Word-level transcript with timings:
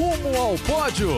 Rumo 0.00 0.34
ao 0.34 0.54
pódio! 0.60 1.10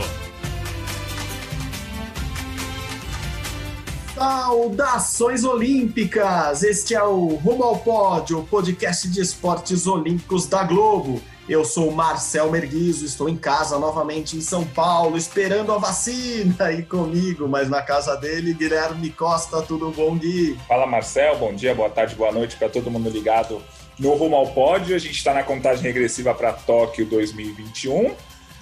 Saudações 4.13 5.45
Olímpicas! 5.45 6.65
Este 6.65 6.97
é 6.97 7.03
o 7.05 7.37
Rumo 7.37 7.63
ao 7.63 7.79
Pódio, 7.79 8.41
o 8.41 8.45
podcast 8.45 9.09
de 9.09 9.21
esportes 9.21 9.87
olímpicos 9.87 10.49
da 10.49 10.65
Globo. 10.65 11.23
Eu 11.49 11.65
sou 11.65 11.93
Marcel 11.93 12.51
Merguizo, 12.51 13.07
estou 13.07 13.29
em 13.29 13.37
casa 13.37 13.79
novamente 13.79 14.37
em 14.37 14.41
São 14.41 14.65
Paulo, 14.65 15.17
esperando 15.17 15.71
a 15.71 15.79
vacina 15.79 16.73
e 16.73 16.83
comigo, 16.83 17.47
mas 17.47 17.71
na 17.71 17.83
casa 17.83 18.17
dele, 18.17 18.53
Guilherme 18.53 19.11
Costa, 19.11 19.63
tudo 19.63 19.93
bom, 19.93 20.17
Gui? 20.17 20.59
Fala 20.67 20.89
Marcel, 20.89 21.39
bom 21.39 21.55
dia, 21.55 21.73
boa 21.73 21.89
tarde, 21.89 22.17
boa 22.17 22.33
noite 22.33 22.57
para 22.57 22.69
todo 22.69 22.91
mundo 22.91 23.09
ligado 23.09 23.63
no 23.97 24.15
Rumo 24.15 24.35
ao 24.35 24.49
Pódio. 24.49 24.97
A 24.97 24.99
gente 24.99 25.15
está 25.15 25.33
na 25.33 25.45
contagem 25.45 25.85
regressiva 25.85 26.35
para 26.35 26.53
Tóquio 26.53 27.07
2021, 27.07 28.13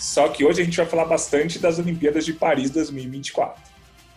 só 0.01 0.29
que 0.29 0.47
hoje 0.47 0.63
a 0.63 0.65
gente 0.65 0.79
vai 0.79 0.87
falar 0.87 1.05
bastante 1.05 1.59
das 1.59 1.79
Olimpíadas 1.79 2.25
de 2.25 2.33
Paris 2.33 2.71
2024. 2.71 3.71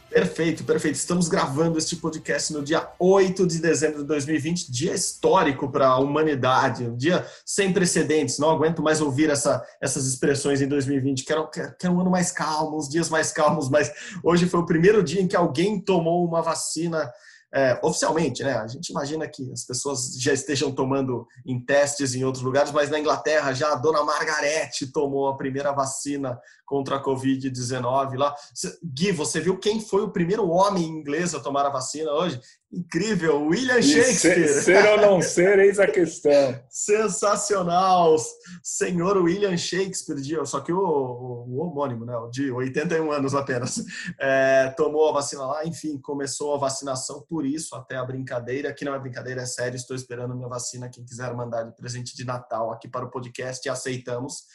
Perfeito, 0.09 0.63
perfeito. 0.63 0.95
Estamos 0.95 1.27
gravando 1.27 1.77
este 1.77 1.97
podcast 1.97 2.53
no 2.53 2.63
dia 2.63 2.87
8 2.97 3.45
de 3.45 3.59
dezembro 3.59 4.01
de 4.01 4.07
2020, 4.07 4.71
dia 4.71 4.93
histórico 4.93 5.69
para 5.69 5.87
a 5.87 5.97
humanidade, 5.97 6.85
um 6.85 6.95
dia 6.95 7.25
sem 7.45 7.73
precedentes. 7.73 8.39
Não 8.39 8.49
aguento 8.51 8.81
mais 8.81 9.01
ouvir 9.01 9.29
essa, 9.29 9.61
essas 9.81 10.07
expressões 10.07 10.61
em 10.61 10.67
2020. 10.67 11.25
Quero, 11.25 11.49
quero, 11.49 11.75
quero 11.77 11.93
um 11.93 11.99
ano 11.99 12.11
mais 12.11 12.31
calmo, 12.31 12.77
uns 12.77 12.87
dias 12.87 13.09
mais 13.09 13.33
calmos, 13.33 13.69
mas 13.69 13.91
hoje 14.23 14.45
foi 14.45 14.61
o 14.61 14.65
primeiro 14.65 15.03
dia 15.03 15.19
em 15.19 15.27
que 15.27 15.35
alguém 15.35 15.81
tomou 15.81 16.25
uma 16.25 16.41
vacina 16.41 17.11
é, 17.53 17.79
oficialmente, 17.83 18.43
né? 18.43 18.53
A 18.53 18.67
gente 18.67 18.89
imagina 18.89 19.27
que 19.27 19.51
as 19.51 19.63
pessoas 19.63 20.15
já 20.19 20.33
estejam 20.33 20.71
tomando 20.71 21.27
em 21.45 21.63
testes 21.63 22.15
em 22.15 22.23
outros 22.23 22.43
lugares, 22.43 22.71
mas 22.71 22.89
na 22.89 22.99
Inglaterra 22.99 23.53
já 23.53 23.71
a 23.71 23.75
dona 23.75 24.03
Margarete 24.03 24.91
tomou 24.91 25.27
a 25.27 25.37
primeira 25.37 25.71
vacina 25.71 26.39
contra 26.65 26.95
a 26.95 27.03
Covid-19 27.03 28.17
lá. 28.17 28.35
Gui, 28.83 29.11
você 29.11 29.39
viu 29.39 29.59
quem 29.59 29.79
foi 29.79 30.01
o 30.01 30.11
primeiro 30.11 30.49
homem 30.49 30.83
inglês 30.83 31.35
a 31.35 31.39
tomar 31.39 31.65
a 31.65 31.69
vacina 31.69 32.11
hoje? 32.11 32.41
Incrível, 32.73 33.45
William 33.45 33.79
Shakespeare. 33.83 34.47
Ser, 34.47 34.63
ser 34.63 34.89
ou 34.89 34.97
não 34.99 35.21
ser, 35.21 35.59
eis 35.59 35.79
a 35.79 35.85
questão. 35.85 36.59
Sensacional, 36.67 38.15
senhor 38.63 39.15
William 39.17 39.55
Shakespeare, 39.55 40.19
de, 40.19 40.43
só 40.47 40.59
que 40.59 40.73
o, 40.73 40.79
o, 40.79 41.45
o, 41.49 41.57
homônimo, 41.59 42.03
né, 42.03 42.13
de 42.31 42.49
81 42.49 43.11
anos 43.11 43.35
apenas, 43.35 43.83
é, 44.19 44.73
tomou 44.75 45.07
a 45.07 45.13
vacina 45.13 45.45
lá, 45.45 45.63
enfim, 45.67 45.99
começou 45.99 46.55
a 46.55 46.57
vacinação, 46.57 47.23
por 47.29 47.45
isso 47.45 47.75
até 47.75 47.95
a 47.95 48.03
brincadeira, 48.03 48.73
que 48.73 48.83
não 48.83 48.95
é 48.95 48.99
brincadeira, 48.99 49.43
é 49.43 49.45
sério, 49.45 49.75
estou 49.75 49.95
esperando 49.95 50.35
minha 50.35 50.49
vacina, 50.49 50.89
quem 50.89 51.05
quiser 51.05 51.31
mandar 51.35 51.61
de 51.61 51.75
presente 51.75 52.15
de 52.15 52.25
Natal 52.25 52.71
aqui 52.71 52.87
para 52.87 53.05
o 53.05 53.11
podcast, 53.11 53.69
aceitamos. 53.69 54.45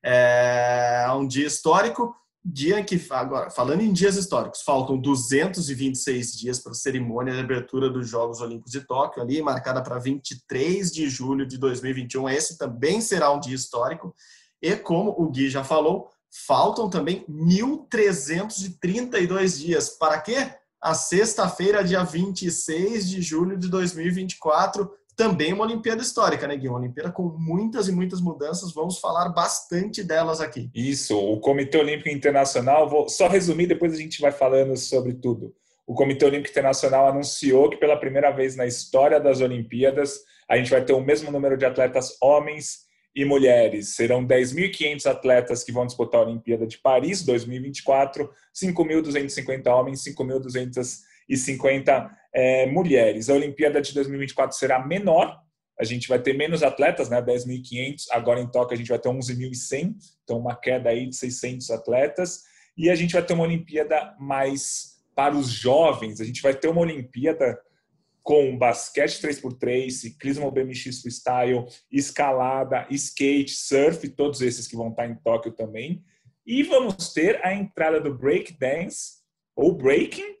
É 0.00 1.06
um 1.12 1.26
dia 1.26 1.46
histórico, 1.46 2.14
dia 2.44 2.84
que, 2.84 3.00
agora, 3.10 3.48
falando 3.48 3.80
em 3.80 3.92
dias 3.92 4.16
históricos, 4.16 4.60
faltam 4.60 4.98
226 4.98 6.36
dias 6.36 6.58
para 6.58 6.72
a 6.72 6.74
cerimônia 6.74 7.32
de 7.32 7.40
abertura 7.40 7.88
dos 7.88 8.06
Jogos 8.08 8.42
Olímpicos 8.42 8.70
de 8.70 8.82
Tóquio, 8.82 9.22
ali 9.22 9.40
marcada 9.40 9.82
para 9.82 9.98
23 9.98 10.92
de 10.92 11.08
julho 11.08 11.46
de 11.46 11.56
2021. 11.56 12.28
Esse 12.28 12.58
também 12.58 13.00
será 13.00 13.32
um 13.32 13.40
dia 13.40 13.54
histórico. 13.54 14.14
E 14.60 14.76
como 14.76 15.14
o 15.16 15.30
Gui 15.30 15.48
já 15.48 15.64
falou, 15.64 16.10
faltam 16.46 16.90
também 16.90 17.24
1.332 17.26 19.58
dias. 19.58 19.88
Para 19.88 20.20
quê? 20.20 20.52
A 20.82 20.92
sexta-feira, 20.92 21.82
dia 21.82 22.04
26 22.04 23.08
de 23.08 23.22
julho 23.22 23.56
de 23.56 23.70
2024, 23.70 24.92
também 25.16 25.52
uma 25.52 25.64
Olimpíada 25.64 26.02
histórica, 26.02 26.46
né, 26.46 26.56
Gui? 26.56 26.68
Uma 26.68 26.78
Olimpíada 26.78 27.10
com 27.10 27.22
muitas 27.38 27.88
e 27.88 27.92
muitas 27.92 28.20
mudanças. 28.20 28.72
Vamos 28.72 28.98
falar 28.98 29.28
bastante 29.30 30.02
delas 30.02 30.40
aqui. 30.40 30.70
Isso, 30.74 31.18
o 31.18 31.38
Comitê 31.40 31.78
Olímpico 31.78 32.08
Internacional, 32.08 32.88
vou 32.88 33.08
só 33.08 33.28
resumir, 33.28 33.66
depois 33.66 33.92
a 33.92 33.96
gente 33.96 34.20
vai 34.20 34.32
falando 34.32 34.76
sobre 34.76 35.14
tudo. 35.14 35.54
O 35.86 35.94
Comitê 35.94 36.24
Olímpico 36.24 36.50
Internacional 36.50 37.08
anunciou 37.08 37.68
que 37.68 37.76
pela 37.76 37.96
primeira 37.96 38.30
vez 38.30 38.56
na 38.56 38.66
história 38.66 39.20
das 39.20 39.40
Olimpíadas, 39.40 40.20
a 40.48 40.56
gente 40.56 40.70
vai 40.70 40.84
ter 40.84 40.92
o 40.92 41.00
mesmo 41.00 41.30
número 41.30 41.56
de 41.56 41.64
atletas 41.64 42.16
homens 42.20 42.84
e 43.14 43.24
mulheres. 43.24 43.94
Serão 43.94 44.26
10.500 44.26 45.06
atletas 45.06 45.62
que 45.62 45.70
vão 45.70 45.86
disputar 45.86 46.20
a 46.20 46.24
Olimpíada 46.24 46.66
de 46.66 46.78
Paris 46.78 47.24
2024, 47.24 48.28
5.250 48.54 49.66
homens, 49.68 50.02
5.250 50.04 52.10
é, 52.34 52.66
mulheres. 52.66 53.30
A 53.30 53.34
Olimpíada 53.34 53.80
de 53.80 53.94
2024 53.94 54.56
será 54.56 54.84
menor, 54.84 55.38
a 55.78 55.84
gente 55.84 56.08
vai 56.08 56.20
ter 56.20 56.34
menos 56.34 56.62
atletas, 56.62 57.08
né, 57.08 57.22
10.500, 57.22 58.06
agora 58.10 58.40
em 58.40 58.50
Tóquio 58.50 58.74
a 58.74 58.76
gente 58.76 58.88
vai 58.88 58.98
ter 58.98 59.08
11.100, 59.08 59.94
então 60.22 60.38
uma 60.38 60.54
queda 60.54 60.90
aí 60.90 61.06
de 61.06 61.16
600 61.16 61.70
atletas, 61.70 62.42
e 62.76 62.90
a 62.90 62.94
gente 62.94 63.12
vai 63.12 63.22
ter 63.22 63.34
uma 63.34 63.44
Olimpíada 63.44 64.14
mais 64.18 64.94
para 65.14 65.34
os 65.34 65.48
jovens, 65.48 66.20
a 66.20 66.24
gente 66.24 66.42
vai 66.42 66.54
ter 66.54 66.68
uma 66.68 66.80
Olimpíada 66.80 67.58
com 68.22 68.56
basquete 68.56 69.20
3x3, 69.20 69.90
ciclismo 69.90 70.50
BMX 70.50 71.02
freestyle, 71.02 71.66
escalada, 71.92 72.86
skate, 72.90 73.52
surf, 73.52 74.08
todos 74.08 74.40
esses 74.40 74.66
que 74.66 74.76
vão 74.76 74.88
estar 74.88 75.06
em 75.06 75.14
Tóquio 75.16 75.52
também. 75.52 76.02
E 76.46 76.62
vamos 76.62 77.12
ter 77.12 77.44
a 77.44 77.52
entrada 77.52 78.00
do 78.00 78.16
break 78.16 78.58
dance 78.58 79.18
ou 79.54 79.76
breaking 79.76 80.36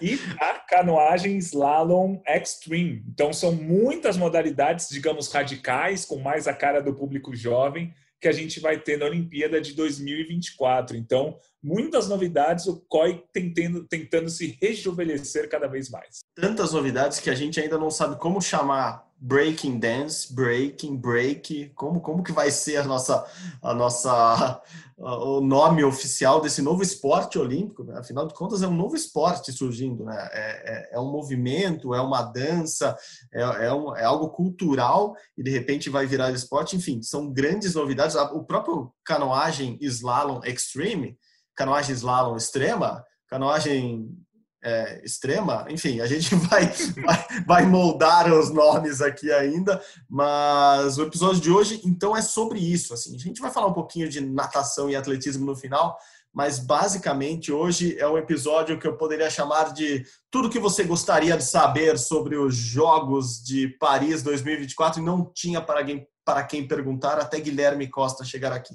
e 0.00 0.18
a 0.38 0.54
canoagem 0.54 1.36
slalom 1.38 2.20
extreme. 2.26 3.04
Então 3.08 3.32
são 3.32 3.52
muitas 3.52 4.16
modalidades, 4.16 4.88
digamos, 4.88 5.30
radicais, 5.32 6.04
com 6.04 6.18
mais 6.18 6.46
a 6.48 6.54
cara 6.54 6.80
do 6.80 6.94
público 6.94 7.34
jovem, 7.34 7.94
que 8.20 8.28
a 8.28 8.32
gente 8.32 8.60
vai 8.60 8.78
ter 8.78 8.96
na 8.96 9.06
Olimpíada 9.06 9.60
de 9.60 9.74
2024. 9.74 10.96
Então, 10.96 11.36
muitas 11.60 12.08
novidades, 12.08 12.66
o 12.66 12.80
COI 12.88 13.24
tentando, 13.32 13.84
tentando 13.84 14.30
se 14.30 14.56
rejuvenescer 14.62 15.48
cada 15.48 15.66
vez 15.66 15.90
mais. 15.90 16.20
Tantas 16.34 16.72
novidades 16.72 17.18
que 17.18 17.28
a 17.28 17.34
gente 17.34 17.60
ainda 17.60 17.76
não 17.76 17.90
sabe 17.90 18.16
como 18.18 18.40
chamar 18.40 19.11
breaking 19.24 19.78
dance, 19.78 20.34
breaking, 20.34 20.96
break, 20.96 21.70
como, 21.76 22.00
como 22.00 22.24
que 22.24 22.32
vai 22.32 22.50
ser 22.50 22.78
a 22.78 22.84
nossa, 22.84 23.24
a 23.62 23.72
nossa, 23.72 24.60
o 24.98 25.40
nome 25.40 25.84
oficial 25.84 26.40
desse 26.40 26.60
novo 26.60 26.82
esporte 26.82 27.38
olímpico, 27.38 27.84
né? 27.84 28.00
afinal 28.00 28.26
de 28.26 28.34
contas 28.34 28.64
é 28.64 28.66
um 28.66 28.74
novo 28.74 28.96
esporte 28.96 29.52
surgindo, 29.52 30.04
né? 30.04 30.28
é, 30.32 30.94
é, 30.94 30.96
é 30.96 31.00
um 31.00 31.08
movimento, 31.12 31.94
é 31.94 32.00
uma 32.00 32.20
dança, 32.22 32.96
é, 33.32 33.42
é, 33.42 33.72
um, 33.72 33.96
é 33.96 34.02
algo 34.02 34.28
cultural 34.30 35.14
e 35.38 35.42
de 35.44 35.52
repente 35.52 35.88
vai 35.88 36.04
virar 36.04 36.32
esporte, 36.32 36.74
enfim, 36.74 37.00
são 37.00 37.32
grandes 37.32 37.76
novidades, 37.76 38.16
o 38.16 38.42
próprio 38.42 38.92
canoagem 39.04 39.78
slalom 39.80 40.40
extreme, 40.44 41.16
canoagem 41.54 41.94
slalom 41.94 42.36
extrema, 42.36 43.04
canoagem 43.28 44.10
é, 44.62 45.00
extrema, 45.04 45.66
enfim, 45.68 46.00
a 46.00 46.06
gente 46.06 46.34
vai, 46.46 46.66
vai, 46.66 47.26
vai, 47.46 47.66
moldar 47.66 48.32
os 48.32 48.50
nomes 48.50 49.00
aqui 49.00 49.32
ainda, 49.32 49.82
mas 50.08 50.98
o 50.98 51.02
episódio 51.02 51.40
de 51.40 51.50
hoje, 51.50 51.80
então, 51.84 52.16
é 52.16 52.22
sobre 52.22 52.60
isso. 52.60 52.94
Assim, 52.94 53.14
a 53.14 53.18
gente 53.18 53.40
vai 53.40 53.50
falar 53.50 53.66
um 53.66 53.72
pouquinho 53.72 54.08
de 54.08 54.20
natação 54.20 54.88
e 54.88 54.94
atletismo 54.94 55.44
no 55.44 55.56
final, 55.56 55.98
mas 56.32 56.58
basicamente 56.58 57.52
hoje 57.52 57.98
é 57.98 58.08
um 58.08 58.16
episódio 58.16 58.78
que 58.78 58.86
eu 58.86 58.96
poderia 58.96 59.28
chamar 59.28 59.72
de 59.72 60.04
tudo 60.30 60.48
que 60.48 60.58
você 60.58 60.84
gostaria 60.84 61.36
de 61.36 61.44
saber 61.44 61.98
sobre 61.98 62.36
os 62.36 62.54
Jogos 62.54 63.42
de 63.42 63.68
Paris 63.78 64.22
2024 64.22 65.00
e 65.00 65.04
não 65.04 65.30
tinha 65.34 65.60
para 65.60 65.84
quem, 65.84 66.06
para 66.24 66.44
quem 66.44 66.66
perguntar 66.66 67.18
até 67.18 67.38
Guilherme 67.38 67.88
Costa 67.88 68.24
chegar 68.24 68.52
aqui. 68.52 68.74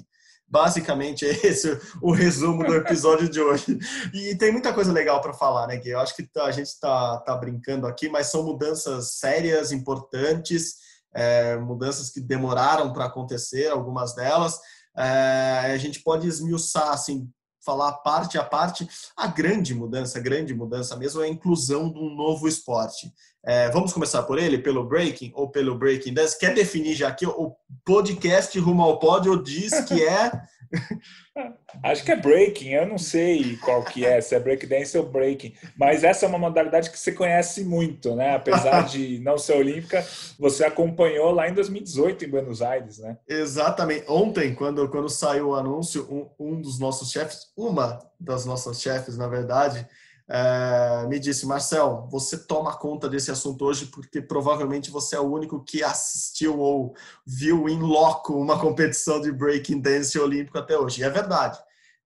Basicamente, 0.50 1.26
é 1.26 1.30
esse 1.46 1.78
o 2.00 2.12
resumo 2.12 2.64
do 2.64 2.74
episódio 2.74 3.28
de 3.28 3.40
hoje. 3.40 3.78
E 4.14 4.34
tem 4.36 4.50
muita 4.50 4.72
coisa 4.72 4.92
legal 4.92 5.20
para 5.20 5.34
falar, 5.34 5.66
né, 5.66 5.76
Gui? 5.76 5.90
Eu 5.90 6.00
acho 6.00 6.16
que 6.16 6.22
tá, 6.22 6.44
a 6.44 6.50
gente 6.50 6.68
está 6.68 7.18
tá 7.18 7.36
brincando 7.36 7.86
aqui, 7.86 8.08
mas 8.08 8.28
são 8.28 8.42
mudanças 8.42 9.12
sérias, 9.12 9.72
importantes, 9.72 10.76
é, 11.14 11.56
mudanças 11.56 12.10
que 12.10 12.20
demoraram 12.20 12.92
para 12.92 13.04
acontecer, 13.04 13.68
algumas 13.68 14.14
delas. 14.14 14.58
É, 14.96 15.72
a 15.72 15.76
gente 15.76 16.00
pode 16.02 16.26
esmiuçar, 16.26 16.90
assim, 16.90 17.30
falar 17.64 17.92
parte 17.98 18.38
a 18.38 18.44
parte, 18.44 18.88
a 19.14 19.26
grande 19.26 19.74
mudança, 19.74 20.18
a 20.18 20.22
grande 20.22 20.54
mudança 20.54 20.96
mesmo 20.96 21.20
é 21.20 21.26
a 21.26 21.28
inclusão 21.28 21.92
de 21.92 21.98
um 21.98 22.14
novo 22.14 22.48
esporte. 22.48 23.12
É, 23.44 23.70
vamos 23.70 23.92
começar 23.92 24.22
por 24.24 24.38
ele, 24.38 24.58
pelo 24.58 24.84
breaking 24.84 25.32
ou 25.34 25.48
pelo 25.48 25.78
breaking 25.78 26.12
dance? 26.12 26.38
Quer 26.38 26.54
definir 26.54 26.94
já 26.94 27.08
aqui 27.08 27.26
o 27.26 27.56
podcast 27.84 28.58
Rumo 28.58 28.82
ao 28.82 28.98
Pódio 28.98 29.42
diz 29.42 29.80
que 29.82 30.04
é 30.04 30.32
Acho 31.82 32.04
que 32.04 32.12
é 32.12 32.16
breaking, 32.16 32.70
eu 32.70 32.86
não 32.86 32.98
sei 32.98 33.56
qual 33.58 33.82
que 33.82 34.04
é, 34.04 34.20
se 34.20 34.34
é 34.34 34.40
breakdance 34.40 34.96
ou 34.98 35.06
breaking, 35.06 35.54
mas 35.76 36.04
essa 36.04 36.26
é 36.26 36.28
uma 36.28 36.38
modalidade 36.38 36.90
que 36.90 36.98
você 36.98 37.12
conhece 37.12 37.64
muito, 37.64 38.14
né? 38.14 38.34
Apesar 38.34 38.82
de 38.82 39.18
não 39.24 39.38
ser 39.38 39.54
olímpica, 39.54 40.04
você 40.38 40.64
acompanhou 40.64 41.30
lá 41.30 41.48
em 41.48 41.54
2018 41.54 42.24
em 42.24 42.28
Buenos 42.28 42.60
Aires, 42.60 42.98
né? 42.98 43.16
Exatamente. 43.28 44.04
Ontem, 44.08 44.54
quando, 44.54 44.88
quando 44.88 45.08
saiu 45.08 45.48
o 45.48 45.54
anúncio, 45.54 46.06
um, 46.38 46.52
um 46.52 46.60
dos 46.60 46.78
nossos 46.78 47.10
chefes, 47.10 47.52
uma 47.56 47.98
das 48.18 48.44
nossas 48.44 48.80
chefes, 48.80 49.16
na 49.16 49.28
verdade, 49.28 49.86
é, 50.30 51.06
me 51.08 51.18
disse, 51.18 51.46
Marcel, 51.46 52.06
você 52.10 52.36
toma 52.36 52.76
conta 52.76 53.08
desse 53.08 53.30
assunto 53.30 53.64
hoje 53.64 53.86
porque 53.86 54.20
provavelmente 54.20 54.90
você 54.90 55.16
é 55.16 55.20
o 55.20 55.32
único 55.32 55.64
que 55.64 55.82
assistiu 55.82 56.58
ou 56.58 56.94
viu 57.26 57.66
em 57.66 57.80
loco 57.80 58.34
uma 58.34 58.60
competição 58.60 59.20
de 59.20 59.32
breaking 59.32 59.80
dance 59.80 60.18
olímpico 60.18 60.58
até 60.58 60.78
hoje. 60.78 61.00
E 61.00 61.04
é 61.04 61.08
verdade. 61.08 61.58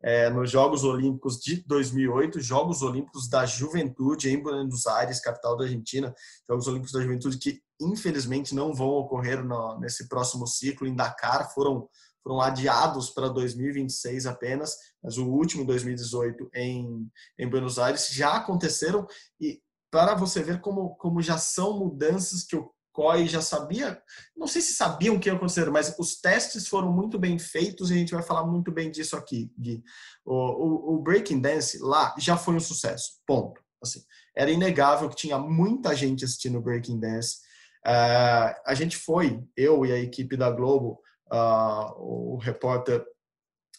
É, 0.05 0.31
nos 0.31 0.51
Jogos 0.51 0.83
Olímpicos 0.83 1.39
de 1.39 1.65
2008, 1.67 2.41
Jogos 2.41 2.83
Olímpicos 2.83 3.29
da 3.29 3.47
Juventude 3.47 4.31
em 4.31 4.41
Buenos 4.41 4.87
Aires, 4.87 5.21
capital 5.21 5.57
da 5.57 5.65
Argentina, 5.65 6.13
Jogos 6.49 6.67
Olímpicos 6.67 6.93
da 6.93 7.01
Juventude 7.01 7.39
que 7.39 7.61
infelizmente 7.81 8.55
não 8.55 8.73
vão 8.73 8.89
ocorrer 8.89 9.45
no, 9.45 9.79
nesse 9.79 10.09
próximo 10.09 10.47
ciclo 10.47 10.87
em 10.87 10.95
Dakar, 10.95 11.53
foram 11.53 11.89
foram 12.23 12.41
adiados 12.41 13.11
para 13.11 13.29
2026 13.29 14.27
apenas, 14.27 14.77
mas 15.03 15.19
o 15.19 15.27
último 15.27 15.65
2018 15.65 16.51
em, 16.55 17.11
em 17.39 17.49
Buenos 17.49 17.79
Aires 17.79 18.09
já 18.09 18.37
aconteceram 18.37 19.07
e 19.41 19.61
para 19.91 20.15
você 20.15 20.43
ver 20.43 20.61
como, 20.61 20.95
como 20.97 21.21
já 21.21 21.37
são 21.37 21.79
mudanças 21.79 22.45
que 22.45 22.57
o 22.57 22.73
COI 22.93 23.27
já 23.27 23.41
sabia, 23.41 24.01
não 24.37 24.47
sei 24.47 24.61
se 24.61 24.75
sabiam 24.75 25.19
que 25.19 25.29
ia 25.29 25.35
acontecer, 25.35 25.71
mas 25.71 25.95
os 25.99 26.21
testes 26.21 26.69
foram 26.69 26.93
muito 26.93 27.19
bem 27.19 27.39
feitos 27.39 27.91
e 27.91 27.95
a 27.95 27.97
gente 27.97 28.13
vai 28.13 28.23
falar 28.23 28.47
muito 28.47 28.71
bem 28.71 28.91
disso 28.91 29.17
aqui, 29.17 29.51
Gui. 29.59 29.83
O, 30.25 30.35
o, 30.35 30.95
o 30.95 31.03
Breaking 31.03 31.41
Dance 31.41 31.79
lá 31.79 32.15
já 32.19 32.37
foi 32.37 32.55
um 32.55 32.61
sucesso, 32.61 33.21
ponto. 33.27 33.63
Assim, 33.83 34.01
era 34.37 34.51
inegável 34.51 35.09
que 35.09 35.17
tinha 35.17 35.39
muita 35.39 35.95
gente 35.97 36.25
assistindo 36.25 36.61
Breaking 36.61 37.01
Dance. 37.01 37.39
Uh, 37.87 38.55
a 38.65 38.75
gente 38.75 38.97
foi, 38.97 39.43
eu 39.57 39.85
e 39.85 39.93
a 39.93 39.99
equipe 39.99 40.37
da 40.37 40.51
Globo, 40.51 41.01
uh, 41.33 41.93
o 41.99 42.37
repórter 42.37 43.05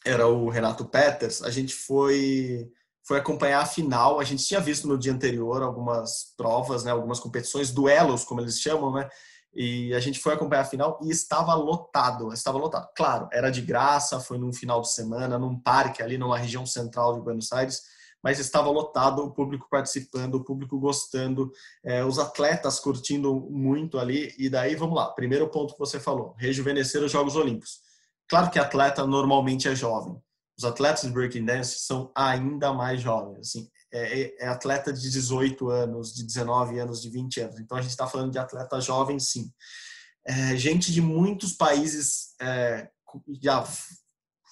era 0.05 0.27
o 0.27 0.49
Renato 0.49 0.85
Peters, 0.85 1.41
a 1.41 1.49
gente 1.49 1.73
foi 1.73 2.69
foi 3.05 3.17
acompanhar 3.17 3.61
a 3.61 3.65
final. 3.65 4.19
A 4.19 4.23
gente 4.23 4.45
tinha 4.45 4.59
visto 4.59 4.87
no 4.87 4.97
dia 4.97 5.11
anterior 5.11 5.61
algumas 5.61 6.33
provas, 6.37 6.83
né, 6.83 6.91
algumas 6.91 7.19
competições, 7.19 7.71
duelos, 7.71 8.23
como 8.23 8.41
eles 8.41 8.59
chamam, 8.59 8.93
né? 8.93 9.09
E 9.53 9.93
a 9.93 9.99
gente 9.99 10.19
foi 10.19 10.33
acompanhar 10.33 10.61
a 10.61 10.65
final 10.65 10.99
e 11.03 11.11
estava 11.11 11.53
lotado, 11.53 12.33
estava 12.33 12.57
lotado. 12.57 12.89
Claro, 12.95 13.29
era 13.31 13.51
de 13.51 13.61
graça, 13.61 14.19
foi 14.19 14.37
num 14.39 14.51
final 14.51 14.81
de 14.81 14.91
semana, 14.91 15.37
num 15.37 15.59
parque 15.59 16.01
ali 16.01 16.17
numa 16.17 16.37
região 16.37 16.65
central 16.65 17.13
de 17.13 17.21
Buenos 17.21 17.51
Aires, 17.51 17.83
mas 18.23 18.39
estava 18.39 18.71
lotado, 18.71 19.23
o 19.23 19.31
público 19.31 19.67
participando, 19.69 20.35
o 20.35 20.43
público 20.43 20.79
gostando, 20.79 21.51
é, 21.83 22.03
os 22.03 22.17
atletas 22.17 22.79
curtindo 22.79 23.47
muito 23.51 23.99
ali. 23.99 24.33
E 24.39 24.49
daí, 24.49 24.75
vamos 24.75 24.95
lá, 24.95 25.11
primeiro 25.11 25.47
ponto 25.49 25.73
que 25.73 25.79
você 25.79 25.99
falou, 25.99 26.33
rejuvenescer 26.39 27.03
os 27.03 27.11
Jogos 27.11 27.35
Olímpicos. 27.35 27.82
Claro 28.29 28.49
que 28.49 28.59
atleta 28.59 29.05
normalmente 29.05 29.67
é 29.67 29.75
jovem. 29.75 30.17
Os 30.57 30.63
atletas 30.63 31.01
de 31.01 31.09
breaking 31.09 31.45
dance 31.45 31.79
são 31.79 32.11
ainda 32.15 32.73
mais 32.73 33.01
jovens. 33.01 33.39
Assim, 33.39 33.69
é, 33.91 34.21
é, 34.21 34.35
é 34.45 34.47
atleta 34.47 34.93
de 34.93 35.09
18 35.09 35.69
anos, 35.69 36.13
de 36.13 36.23
19 36.25 36.79
anos, 36.79 37.01
de 37.01 37.09
20 37.09 37.41
anos. 37.41 37.59
Então 37.59 37.77
a 37.77 37.81
gente 37.81 37.91
está 37.91 38.07
falando 38.07 38.31
de 38.31 38.39
atleta 38.39 38.79
jovem, 38.79 39.19
sim. 39.19 39.51
É, 40.25 40.55
gente 40.55 40.91
de 40.91 41.01
muitos 41.01 41.53
países 41.53 42.33
é, 42.41 42.89
já 43.41 43.63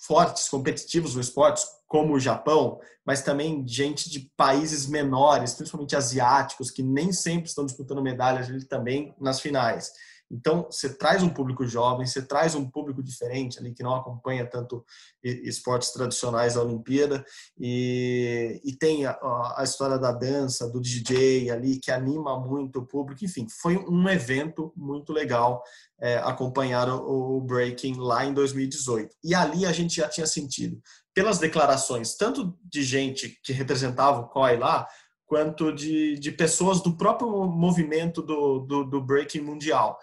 fortes, 0.05 0.49
competitivos 0.49 1.15
no 1.15 1.21
esporte, 1.21 1.63
como 1.87 2.13
o 2.13 2.19
Japão, 2.19 2.79
mas 3.05 3.21
também 3.21 3.65
gente 3.67 4.09
de 4.09 4.31
países 4.35 4.87
menores, 4.87 5.53
principalmente 5.53 5.95
asiáticos, 5.95 6.71
que 6.71 6.81
nem 6.81 7.11
sempre 7.11 7.49
estão 7.49 7.65
disputando 7.65 8.01
medalhas 8.01 8.47
ali 8.47 8.65
também 8.65 9.13
nas 9.19 9.39
finais. 9.39 9.91
Então, 10.31 10.67
você 10.71 10.93
traz 10.93 11.21
um 11.21 11.29
público 11.29 11.65
jovem, 11.67 12.07
você 12.07 12.21
traz 12.21 12.55
um 12.55 12.69
público 12.69 13.03
diferente 13.03 13.59
ali 13.59 13.73
que 13.73 13.83
não 13.83 13.93
acompanha 13.93 14.45
tanto 14.45 14.85
esportes 15.21 15.91
tradicionais 15.91 16.53
da 16.53 16.63
Olimpíada 16.63 17.23
e, 17.59 18.61
e 18.63 18.75
tem 18.77 19.05
a, 19.05 19.17
a, 19.57 19.61
história 19.63 19.99
da 19.99 20.11
dança, 20.11 20.69
do 20.69 20.79
DJ 20.79 21.51
ali 21.51 21.79
que 21.79 21.91
anima 21.91 22.39
muito 22.39 22.79
o 22.79 22.85
público. 22.85 23.25
Enfim, 23.25 23.45
foi 23.61 23.77
um 23.77 24.07
evento 24.07 24.71
muito 24.75 25.11
legal 25.11 25.61
é, 25.99 26.17
acompanhar 26.19 26.87
o, 26.89 27.37
o 27.37 27.41
breaking 27.41 27.97
lá 27.97 28.25
em 28.25 28.33
2018. 28.33 29.15
E 29.23 29.35
ali 29.35 29.65
a 29.65 29.71
gente 29.71 29.97
já 29.97 30.07
tinha 30.07 30.25
sentido 30.25 30.81
pelas 31.13 31.39
declarações 31.39 32.15
tanto 32.15 32.57
de 32.63 32.83
gente 32.83 33.37
que 33.43 33.51
representava 33.51 34.21
o 34.21 34.27
COI 34.29 34.57
lá 34.57 34.87
quanto 35.25 35.71
de, 35.71 36.17
de 36.19 36.31
pessoas 36.31 36.81
do 36.81 36.97
próprio 36.97 37.29
movimento 37.45 38.21
do, 38.21 38.59
do, 38.59 38.83
do 38.83 39.01
breaking 39.01 39.41
mundial 39.41 39.97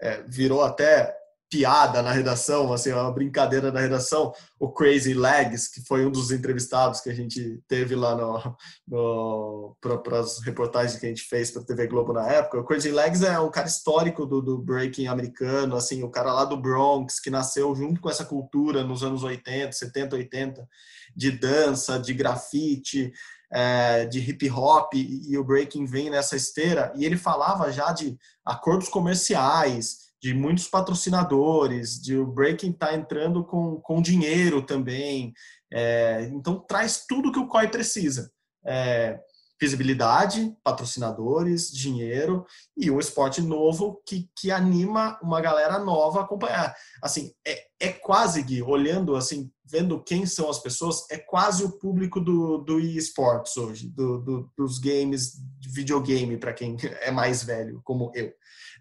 é, 0.00 0.22
virou 0.22 0.62
até 0.62 1.18
piada 1.50 2.02
na 2.02 2.12
redação, 2.12 2.72
assim, 2.72 2.92
uma 2.92 3.10
brincadeira 3.10 3.72
na 3.72 3.80
redação, 3.80 4.32
o 4.60 4.70
Crazy 4.70 5.14
Legs, 5.14 5.68
que 5.68 5.80
foi 5.86 6.04
um 6.04 6.10
dos 6.10 6.30
entrevistados 6.30 7.00
que 7.00 7.08
a 7.08 7.14
gente 7.14 7.60
teve 7.66 7.94
lá 7.94 8.14
no, 8.14 8.56
no 8.86 9.76
para 9.80 10.20
as 10.20 10.40
reportagens 10.42 10.98
que 10.98 11.06
a 11.06 11.08
gente 11.08 11.22
fez 11.22 11.50
para 11.50 11.62
a 11.62 11.64
TV 11.64 11.86
Globo 11.86 12.12
na 12.12 12.26
época. 12.30 12.58
O 12.58 12.64
Crazy 12.64 12.90
Legs 12.90 13.22
é 13.22 13.38
um 13.40 13.50
cara 13.50 13.66
histórico 13.66 14.26
do, 14.26 14.42
do 14.42 14.58
breaking 14.58 15.06
americano, 15.06 15.74
assim, 15.74 16.02
o 16.02 16.10
cara 16.10 16.32
lá 16.32 16.44
do 16.44 16.60
Bronx, 16.60 17.18
que 17.18 17.30
nasceu 17.30 17.74
junto 17.74 18.00
com 18.00 18.10
essa 18.10 18.24
cultura 18.24 18.84
nos 18.84 19.02
anos 19.02 19.22
80, 19.22 19.72
70, 19.72 20.16
80, 20.16 20.68
de 21.16 21.30
dança, 21.30 21.98
de 21.98 22.12
grafite, 22.12 23.10
é, 23.52 24.06
de 24.06 24.18
hip 24.18 24.50
hop 24.50 24.94
e, 24.94 25.32
e 25.32 25.38
o 25.38 25.44
breaking 25.44 25.86
vem 25.86 26.10
nessa 26.10 26.36
esteira 26.36 26.92
e 26.96 27.04
ele 27.04 27.16
falava 27.16 27.72
já 27.72 27.92
de 27.92 28.16
acordos 28.44 28.88
comerciais, 28.88 30.08
de 30.20 30.34
muitos 30.34 30.66
patrocinadores, 30.66 32.00
de 32.00 32.16
o 32.16 32.26
breaking 32.26 32.72
tá 32.72 32.94
entrando 32.94 33.44
com, 33.44 33.76
com 33.80 34.02
dinheiro 34.02 34.62
também, 34.62 35.32
é, 35.72 36.28
então 36.32 36.58
traz 36.58 37.04
tudo 37.06 37.32
que 37.32 37.38
o 37.38 37.46
COI 37.46 37.68
precisa. 37.68 38.30
É, 38.66 39.18
visibilidade, 39.60 40.56
patrocinadores, 40.62 41.70
dinheiro 41.70 42.46
e 42.76 42.90
um 42.90 43.00
esporte 43.00 43.42
novo 43.42 44.00
que, 44.06 44.28
que 44.36 44.50
anima 44.50 45.18
uma 45.22 45.40
galera 45.40 45.78
nova 45.78 46.20
a 46.20 46.22
acompanhar. 46.22 46.74
Assim, 47.02 47.32
é, 47.46 47.64
é 47.80 47.88
quase, 47.92 48.42
Gui, 48.42 48.62
olhando 48.62 49.16
assim, 49.16 49.50
vendo 49.64 50.02
quem 50.02 50.24
são 50.26 50.48
as 50.48 50.58
pessoas, 50.58 51.04
é 51.10 51.18
quase 51.18 51.64
o 51.64 51.72
público 51.78 52.20
do, 52.20 52.58
do 52.58 52.80
eSports 52.80 53.56
hoje, 53.56 53.88
do, 53.88 54.18
do, 54.18 54.50
dos 54.56 54.78
games 54.78 55.32
de 55.58 55.68
videogame, 55.68 56.36
para 56.36 56.52
quem 56.52 56.76
é 57.02 57.10
mais 57.10 57.42
velho, 57.42 57.80
como 57.84 58.10
eu. 58.14 58.32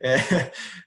É, 0.01 0.15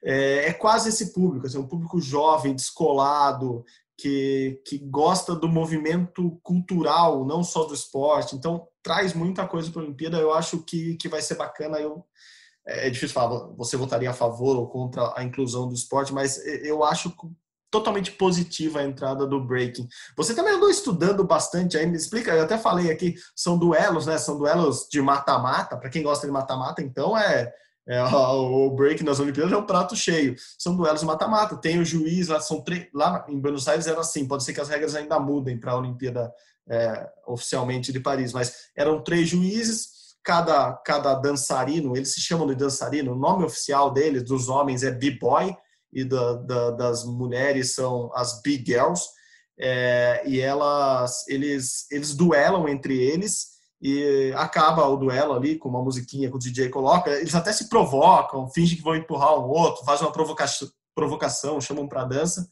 é, 0.04 0.48
é, 0.48 0.52
quase 0.52 0.88
esse 0.88 1.12
público, 1.12 1.46
assim, 1.46 1.58
um 1.58 1.66
público 1.66 2.00
jovem, 2.00 2.54
descolado, 2.54 3.64
que, 4.00 4.62
que 4.66 4.78
gosta 4.78 5.34
do 5.34 5.48
movimento 5.48 6.40
cultural, 6.42 7.26
não 7.26 7.44
só 7.44 7.64
do 7.64 7.74
esporte. 7.74 8.34
Então, 8.34 8.66
traz 8.82 9.14
muita 9.14 9.46
coisa 9.46 9.70
para 9.70 9.80
a 9.80 9.84
Olimpíada. 9.84 10.18
Eu 10.18 10.32
acho 10.32 10.62
que, 10.62 10.96
que 10.96 11.08
vai 11.08 11.22
ser 11.22 11.34
bacana. 11.36 11.78
Eu, 11.78 12.04
é, 12.66 12.86
é 12.86 12.90
difícil 12.90 13.14
falar, 13.14 13.48
você 13.56 13.76
votaria 13.76 14.10
a 14.10 14.14
favor 14.14 14.56
ou 14.56 14.68
contra 14.68 15.12
a 15.16 15.24
inclusão 15.24 15.68
do 15.68 15.74
esporte, 15.74 16.12
mas 16.12 16.38
eu 16.46 16.84
acho 16.84 17.14
totalmente 17.70 18.12
positiva 18.12 18.80
a 18.80 18.84
entrada 18.84 19.26
do 19.26 19.42
breaking. 19.44 19.88
Você 20.16 20.34
também 20.34 20.54
andou 20.54 20.68
estudando 20.68 21.24
bastante 21.24 21.78
aí, 21.78 21.86
me 21.86 21.96
explica, 21.96 22.32
eu 22.32 22.42
até 22.42 22.58
falei 22.58 22.90
aqui, 22.90 23.14
são 23.34 23.56
duelos, 23.56 24.06
né? 24.06 24.18
São 24.18 24.36
duelos 24.36 24.88
de 24.90 25.00
mata-mata, 25.00 25.76
para 25.76 25.88
quem 25.88 26.02
gosta 26.02 26.26
de 26.26 26.32
mata-mata, 26.32 26.82
então 26.82 27.16
é, 27.16 27.52
é, 27.88 28.02
o 28.14 28.70
break 28.70 29.04
nas 29.04 29.20
Olimpíadas 29.20 29.52
é 29.52 29.56
um 29.56 29.66
prato 29.66 29.94
cheio. 29.96 30.34
São 30.58 30.76
duelos 30.76 31.02
mata-mata. 31.02 31.56
Tem 31.56 31.78
o 31.78 31.84
juiz 31.84 32.28
lá, 32.28 32.40
são 32.40 32.64
lá 32.94 33.24
em 33.28 33.40
Buenos 33.40 33.68
Aires 33.68 33.86
era 33.86 34.00
assim. 34.00 34.26
Pode 34.26 34.44
ser 34.44 34.52
que 34.52 34.60
as 34.60 34.68
regras 34.68 34.94
ainda 34.94 35.18
mudem 35.18 35.58
para 35.58 35.72
a 35.72 35.78
Olimpíada 35.78 36.32
é, 36.70 37.08
oficialmente 37.26 37.92
de 37.92 38.00
Paris, 38.00 38.32
mas 38.32 38.54
eram 38.76 39.02
três 39.02 39.28
juízes. 39.28 39.98
Cada, 40.22 40.74
cada 40.84 41.14
dançarino, 41.14 41.96
eles 41.96 42.12
se 42.12 42.20
chamam 42.20 42.46
de 42.46 42.54
dançarino. 42.54 43.12
O 43.12 43.18
nome 43.18 43.44
oficial 43.44 43.90
deles, 43.90 44.22
dos 44.22 44.48
homens, 44.48 44.82
é 44.82 44.90
b-boy 44.90 45.56
e 45.92 46.04
da, 46.04 46.34
da, 46.34 46.70
das 46.70 47.04
mulheres 47.04 47.74
são 47.74 48.10
as 48.14 48.40
b-girls. 48.42 49.02
É, 49.58 50.22
e 50.26 50.40
elas, 50.40 51.26
eles, 51.26 51.90
eles 51.90 52.14
duelam 52.14 52.68
entre 52.68 52.98
eles 52.98 53.60
e 53.80 54.32
acaba 54.36 54.86
o 54.86 54.96
duelo 54.96 55.32
ali 55.32 55.58
com 55.58 55.68
uma 55.68 55.82
musiquinha 55.82 56.28
que 56.28 56.36
o 56.36 56.38
DJ 56.38 56.68
coloca. 56.68 57.10
Eles 57.10 57.34
até 57.34 57.52
se 57.52 57.68
provocam, 57.68 58.50
fingem 58.50 58.76
que 58.76 58.84
vão 58.84 58.94
empurrar 58.94 59.34
um 59.38 59.48
outro, 59.48 59.84
fazem 59.84 60.06
uma 60.06 60.12
provocação, 60.12 60.68
provocação 60.94 61.60
chamam 61.60 61.88
para 61.88 62.04
dança. 62.04 62.46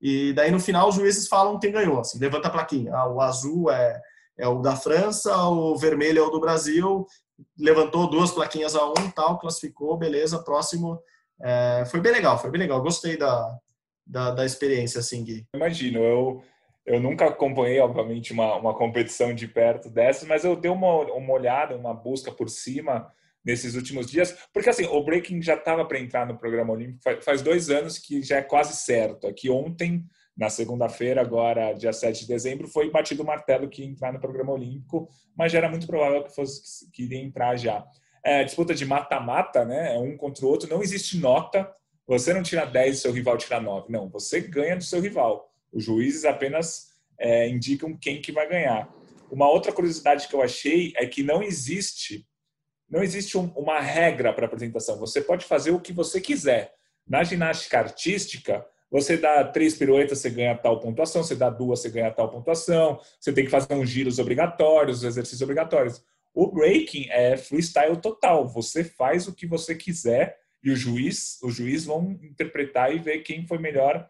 E 0.00 0.32
daí 0.32 0.50
no 0.50 0.58
final 0.58 0.88
os 0.88 0.94
juízes 0.94 1.28
falam 1.28 1.58
quem 1.58 1.72
ganhou, 1.72 2.00
assim, 2.00 2.18
levanta 2.18 2.48
a 2.48 2.50
plaquinha. 2.50 2.94
Ah, 2.94 3.08
o 3.08 3.20
azul 3.20 3.70
é, 3.70 4.00
é 4.38 4.48
o 4.48 4.60
da 4.60 4.74
França, 4.74 5.36
o 5.48 5.76
vermelho 5.76 6.20
é 6.20 6.22
o 6.22 6.30
do 6.30 6.40
Brasil, 6.40 7.06
levantou 7.58 8.08
duas 8.08 8.30
plaquinhas 8.30 8.74
a 8.74 8.86
um, 8.88 9.10
tal, 9.14 9.38
classificou, 9.38 9.96
beleza, 9.96 10.42
próximo. 10.42 10.98
É, 11.42 11.84
foi 11.90 12.00
bem 12.00 12.12
legal, 12.12 12.38
foi 12.38 12.50
bem 12.50 12.60
legal. 12.60 12.82
Gostei 12.82 13.16
da, 13.16 13.58
da, 14.06 14.30
da 14.30 14.44
experiência, 14.44 15.00
assim, 15.00 15.22
Gui. 15.22 15.46
Imagino, 15.54 16.00
eu, 16.00 16.42
eu 16.86 17.00
nunca 17.00 17.26
acompanhei, 17.26 17.80
obviamente, 17.80 18.32
uma, 18.32 18.56
uma 18.56 18.74
competição 18.74 19.34
de 19.34 19.46
perto 19.46 19.90
dessas, 19.90 20.26
mas 20.26 20.44
eu 20.44 20.56
dei 20.56 20.70
uma, 20.70 21.02
uma 21.12 21.32
olhada, 21.32 21.76
uma 21.76 21.92
busca 21.92 22.32
por 22.32 22.48
cima 22.48 23.12
nesses 23.44 23.74
últimos 23.74 24.10
dias, 24.10 24.36
porque 24.52 24.68
assim, 24.68 24.84
o 24.86 25.02
breaking 25.02 25.40
já 25.40 25.54
estava 25.54 25.84
para 25.84 25.98
entrar 25.98 26.26
no 26.26 26.36
programa 26.36 26.72
olímpico 26.72 27.02
faz, 27.22 27.42
dois 27.42 27.70
anos 27.70 27.98
que 27.98 28.22
já 28.22 28.36
é 28.36 28.42
quase 28.42 28.76
certo. 28.76 29.26
Aqui 29.26 29.48
ontem 29.48 30.04
na 30.36 30.48
segunda-feira, 30.48 31.20
agora 31.20 31.72
dia 31.72 31.92
7 31.92 32.20
de 32.20 32.28
dezembro, 32.28 32.68
foi 32.68 32.90
batido 32.90 33.22
o 33.22 33.26
martelo 33.26 33.68
que 33.68 33.82
ia 33.82 33.88
entrar 33.88 34.12
no 34.12 34.20
programa 34.20 34.52
olímpico, 34.52 35.08
mas 35.36 35.52
já 35.52 35.58
era 35.58 35.68
muito 35.68 35.86
provável 35.86 36.24
que, 36.24 36.34
fosse, 36.34 36.90
que 36.90 37.02
iria 37.02 37.18
entrar 37.18 37.56
já. 37.56 37.84
É, 38.24 38.44
disputa 38.44 38.74
de 38.74 38.84
mata-mata, 38.84 39.64
né? 39.64 39.96
É 39.96 39.98
um 39.98 40.16
contra 40.16 40.44
o 40.44 40.48
outro, 40.48 40.68
não 40.68 40.82
existe 40.82 41.18
nota. 41.18 41.70
Você 42.06 42.34
não 42.34 42.42
tira 42.42 42.64
10 42.64 42.96
e 42.96 43.00
seu 43.00 43.12
rival 43.12 43.36
tira 43.36 43.60
9. 43.60 43.90
Não, 43.90 44.08
você 44.08 44.40
ganha 44.40 44.76
do 44.76 44.84
seu 44.84 45.00
rival. 45.00 45.50
Os 45.72 45.84
juízes 45.84 46.24
apenas 46.24 46.88
é, 47.18 47.48
indicam 47.48 47.96
quem 47.96 48.20
que 48.20 48.32
vai 48.32 48.48
ganhar. 48.48 48.88
Uma 49.30 49.48
outra 49.48 49.72
curiosidade 49.72 50.26
que 50.26 50.34
eu 50.34 50.42
achei 50.42 50.92
é 50.96 51.06
que 51.06 51.22
não 51.22 51.42
existe 51.42 52.26
não 52.90 53.02
existe 53.02 53.38
um, 53.38 53.46
uma 53.54 53.80
regra 53.80 54.32
para 54.32 54.46
apresentação. 54.46 54.98
Você 54.98 55.20
pode 55.20 55.44
fazer 55.44 55.70
o 55.70 55.80
que 55.80 55.92
você 55.92 56.20
quiser. 56.20 56.74
Na 57.06 57.22
ginástica 57.22 57.78
artística, 57.78 58.66
você 58.90 59.16
dá 59.16 59.44
três 59.44 59.74
piruetas, 59.74 60.18
você 60.18 60.30
ganha 60.30 60.56
tal 60.56 60.80
pontuação. 60.80 61.22
Você 61.22 61.36
dá 61.36 61.48
duas, 61.48 61.80
você 61.80 61.90
ganha 61.90 62.10
tal 62.10 62.28
pontuação. 62.28 62.98
Você 63.20 63.32
tem 63.32 63.44
que 63.44 63.50
fazer 63.50 63.72
uns 63.74 63.88
giros 63.88 64.18
obrigatórios, 64.18 65.04
exercícios 65.04 65.42
obrigatórios. 65.42 66.02
O 66.34 66.48
breaking 66.48 67.06
é 67.10 67.36
freestyle 67.36 67.96
total. 67.96 68.48
Você 68.48 68.82
faz 68.82 69.28
o 69.28 69.34
que 69.34 69.46
você 69.46 69.74
quiser 69.74 70.36
e 70.62 70.70
o 70.70 70.76
juiz, 70.76 71.38
os 71.42 71.54
juízes 71.54 71.86
vão 71.86 72.18
interpretar 72.22 72.94
e 72.94 72.98
ver 72.98 73.20
quem 73.20 73.46
foi 73.46 73.58
melhor, 73.58 74.08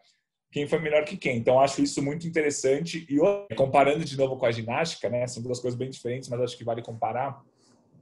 quem 0.51 0.67
foi 0.67 0.79
melhor 0.79 1.05
que 1.05 1.15
quem. 1.15 1.37
Então 1.37 1.59
acho 1.59 1.81
isso 1.81 2.01
muito 2.01 2.27
interessante 2.27 3.05
e 3.09 3.55
comparando 3.55 4.03
de 4.03 4.17
novo 4.17 4.35
com 4.37 4.45
a 4.45 4.51
ginástica, 4.51 5.09
né? 5.09 5.25
São 5.27 5.41
duas 5.41 5.59
coisas 5.59 5.77
bem 5.77 5.89
diferentes, 5.89 6.27
mas 6.27 6.41
acho 6.41 6.57
que 6.57 6.63
vale 6.63 6.81
comparar. 6.81 7.41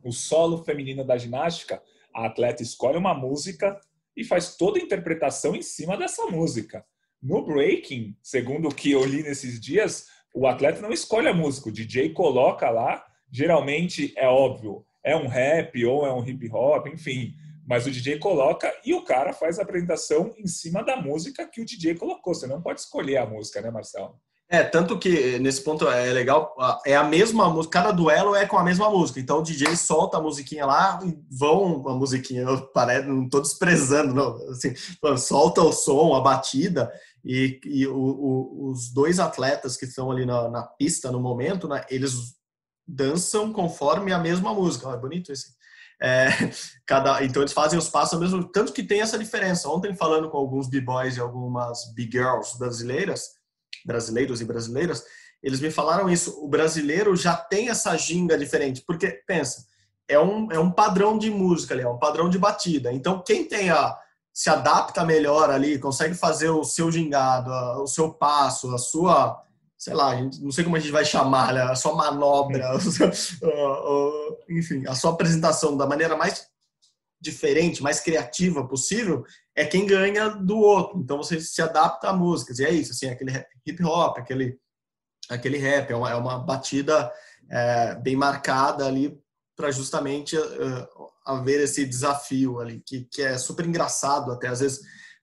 O 0.03 0.11
solo 0.11 0.63
feminino 0.63 1.03
da 1.03 1.17
ginástica, 1.17 1.81
a 2.13 2.25
atleta 2.25 2.63
escolhe 2.63 2.97
uma 2.97 3.13
música 3.13 3.79
e 4.15 4.23
faz 4.23 4.55
toda 4.55 4.79
a 4.79 4.81
interpretação 4.81 5.55
em 5.55 5.61
cima 5.61 5.97
dessa 5.97 6.25
música. 6.27 6.85
No 7.21 7.45
breaking, 7.45 8.15
segundo 8.21 8.69
o 8.69 8.73
que 8.73 8.91
eu 8.91 9.05
li 9.05 9.23
nesses 9.23 9.59
dias, 9.59 10.07
o 10.33 10.47
atleta 10.47 10.81
não 10.81 10.91
escolhe 10.91 11.27
a 11.27 11.33
música, 11.33 11.69
o 11.69 11.71
DJ 11.71 12.13
coloca 12.13 12.69
lá, 12.69 13.05
geralmente 13.31 14.13
é 14.15 14.27
óbvio, 14.27 14.85
é 15.03 15.15
um 15.15 15.27
rap 15.27 15.85
ou 15.85 16.05
é 16.05 16.13
um 16.13 16.25
hip 16.25 16.49
hop, 16.51 16.87
enfim, 16.87 17.35
mas 17.67 17.85
o 17.85 17.91
DJ 17.91 18.19
coloca 18.19 18.73
e 18.85 18.93
o 18.93 19.03
cara 19.03 19.33
faz 19.33 19.59
a 19.59 19.63
apresentação 19.63 20.33
em 20.37 20.47
cima 20.47 20.83
da 20.83 20.97
música 20.97 21.47
que 21.47 21.61
o 21.61 21.65
DJ 21.65 21.95
colocou. 21.95 22.33
Você 22.33 22.47
não 22.47 22.61
pode 22.61 22.79
escolher 22.79 23.17
a 23.17 23.25
música, 23.25 23.61
né, 23.61 23.69
Marcelo? 23.69 24.19
É, 24.51 24.63
tanto 24.63 24.97
que 24.97 25.37
nesse 25.37 25.63
ponto 25.63 25.87
é 25.87 26.11
legal, 26.11 26.55
é 26.83 26.95
a 26.95 27.03
mesma 27.03 27.47
música, 27.51 27.83
cada 27.83 27.91
duelo 27.91 28.33
é 28.35 28.47
com 28.47 28.57
a 28.57 28.63
mesma 28.63 28.89
música. 28.89 29.19
Então 29.19 29.39
o 29.39 29.43
DJ 29.43 29.75
solta 29.75 30.17
a 30.17 30.21
musiquinha 30.21 30.65
lá 30.65 30.99
e 31.05 31.15
vão 31.29 31.87
a 31.87 31.93
musiquinha, 31.93 32.41
eu 32.41 32.65
parece, 32.71 33.07
não 33.07 33.25
estou 33.25 33.43
desprezando, 33.43 34.11
não. 34.11 34.35
Assim, 34.49 34.73
solta 35.17 35.61
o 35.61 35.71
som, 35.71 36.15
a 36.15 36.21
batida, 36.21 36.91
e, 37.23 37.59
e 37.63 37.85
o, 37.85 37.95
o, 37.95 38.69
os 38.71 38.91
dois 38.91 39.19
atletas 39.19 39.77
que 39.77 39.85
estão 39.85 40.09
ali 40.09 40.25
na, 40.25 40.49
na, 40.49 40.63
pista 40.63 41.11
no 41.11 41.19
momento, 41.19 41.67
né, 41.67 41.83
eles 41.87 42.13
dançam 42.87 43.53
conforme 43.53 44.11
a 44.11 44.17
mesma 44.17 44.51
música. 44.51 44.89
é 44.89 44.97
bonito 44.97 45.31
esse. 45.31 45.59
É, 46.01 46.27
cada, 46.87 47.23
então 47.23 47.43
eles 47.43 47.53
fazem 47.53 47.77
os 47.77 47.89
passos 47.89 48.15
ao 48.15 48.19
mesmo 48.19 48.43
tanto 48.51 48.73
que 48.73 48.81
tem 48.81 49.01
essa 49.01 49.19
diferença. 49.19 49.69
Ontem 49.69 49.93
falando 49.93 50.27
com 50.27 50.37
alguns 50.37 50.67
b-boys 50.67 51.17
e 51.17 51.19
algumas 51.19 51.93
b-girls 51.93 52.57
brasileiras, 52.57 53.38
brasileiros 53.89 54.39
e 54.39 54.45
brasileiras, 54.45 55.03
eles 55.41 55.59
me 55.59 55.71
falaram 55.71 56.09
isso. 56.09 56.39
O 56.43 56.47
brasileiro 56.47 57.15
já 57.15 57.35
tem 57.35 57.69
essa 57.69 57.97
ginga 57.97 58.37
diferente, 58.37 58.83
porque 58.85 59.07
pensa, 59.25 59.65
é 60.07 60.19
um, 60.19 60.51
é 60.51 60.59
um 60.59 60.71
padrão 60.71 61.17
de 61.17 61.29
música 61.31 61.73
ali, 61.73 61.83
é 61.83 61.89
um 61.89 61.97
padrão 61.97 62.29
de 62.29 62.37
batida. 62.37 62.93
Então, 62.93 63.23
quem 63.25 63.45
tem 63.45 63.71
a 63.71 63.97
se 64.31 64.49
adapta 64.49 65.03
melhor 65.03 65.49
ali, 65.49 65.77
consegue 65.79 66.15
fazer 66.15 66.49
o 66.49 66.63
seu 66.63 66.89
gingado, 66.89 67.51
o 67.81 67.87
seu 67.87 68.13
passo, 68.13 68.73
a 68.73 68.77
sua, 68.77 69.37
sei 69.77 69.93
lá, 69.93 70.15
não 70.39 70.51
sei 70.51 70.63
como 70.63 70.77
a 70.77 70.79
gente 70.79 70.93
vai 70.93 71.03
chamar, 71.03 71.53
né? 71.53 71.61
a 71.63 71.75
sua 71.75 71.93
manobra, 71.93 72.71
enfim, 74.49 74.85
a 74.87 74.95
sua 74.95 75.11
apresentação 75.11 75.75
da 75.75 75.85
maneira 75.85 76.15
mais 76.15 76.47
diferente, 77.21 77.83
mais 77.83 77.99
criativa 77.99 78.67
possível, 78.67 79.23
é 79.55 79.65
quem 79.65 79.85
ganha 79.85 80.29
do 80.29 80.57
outro. 80.57 80.99
Então 80.99 81.17
você 81.17 81.39
se 81.41 81.61
adapta 81.61 82.09
a 82.09 82.13
músicas. 82.13 82.59
E 82.59 82.65
é 82.65 82.71
isso, 82.71 82.91
assim, 82.91 83.09
aquele 83.09 83.31
hip 83.65 83.83
hop, 83.83 84.17
aquele, 84.17 84.57
aquele 85.29 85.57
rap, 85.57 85.91
é 85.91 85.95
uma, 85.95 86.09
é 86.09 86.15
uma 86.15 86.39
batida 86.39 87.11
é, 87.49 87.95
bem 87.95 88.15
marcada 88.15 88.85
ali 88.85 89.17
para 89.55 89.71
justamente 89.71 90.37
uh, 90.37 90.87
haver 91.25 91.59
esse 91.59 91.85
desafio 91.85 92.61
ali, 92.61 92.81
que, 92.85 93.01
que 93.11 93.21
é 93.21 93.37
super 93.37 93.65
engraçado 93.65 94.31
até 94.31 94.47
às 94.47 94.61
vezes, 94.61 94.79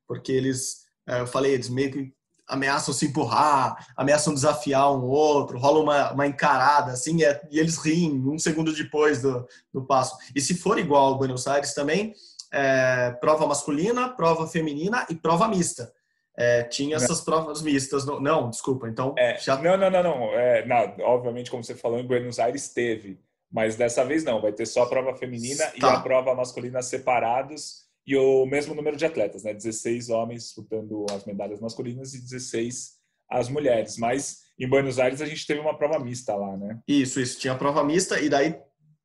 porque 0.07 0.31
eles, 0.31 0.83
uh, 1.09 1.21
eu 1.21 1.26
falei, 1.26 1.55
eles 1.55 1.71
meio 1.71 1.91
que 1.91 2.16
ameaçam 2.49 2.95
se 2.95 3.07
empurrar, 3.07 3.87
ameaçam 3.97 4.35
desafiar 4.35 4.93
um 4.93 5.05
outro, 5.05 5.59
rola 5.59 5.81
uma, 5.81 6.12
uma 6.12 6.26
encarada, 6.26 6.93
assim, 6.93 7.23
é, 7.25 7.41
e 7.50 7.59
eles 7.59 7.76
riem 7.79 8.12
um 8.26 8.38
segundo 8.38 8.73
depois 8.73 9.23
do, 9.23 9.47
do 9.73 9.85
passo. 9.85 10.17
E 10.35 10.41
se 10.41 10.55
for 10.55 10.79
igual 10.79 11.07
ao 11.07 11.19
Buenos 11.19 11.47
Aires 11.47 11.75
também, 11.75 12.15
é, 12.53 13.11
prova 13.21 13.47
masculina, 13.47 14.09
prova 14.09 14.47
feminina 14.47 15.07
e 15.11 15.15
prova 15.15 15.49
mista. 15.49 15.93
É, 16.38 16.65
tinha 16.65 16.97
essas 16.97 17.23
provas 17.23 17.62
mistas. 17.62 18.05
No... 18.05 18.21
Não, 18.21 18.50
desculpa, 18.50 18.88
então... 18.88 19.15
É, 19.17 19.38
já... 19.38 19.57
Não, 19.57 19.76
não, 19.76 19.91
não, 19.91 20.03
não. 20.03 20.33
É, 20.35 20.67
não. 20.67 21.07
Obviamente, 21.07 21.50
como 21.50 21.65
você 21.65 21.75
falou, 21.75 21.99
em 21.99 22.07
Buenos 22.07 22.38
Aires 22.38 22.69
teve, 22.69 23.19
mas 23.50 23.76
dessa 23.76 24.05
vez 24.05 24.23
não, 24.23 24.41
vai 24.41 24.53
ter 24.53 24.67
só 24.67 24.83
a 24.83 24.88
prova 24.88 25.17
feminina 25.17 25.65
tá. 25.65 25.73
e 25.76 25.85
a 25.85 26.00
prova 26.00 26.35
masculina 26.35 26.83
separados 26.83 27.86
e 28.07 28.17
o 28.17 28.47
mesmo 28.47 28.75
número 28.75 28.97
de 28.97 29.05
atletas, 29.05 29.43
né? 29.43 29.53
16 29.53 30.11
homens 30.11 30.45
disputando 30.45 31.05
as 31.11 31.25
medalhas 31.25 31.61
masculinas 31.61 32.15
e 32.15 32.21
16 32.21 32.97
as 33.29 33.49
mulheres. 33.49 33.97
Mas 33.99 34.43
em 34.59 34.69
Buenos 34.69 34.99
Aires 34.99 35.21
a 35.21 35.27
gente 35.27 35.47
teve 35.47 35.61
uma 35.61 35.77
prova 35.77 35.99
mista 35.99 36.35
lá, 36.35 36.57
né? 36.57 36.79
Isso, 36.87 37.21
isso. 37.21 37.39
Tinha 37.41 37.57
prova 37.57 37.83
mista 37.83 38.21
e 38.21 38.29
daí 38.29 38.57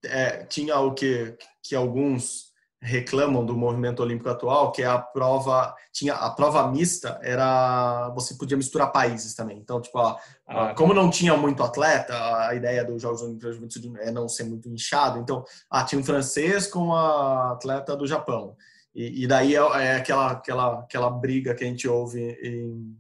é, 0.06 0.46
tinha 0.46 0.80
o 0.80 0.94
que, 0.94 1.36
que 1.64 1.76
alguns 1.76 2.52
reclamam 2.84 3.46
do 3.46 3.56
movimento 3.56 4.02
olímpico 4.02 4.30
atual, 4.30 4.72
que 4.72 4.82
é 4.82 4.88
a 4.88 4.98
prova 4.98 5.76
tinha 5.94 6.16
a 6.16 6.32
prova 6.32 6.68
mista 6.72 7.20
era 7.22 8.10
você 8.16 8.34
podia 8.34 8.58
misturar 8.58 8.92
países 8.92 9.36
também. 9.36 9.60
Então, 9.60 9.80
tipo, 9.80 10.00
ah, 10.00 10.74
como 10.76 10.94
não 10.94 11.10
tinha 11.10 11.38
muito 11.38 11.62
atleta, 11.62 12.14
a 12.48 12.56
ideia 12.56 12.84
dos 12.84 13.02
Jogos 13.02 13.22
Olímpicos 13.22 13.60
é 14.00 14.12
não 14.12 14.28
ser 14.28 14.46
muito 14.46 14.68
inchado. 14.68 15.20
Então, 15.20 15.44
ah, 15.70 15.84
tinha 15.84 16.02
um 16.02 16.04
francês 16.04 16.66
com 16.66 16.94
a 16.94 17.52
atleta 17.52 17.96
do 17.96 18.08
Japão. 18.08 18.56
E, 18.94 19.24
e 19.24 19.28
daí 19.28 19.56
é, 19.56 19.60
é, 19.60 19.96
aquela, 19.96 20.32
aquela, 20.32 20.80
aquela 20.80 21.10
briga 21.10 21.56
que 21.56 21.64
a 21.64 21.68
gente 21.68 21.88
ouve 21.88 22.20
em, 22.20 22.98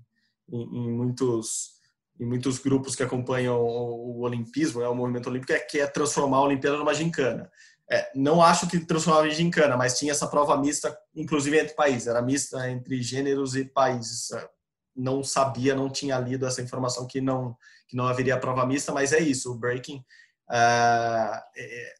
em, 0.49 0.61
em 0.61 0.91
muitos 0.91 1.79
em 2.19 2.25
muitos 2.25 2.59
grupos 2.59 2.95
que 2.95 3.01
acompanham 3.01 3.59
o, 3.59 4.19
o 4.19 4.21
olimpismo, 4.21 4.79
né, 4.79 4.87
o 4.87 4.93
movimento 4.93 5.27
olímpico, 5.27 5.53
é 5.53 5.59
que 5.59 5.79
é 5.79 5.87
transformar 5.87 6.37
a 6.37 6.43
Olimpíada 6.43 6.77
numa 6.77 6.93
gincana. 6.93 7.51
É, 7.89 8.11
não 8.15 8.41
acho 8.41 8.67
que 8.67 8.79
transformava 8.79 9.27
em 9.27 9.31
gincana, 9.31 9.75
mas 9.75 9.97
tinha 9.97 10.11
essa 10.11 10.27
prova 10.27 10.55
mista, 10.55 10.95
inclusive 11.15 11.59
entre 11.59 11.73
países, 11.73 12.07
era 12.07 12.21
mista 12.21 12.69
entre 12.69 13.01
gêneros 13.01 13.55
e 13.55 13.65
países. 13.65 14.31
É, 14.31 14.47
não 14.95 15.23
sabia, 15.23 15.73
não 15.73 15.89
tinha 15.89 16.19
lido 16.19 16.45
essa 16.45 16.61
informação 16.61 17.07
que 17.07 17.19
não 17.19 17.57
que 17.87 17.97
não 17.97 18.07
haveria 18.07 18.39
prova 18.39 18.65
mista, 18.65 18.93
mas 18.93 19.11
é 19.11 19.19
isso. 19.19 19.51
O 19.51 19.57
breaking 19.57 20.01
é, 20.49 21.43
é 21.57 21.93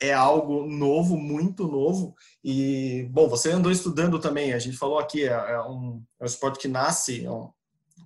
é 0.00 0.12
algo 0.12 0.66
novo, 0.66 1.16
muito 1.16 1.66
novo. 1.66 2.14
E, 2.42 3.08
bom, 3.10 3.28
você 3.28 3.50
andou 3.50 3.72
estudando 3.72 4.18
também, 4.18 4.52
a 4.52 4.58
gente 4.58 4.76
falou 4.76 4.98
aqui, 4.98 5.24
é, 5.24 5.32
é 5.32 5.60
um, 5.62 6.02
é 6.20 6.24
um 6.24 6.26
esporte 6.26 6.58
que 6.58 6.68
nasce, 6.68 7.24
é 7.24 7.30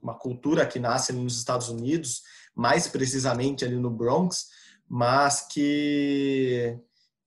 uma 0.03 0.15
cultura 0.15 0.67
que 0.67 0.79
nasce 0.79 1.13
nos 1.13 1.37
Estados 1.37 1.69
Unidos, 1.69 2.23
mais 2.55 2.89
precisamente 2.89 3.65
ali 3.65 3.77
no 3.77 3.91
Bronx, 3.91 4.47
mas 4.89 5.47
que 5.49 6.79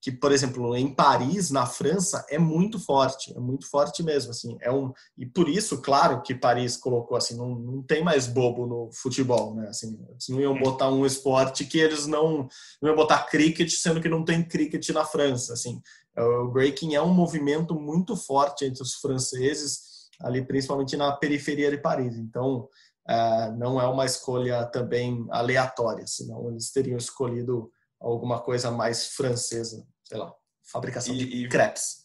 que, 0.01 0.12
por 0.12 0.31
exemplo, 0.31 0.75
em 0.75 0.91
Paris, 0.93 1.51
na 1.51 1.67
França, 1.67 2.25
é 2.27 2.39
muito 2.39 2.79
forte, 2.79 3.31
é 3.38 3.39
muito 3.39 3.70
forte 3.70 4.01
mesmo, 4.01 4.31
assim, 4.31 4.58
é 4.60 4.72
um 4.72 4.91
e 5.15 5.27
por 5.27 5.48
isso, 5.48 5.79
claro, 5.79 6.24
que 6.24 6.34
Paris 6.34 6.75
colocou 6.75 7.15
assim, 7.15 7.38
não, 7.38 7.53
não 7.53 7.84
tem 7.84 8.03
mais 8.03 8.25
bobo 8.25 8.65
no 8.65 8.89
futebol, 8.91 9.53
né? 9.53 9.67
Assim, 9.67 10.00
eles 10.10 10.27
não 10.27 10.41
iam 10.41 10.60
botar 10.60 10.89
um 10.89 11.05
esporte 11.05 11.65
que 11.65 11.77
eles 11.77 12.08
não, 12.08 12.50
não 12.81 12.89
iam 12.89 12.96
botar 12.96 13.25
cricket, 13.25 13.70
sendo 13.70 14.01
que 14.01 14.10
não 14.10 14.25
tem 14.25 14.43
cricket 14.43 14.89
na 14.89 15.05
França, 15.05 15.53
assim. 15.53 15.79
O 16.17 16.48
breaking 16.48 16.96
é 16.96 17.01
um 17.01 17.13
movimento 17.13 17.75
muito 17.75 18.15
forte 18.15 18.65
entre 18.65 18.81
os 18.81 18.96
franceses, 18.96 20.10
ali 20.20 20.43
principalmente 20.43 20.98
na 20.98 21.12
periferia 21.12 21.70
de 21.70 21.77
Paris. 21.77 22.17
Então, 22.17 22.67
uh, 23.10 23.58
não 23.58 23.79
é 23.79 23.88
uma 23.88 24.05
escolha 24.05 24.65
também 24.65 25.25
aleatória, 25.29 26.05
senão 26.08 26.50
eles 26.50 26.72
teriam 26.72 26.98
escolhido 26.98 27.72
alguma 28.01 28.39
coisa 28.39 28.72
mais 28.72 29.08
francesa, 29.08 29.86
sei 30.03 30.17
lá, 30.17 30.34
fabricação 30.63 31.13
e, 31.13 31.17
de 31.17 31.46
e... 31.46 31.48
crepes. 31.50 32.01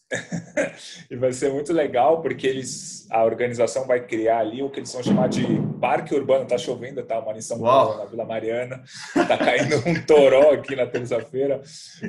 e 1.11 1.17
vai 1.17 1.33
ser 1.33 1.51
muito 1.51 1.73
legal 1.73 2.21
porque 2.21 2.47
eles, 2.47 3.05
a 3.11 3.25
organização 3.25 3.85
vai 3.85 4.05
criar 4.05 4.39
ali 4.39 4.63
o 4.63 4.69
que 4.69 4.79
eles 4.79 4.93
vão 4.93 5.03
chamar 5.03 5.27
de 5.27 5.43
parque 5.81 6.15
urbano. 6.15 6.47
Tá 6.47 6.57
chovendo, 6.57 7.03
tá? 7.03 7.19
Uma 7.19 7.37
em 7.37 7.41
São 7.41 7.59
Paulo, 7.59 7.97
na 7.97 8.05
Vila 8.05 8.25
Mariana. 8.25 8.83
Tá 9.13 9.37
caindo 9.37 9.77
um 9.85 10.05
toró 10.05 10.51
aqui 10.51 10.75
na 10.75 10.85
terça-feira. 10.85 11.61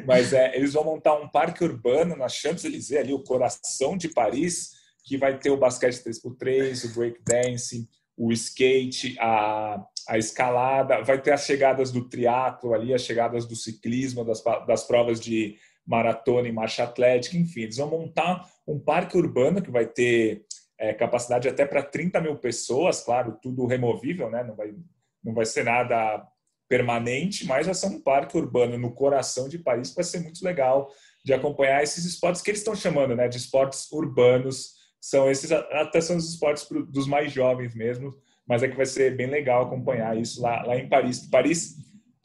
Mas 0.07 0.33
é, 0.33 0.55
eles 0.55 0.75
vão 0.75 0.85
montar 0.85 1.15
um 1.15 1.29
parque 1.29 1.65
urbano 1.65 2.15
na 2.15 2.29
Champs-Élysées, 2.29 3.01
ali, 3.01 3.13
o 3.13 3.25
coração 3.25 3.97
de 3.97 4.09
Paris, 4.09 4.71
que 5.05 5.17
vai 5.17 5.37
ter 5.37 5.51
o 5.51 5.57
basquete 5.57 6.01
3x3, 6.05 6.85
o 6.85 6.95
breakdance, 6.95 7.89
o 8.17 8.33
skate, 8.33 9.17
a, 9.19 9.83
a 10.09 10.17
escalada, 10.17 11.03
vai 11.03 11.21
ter 11.21 11.33
as 11.33 11.45
chegadas 11.45 11.93
do 11.93 12.09
triatlo 12.09 12.73
ali, 12.73 12.95
as 12.95 13.03
chegadas 13.03 13.45
do 13.45 13.55
ciclismo, 13.55 14.25
das, 14.25 14.43
das 14.67 14.83
provas 14.85 15.21
de 15.21 15.57
maratona 15.87 16.49
e 16.49 16.53
marcha 16.53 16.83
atlética, 16.83 17.37
enfim, 17.37 17.63
eles 17.63 17.77
vão 17.77 17.91
montar 17.91 18.49
um 18.67 18.79
parque 18.79 19.17
urbano 19.17 19.63
que 19.63 19.71
vai 19.71 19.87
ter 19.87 20.45
é, 20.79 20.95
capacidade 20.95 21.49
até 21.49 21.67
para 21.67 21.83
30 21.83 22.21
mil 22.21 22.37
pessoas, 22.37 23.03
claro, 23.03 23.39
tudo 23.43 23.67
removível, 23.67 24.31
né? 24.31 24.45
Não 24.45 24.55
vai, 24.55 24.75
não 25.23 25.35
vai 25.35 25.45
ser 25.45 25.65
nada 25.65 26.27
permanente, 26.69 27.47
mas 27.47 27.67
vai 27.67 27.75
ser 27.75 27.87
um 27.87 28.01
parque 28.01 28.37
urbano 28.37 28.79
no 28.79 28.93
coração 28.93 29.49
de 29.49 29.59
Paris, 29.59 29.95
vai 29.95 30.05
ser 30.05 30.21
muito 30.21 30.45
legal 30.45 30.91
de 31.25 31.33
acompanhar 31.33 31.83
esses 31.83 32.05
esportes 32.05 32.43
que 32.43 32.51
eles 32.51 32.61
estão 32.61 32.75
chamando, 32.75 33.17
né, 33.17 33.27
de 33.27 33.39
esportes 33.39 33.91
urbanos. 33.91 34.77
São 35.01 35.31
esses 35.31 35.51
até 35.51 36.01
são 36.01 36.17
os 36.17 36.29
esportes 36.29 36.67
dos 36.89 37.07
mais 37.07 37.33
jovens 37.33 37.75
mesmo, 37.75 38.15
mas 38.49 38.63
é 38.63 38.69
que 38.69 38.77
vai 38.77 38.87
ser 38.87 39.15
bem 39.15 39.27
legal 39.27 39.65
acompanhar 39.65 40.17
isso 40.17 40.41
lá, 40.41 40.63
lá 40.65 40.77
em 40.77 40.89
Paris. 40.89 41.29
Paris 41.29 41.77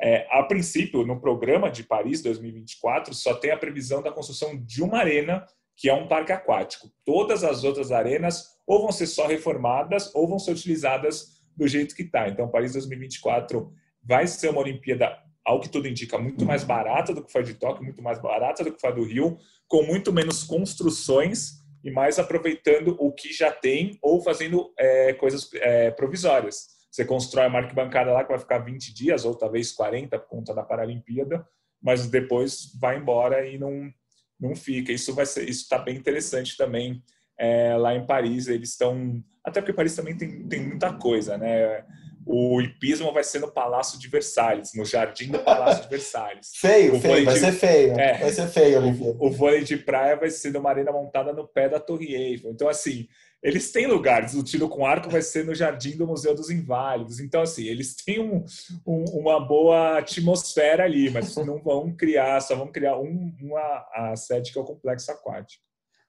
é, 0.01 0.25
a 0.32 0.44
princípio, 0.44 1.06
no 1.06 1.20
programa 1.20 1.70
de 1.70 1.84
Paris 1.84 2.22
2024, 2.22 3.13
só 3.13 3.34
tem 3.34 3.51
a 3.51 3.58
previsão 3.58 4.01
da 4.01 4.12
construção 4.12 4.58
de 4.58 4.82
uma 4.82 5.00
arena, 5.00 5.46
que 5.75 5.89
é 5.89 5.94
um 5.94 6.08
parque 6.08 6.32
aquático. 6.32 6.89
Todas 7.06 7.44
as 7.44 7.63
outras 7.63 7.92
arenas 7.92 8.53
ou 8.65 8.82
vão 8.82 8.92
ser 8.92 9.08
só 9.08 9.27
reformadas 9.27 10.13
ou 10.15 10.27
vão 10.27 10.39
ser 10.39 10.51
utilizadas 10.51 11.42
do 11.56 11.68
jeito 11.68 11.96
que 11.96 12.03
está. 12.03 12.27
Então, 12.27 12.50
Paris 12.50 12.74
2024 12.74 13.72
vai 14.01 14.27
ser 14.27 14.50
uma 14.50 14.62
Olimpíada, 14.62 15.18
ao 15.46 15.60
que 15.60 15.70
tudo 15.70 15.88
indica, 15.88 16.18
muito 16.18 16.46
mais 16.46 16.63
barata 16.63 17.13
do 17.13 17.24
que 17.24 17.32
foi 17.32 17.44
de 17.44 17.53
Tóquio, 17.56 17.84
muito 17.84 18.01
mais 18.01 18.22
barata 18.22 18.63
do 18.63 18.72
que 18.72 18.80
foi 18.80 18.94
do 18.94 19.03
Rio, 19.03 19.38
com 19.68 19.84
muito 19.84 20.12
menos 20.13 20.44
construções 20.44 21.62
e 21.84 21.92
mais 21.92 22.18
aproveitando 22.18 22.96
o 23.00 23.12
que 23.12 23.34
já 23.34 23.52
tem 23.52 23.98
ou 24.02 24.22
fazendo 24.22 24.74
é, 24.78 25.13
coisas 25.13 25.50
é, 25.56 25.92
provisórias. 25.92 26.68
Você 26.90 27.04
constrói 27.04 27.48
uma 27.48 27.60
arquibancada 27.60 28.13
lá 28.13 28.24
que 28.24 28.30
vai 28.30 28.40
ficar 28.40 28.60
20 28.60 28.94
dias 28.94 29.25
ou 29.25 29.36
talvez 29.36 29.72
40 29.72 30.18
por 30.20 30.30
conta 30.30 30.54
da 30.54 30.63
Paralimpíada, 30.63 31.46
mas 31.82 32.08
depois 32.08 32.72
vai 32.80 32.98
embora 32.98 33.46
e 33.46 33.58
não, 33.58 33.92
não 34.40 34.56
fica. 34.56 34.92
Isso 34.92 35.13
vai 35.13 35.25
ser, 35.25 35.50
isso 35.50 35.63
está 35.63 35.78
bem 35.80 35.98
interessante 35.98 36.56
também 36.56 37.04
é, 37.38 37.75
lá 37.75 37.96
em 37.96 38.06
Paris. 38.06 38.48
Eles 38.48 38.70
estão, 38.70 39.24
até 39.44 39.60
porque 39.60 39.74
Paris 39.74 39.96
também 39.96 40.16
tem, 40.16 40.48
tem 40.48 40.62
muita 40.62 40.94
coisa, 40.94 41.38
né? 41.38 41.84
O 42.25 42.62
hipismo 42.62 43.12
vai 43.12 43.24
ser 43.24 43.39
no 43.39 43.51
Palácio 43.51 44.00
de 44.00 44.08
Versalhes, 44.08 44.74
no 44.74 44.86
Jardim 44.86 45.30
do 45.30 45.39
Palácio 45.39 45.84
de 45.84 45.89
Versalhes. 45.89 46.51
feio, 46.58 47.00
feio, 47.00 47.25
vai 47.25 47.34
de, 47.34 47.39
ser 47.39 47.51
feio. 47.51 48.00
É, 48.00 48.18
vai 48.20 48.32
ser 48.32 48.48
feio, 48.48 48.80
Olimpíada. 48.80 49.18
O, 49.20 49.27
o 49.27 49.32
vôlei 49.32 49.63
de 49.63 49.77
praia 49.77 50.15
vai 50.15 50.30
ser 50.30 50.51
numa 50.53 50.70
arena 50.70 50.92
montada 50.92 51.34
no 51.34 51.48
pé 51.48 51.70
da 51.70 51.80
Torre 51.80 52.15
Eiffel. 52.15 52.51
Então, 52.51 52.70
assim, 52.70 53.08
eles 53.44 53.72
têm 53.72 53.86
lugares. 53.86 54.34
O 54.34 54.44
tiro 54.44 54.70
com 54.70 54.86
arco 54.86 55.10
vai 55.10 55.22
ser 55.22 55.46
no 55.46 55.53
Jardim 55.53 55.98
do 55.98 56.08
Museu 56.08 56.34
dos 56.34 56.50
Inválidos. 56.50 57.20
Então, 57.20 57.42
assim, 57.42 57.65
eles 57.65 57.94
têm 57.96 58.22
um, 58.22 58.46
um, 58.88 59.03
uma 59.20 59.46
boa 59.46 59.98
atmosfera 59.98 60.86
ali, 60.86 61.10
mas 61.10 61.36
não 61.36 61.62
vão 61.62 61.94
criar, 61.94 62.39
só 62.39 62.56
vão 62.56 62.72
criar 62.72 62.98
um, 62.98 63.36
uma 63.42 63.86
a 63.94 64.15
sede 64.15 64.51
que 64.51 64.58
é 64.58 64.62
o 64.62 64.65
complexo 64.65 65.12
aquático. 65.12 65.62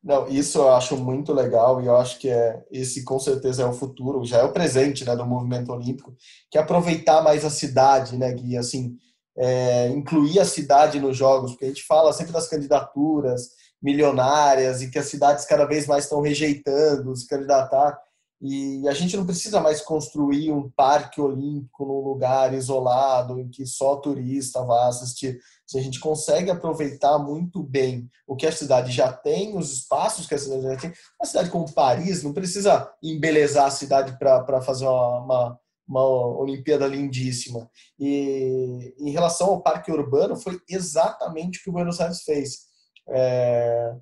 Não, 0.04 0.28
isso 0.28 0.58
eu 0.58 0.68
acho 0.68 0.98
muito 0.98 1.32
legal 1.32 1.80
e 1.80 1.86
eu 1.86 1.96
acho 1.96 2.18
que 2.18 2.28
é 2.28 2.62
esse 2.70 3.04
com 3.04 3.18
certeza 3.18 3.62
é 3.62 3.66
o 3.66 3.72
futuro, 3.72 4.22
já 4.22 4.38
é 4.40 4.42
o 4.44 4.52
presente, 4.52 5.02
né, 5.02 5.16
do 5.16 5.24
movimento 5.24 5.72
olímpico, 5.72 6.14
que 6.50 6.58
é 6.58 6.60
aproveitar 6.60 7.22
mais 7.22 7.42
a 7.42 7.48
cidade, 7.48 8.18
né, 8.18 8.30
Gui, 8.30 8.54
assim, 8.58 8.98
é, 9.34 9.88
incluir 9.88 10.38
a 10.38 10.44
cidade 10.44 11.00
nos 11.00 11.16
jogos, 11.16 11.52
porque 11.52 11.64
a 11.64 11.68
gente 11.68 11.84
fala 11.86 12.12
sempre 12.12 12.34
das 12.34 12.46
candidaturas, 12.48 13.48
milionárias 13.82 14.82
e 14.82 14.90
que 14.90 14.98
as 14.98 15.06
cidades 15.06 15.46
cada 15.46 15.64
vez 15.64 15.86
mais 15.86 16.04
estão 16.04 16.20
rejeitando 16.20 17.16
se 17.16 17.26
candidatar. 17.26 17.98
E 18.40 18.86
a 18.88 18.92
gente 18.92 19.16
não 19.16 19.24
precisa 19.24 19.58
mais 19.58 19.80
construir 19.80 20.52
um 20.52 20.70
parque 20.70 21.18
olímpico 21.18 21.86
num 21.86 22.00
lugar 22.00 22.52
isolado 22.52 23.38
em 23.40 23.48
que 23.48 23.64
só 23.64 23.96
turista 23.96 24.62
vai 24.64 24.88
assistir. 24.88 25.38
Se 25.66 25.78
a 25.78 25.82
gente 25.82 25.98
consegue 25.98 26.50
aproveitar 26.50 27.18
muito 27.18 27.62
bem 27.62 28.08
o 28.26 28.36
que 28.36 28.46
a 28.46 28.52
cidade 28.52 28.92
já 28.92 29.12
tem, 29.12 29.56
os 29.56 29.72
espaços 29.72 30.26
que 30.26 30.34
a 30.34 30.38
cidade 30.38 30.62
já 30.62 30.76
tem, 30.76 30.92
uma 31.18 31.26
cidade 31.26 31.50
como 31.50 31.72
Paris 31.72 32.22
não 32.22 32.32
precisa 32.32 32.92
embelezar 33.02 33.66
a 33.66 33.70
cidade 33.70 34.18
para 34.18 34.60
fazer 34.60 34.86
uma, 34.86 35.20
uma, 35.20 35.60
uma 35.88 36.06
Olimpíada 36.38 36.86
lindíssima. 36.86 37.70
E 37.98 38.94
em 38.98 39.10
relação 39.10 39.48
ao 39.48 39.62
parque 39.62 39.90
urbano, 39.90 40.36
foi 40.36 40.60
exatamente 40.68 41.58
o 41.58 41.62
que 41.62 41.70
o 41.70 41.72
Buenos 41.72 42.00
Aires 42.00 42.22
fez 42.22 42.74
é, 43.08 43.94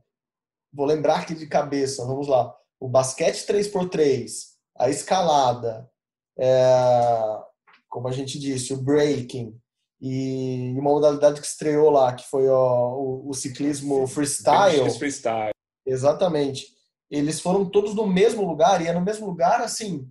vou 0.73 0.87
lembrar 0.87 1.21
aqui 1.21 1.35
de 1.35 1.47
cabeça, 1.47 2.05
vamos 2.05 2.29
lá. 2.29 2.55
O 2.79 2.89
basquete 2.89 3.47
3x3, 3.47 4.31
a 4.77 4.89
escalada, 4.89 5.91
é, 6.39 7.43
como 7.89 8.09
a 8.09 8.13
gente 8.13 8.39
disse, 8.39 8.73
o 8.73 8.83
breaking, 8.83 9.59
e 10.05 10.75
uma 10.77 10.91
modalidade 10.91 11.41
que 11.41 11.47
estreou 11.47 11.89
lá, 11.89 12.13
que 12.13 12.29
foi 12.29 12.49
ó, 12.49 12.97
o, 12.97 13.29
o, 13.29 13.35
ciclismo 13.35 14.05
freestyle. 14.09 14.91
freestyle. 14.99 15.55
Exatamente. 15.87 16.67
Eles 17.09 17.41
foram 17.41 17.65
todos 17.65 17.95
no 17.95 18.05
mesmo 18.05 18.45
lugar, 18.45 18.83
e 18.83 18.89
é 18.89 18.93
no 18.93 19.01
mesmo 19.01 19.27
lugar, 19.27 19.61
assim, 19.61 20.11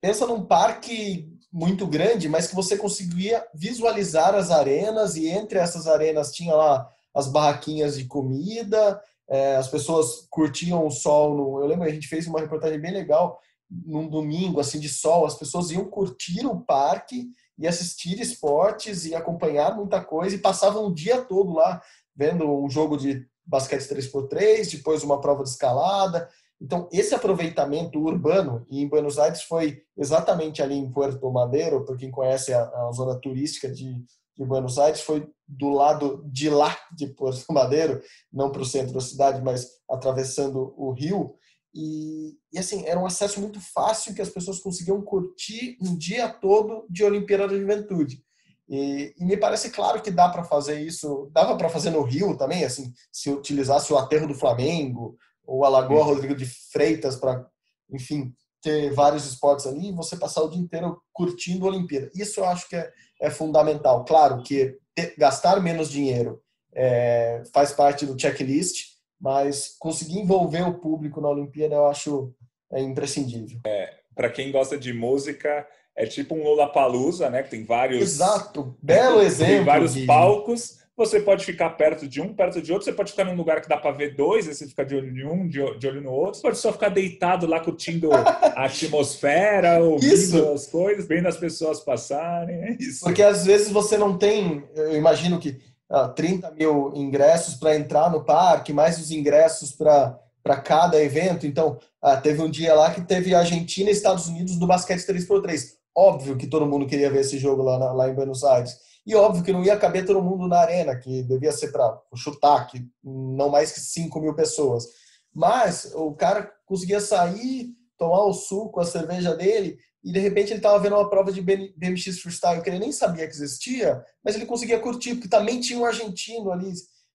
pensa 0.00 0.24
num 0.24 0.44
parque 0.44 1.28
muito 1.52 1.84
grande, 1.84 2.28
mas 2.28 2.46
que 2.46 2.54
você 2.54 2.76
conseguia 2.76 3.44
visualizar 3.52 4.36
as 4.36 4.52
arenas, 4.52 5.16
e 5.16 5.26
entre 5.26 5.58
essas 5.58 5.88
arenas 5.88 6.30
tinha 6.30 6.54
lá 6.54 6.88
as 7.12 7.26
barraquinhas 7.26 7.98
de 7.98 8.04
comida, 8.04 9.02
é, 9.28 9.56
as 9.56 9.66
pessoas 9.66 10.28
curtiam 10.30 10.86
o 10.86 10.90
sol. 10.90 11.36
No, 11.36 11.60
eu 11.60 11.66
lembro, 11.66 11.88
a 11.88 11.90
gente 11.90 12.06
fez 12.06 12.28
uma 12.28 12.38
reportagem 12.38 12.80
bem 12.80 12.92
legal 12.92 13.40
num 13.86 14.08
domingo 14.08 14.60
assim 14.60 14.78
de 14.78 14.88
sol, 14.88 15.26
as 15.26 15.34
pessoas 15.34 15.70
iam 15.70 15.84
curtir 15.84 16.46
o 16.46 16.60
parque 16.60 17.26
e 17.58 17.66
assistir 17.66 18.20
esportes 18.20 19.04
e 19.04 19.14
acompanhar 19.14 19.74
muita 19.76 20.02
coisa 20.02 20.36
e 20.36 20.40
passavam 20.40 20.86
o 20.86 20.94
dia 20.94 21.22
todo 21.22 21.52
lá 21.52 21.80
vendo 22.14 22.44
um 22.48 22.70
jogo 22.70 22.96
de 22.96 23.26
basquete 23.44 23.82
3x3, 23.82 24.70
depois 24.76 25.02
uma 25.02 25.20
prova 25.20 25.42
de 25.42 25.50
escalada. 25.50 26.28
Então, 26.60 26.88
esse 26.92 27.14
aproveitamento 27.14 27.98
urbano, 27.98 28.66
em 28.70 28.88
Buenos 28.88 29.18
Aires 29.18 29.42
foi 29.42 29.82
exatamente 29.96 30.62
ali 30.62 30.76
em 30.76 30.90
Puerto 30.90 31.30
Madeiro, 31.30 31.84
para 31.84 31.96
quem 31.96 32.10
conhece 32.10 32.54
a, 32.54 32.62
a 32.62 32.92
zona 32.92 33.18
turística 33.20 33.68
de, 33.68 34.02
de 34.36 34.44
Buenos 34.44 34.78
Aires, 34.78 35.00
foi 35.00 35.28
do 35.46 35.68
lado 35.68 36.24
de 36.26 36.48
lá 36.48 36.74
de 36.96 37.08
Porto 37.08 37.44
Madeiro, 37.52 38.00
não 38.32 38.50
para 38.50 38.62
o 38.62 38.66
centro 38.66 38.94
da 38.94 39.00
cidade, 39.00 39.42
mas 39.42 39.68
atravessando 39.90 40.74
o 40.76 40.92
rio. 40.92 41.34
E, 41.74 42.36
e, 42.52 42.58
assim, 42.58 42.86
era 42.86 43.00
um 43.00 43.06
acesso 43.06 43.40
muito 43.40 43.60
fácil 43.60 44.14
que 44.14 44.22
as 44.22 44.28
pessoas 44.28 44.60
conseguiam 44.60 45.02
curtir 45.02 45.76
um 45.80 45.96
dia 45.96 46.28
todo 46.28 46.86
de 46.88 47.02
Olimpíada 47.02 47.48
da 47.48 47.58
Juventude. 47.58 48.22
E, 48.68 49.12
e 49.18 49.24
me 49.24 49.36
parece 49.36 49.70
claro 49.70 50.00
que 50.00 50.10
dá 50.10 50.28
para 50.28 50.44
fazer 50.44 50.80
isso, 50.80 51.28
dava 51.32 51.56
para 51.56 51.68
fazer 51.68 51.90
no 51.90 52.02
Rio 52.02 52.36
também, 52.36 52.64
assim, 52.64 52.92
se 53.12 53.30
utilizasse 53.30 53.92
o 53.92 53.98
aterro 53.98 54.28
do 54.28 54.34
Flamengo 54.34 55.18
ou 55.44 55.64
a 55.64 55.68
Lagoa 55.68 56.04
Rodrigo 56.04 56.34
de 56.34 56.46
Freitas 56.46 57.16
para, 57.16 57.44
enfim, 57.92 58.32
ter 58.62 58.90
vários 58.94 59.26
esportes 59.26 59.66
ali 59.66 59.88
e 59.88 59.94
você 59.94 60.16
passar 60.16 60.42
o 60.42 60.48
dia 60.48 60.60
inteiro 60.60 60.98
curtindo 61.12 61.66
a 61.66 61.68
Olimpíada. 61.68 62.10
Isso 62.14 62.40
eu 62.40 62.44
acho 62.46 62.68
que 62.68 62.76
é, 62.76 62.90
é 63.20 63.30
fundamental. 63.30 64.04
Claro 64.04 64.42
que 64.42 64.78
ter, 64.94 65.14
gastar 65.18 65.60
menos 65.60 65.90
dinheiro 65.90 66.40
é, 66.74 67.42
faz 67.52 67.72
parte 67.72 68.06
do 68.06 68.18
checklist, 68.18 68.93
mas 69.20 69.76
conseguir 69.78 70.18
envolver 70.18 70.62
o 70.62 70.74
público 70.74 71.20
na 71.20 71.28
Olimpíada 71.28 71.74
eu 71.74 71.86
acho 71.86 72.34
é 72.72 72.80
imprescindível. 72.80 73.60
É, 73.66 73.94
Para 74.14 74.30
quem 74.30 74.50
gosta 74.50 74.76
de 74.76 74.92
música, 74.92 75.66
é 75.96 76.06
tipo 76.06 76.34
um 76.34 76.42
Lollapalooza, 76.42 77.30
né? 77.30 77.42
Que 77.42 77.50
tem 77.50 77.64
vários. 77.64 78.02
Exato, 78.02 78.76
belo 78.82 79.20
exemplo. 79.22 79.54
Tem 79.54 79.64
vários 79.64 79.96
palcos 80.04 80.84
você 80.96 81.18
pode 81.18 81.44
ficar 81.44 81.70
perto 81.70 82.06
de 82.06 82.20
um, 82.20 82.32
perto 82.32 82.62
de 82.62 82.72
outro, 82.72 82.84
você 82.84 82.92
pode 82.92 83.10
ficar 83.10 83.24
num 83.24 83.34
lugar 83.34 83.60
que 83.60 83.68
dá 83.68 83.76
para 83.76 83.90
ver 83.90 84.14
dois, 84.14 84.46
aí 84.46 84.54
você 84.54 84.66
fica 84.66 84.84
de 84.84 84.94
olho 84.94 85.16
em 85.16 85.26
um, 85.26 85.48
de 85.48 85.60
olho 85.60 86.00
no 86.00 86.12
outro, 86.12 86.36
você 86.36 86.42
pode 86.42 86.58
só 86.58 86.72
ficar 86.72 86.88
deitado 86.88 87.46
lá 87.46 87.58
curtindo 87.58 88.12
a 88.14 88.64
atmosfera, 88.64 89.80
ouvindo 89.82 90.14
isso. 90.14 90.52
as 90.52 90.66
coisas, 90.66 91.06
vendo 91.06 91.26
as 91.26 91.36
pessoas 91.36 91.80
passarem, 91.80 92.56
é 92.56 92.76
isso. 92.78 93.04
Porque 93.04 93.22
às 93.22 93.44
vezes 93.44 93.70
você 93.70 93.98
não 93.98 94.16
tem, 94.16 94.62
eu 94.76 94.96
imagino 94.96 95.38
que 95.40 95.60
ah, 95.94 96.08
30 96.08 96.50
mil 96.50 96.92
ingressos 96.96 97.54
para 97.54 97.76
entrar 97.76 98.10
no 98.10 98.24
parque, 98.24 98.72
mais 98.72 98.98
os 98.98 99.12
ingressos 99.12 99.70
para 99.70 100.56
cada 100.64 101.00
evento. 101.00 101.46
Então, 101.46 101.78
ah, 102.02 102.16
teve 102.16 102.42
um 102.42 102.50
dia 102.50 102.74
lá 102.74 102.92
que 102.92 103.00
teve 103.00 103.32
Argentina 103.32 103.88
e 103.88 103.92
Estados 103.92 104.26
Unidos 104.26 104.58
no 104.58 104.66
basquete 104.66 105.06
3x3. 105.06 105.74
Óbvio 105.96 106.36
que 106.36 106.48
todo 106.48 106.66
mundo 106.66 106.86
queria 106.86 107.10
ver 107.10 107.20
esse 107.20 107.38
jogo 107.38 107.62
lá, 107.62 107.92
lá 107.92 108.08
em 108.08 108.14
Buenos 108.14 108.42
Aires. 108.42 108.76
E 109.06 109.14
óbvio 109.14 109.44
que 109.44 109.52
não 109.52 109.62
ia 109.62 109.76
caber 109.76 110.04
todo 110.04 110.20
mundo 110.20 110.48
na 110.48 110.58
arena, 110.58 110.96
que 110.96 111.22
devia 111.22 111.52
ser 111.52 111.70
para 111.70 112.00
chutar, 112.16 112.66
que 112.66 112.84
não 113.04 113.48
mais 113.48 113.70
que 113.70 113.78
5 113.78 114.20
mil 114.20 114.34
pessoas. 114.34 114.86
Mas 115.32 115.92
o 115.94 116.12
cara 116.12 116.50
conseguia 116.66 117.00
sair, 117.00 117.68
tomar 117.96 118.24
o 118.24 118.32
suco, 118.32 118.80
a 118.80 118.84
cerveja 118.84 119.36
dele, 119.36 119.78
e 120.04 120.12
de 120.12 120.18
repente 120.18 120.50
ele 120.50 120.58
estava 120.58 120.78
vendo 120.78 120.96
uma 120.96 121.08
prova 121.08 121.32
de 121.32 121.40
BMX 121.40 122.20
Freestyle 122.20 122.62
que 122.62 122.68
ele 122.68 122.78
nem 122.78 122.92
sabia 122.92 123.26
que 123.26 123.32
existia, 123.32 124.04
mas 124.22 124.34
ele 124.34 124.46
conseguia 124.46 124.78
curtir, 124.78 125.14
porque 125.14 125.28
também 125.28 125.60
tinha 125.60 125.78
um 125.78 125.84
argentino 125.84 126.52
ali 126.52 126.72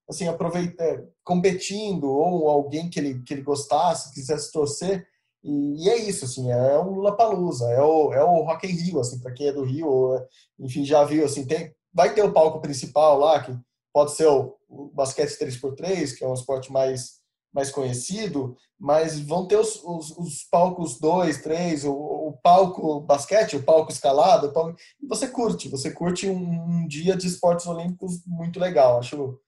assim, 0.09 0.27
aproveita, 0.27 0.83
é, 0.83 1.03
competindo, 1.23 2.05
ou 2.09 2.49
alguém 2.49 2.89
que 2.89 2.99
ele, 2.99 3.21
que 3.21 3.33
ele 3.33 3.43
gostasse, 3.43 4.11
quisesse 4.13 4.51
torcer. 4.51 5.05
E, 5.43 5.85
e 5.85 5.89
é 5.89 5.97
isso, 5.97 6.25
assim, 6.25 6.51
é 6.51 6.79
um 6.79 6.95
Lula 6.95 7.15
Palusa, 7.15 7.69
é 7.69 7.81
o, 7.81 8.11
é 8.11 8.23
o 8.23 8.43
Rock 8.43 8.67
in 8.67 8.71
Rio, 8.71 8.99
assim, 8.99 9.19
para 9.19 9.31
quem 9.31 9.47
é 9.47 9.53
do 9.53 9.63
Rio, 9.63 9.87
ou, 9.87 10.27
enfim, 10.59 10.83
já 10.83 11.03
viu, 11.03 11.23
assim, 11.23 11.45
tem, 11.45 11.73
vai 11.93 12.13
ter 12.13 12.23
o 12.23 12.33
palco 12.33 12.59
principal 12.59 13.19
lá, 13.19 13.41
que 13.41 13.55
pode 13.93 14.11
ser 14.11 14.25
o, 14.27 14.55
o 14.67 14.89
basquete 14.89 15.37
3x3, 15.39 16.17
que 16.17 16.23
é 16.23 16.27
um 16.27 16.33
esporte 16.33 16.71
mais, 16.71 17.18
mais 17.53 17.71
conhecido, 17.71 18.55
mas 18.79 19.19
vão 19.19 19.47
ter 19.47 19.57
os, 19.57 19.81
os, 19.83 20.11
os 20.17 20.43
palcos 20.49 20.99
2, 20.99 21.41
3, 21.41 21.85
o, 21.85 21.91
o, 21.91 22.33
palco 22.43 23.01
basquete, 23.01 23.55
o 23.55 23.63
palco 23.63 23.91
escalado, 23.91 24.47
o 24.47 24.53
palco, 24.53 24.77
e 25.01 25.07
você 25.07 25.27
curte, 25.27 25.67
você 25.67 25.91
curte 25.91 26.27
um, 26.27 26.37
um 26.37 26.87
dia 26.87 27.15
de 27.15 27.27
esportes 27.27 27.65
olímpicos 27.65 28.23
muito 28.25 28.59
legal, 28.59 28.99
acho 28.99 29.39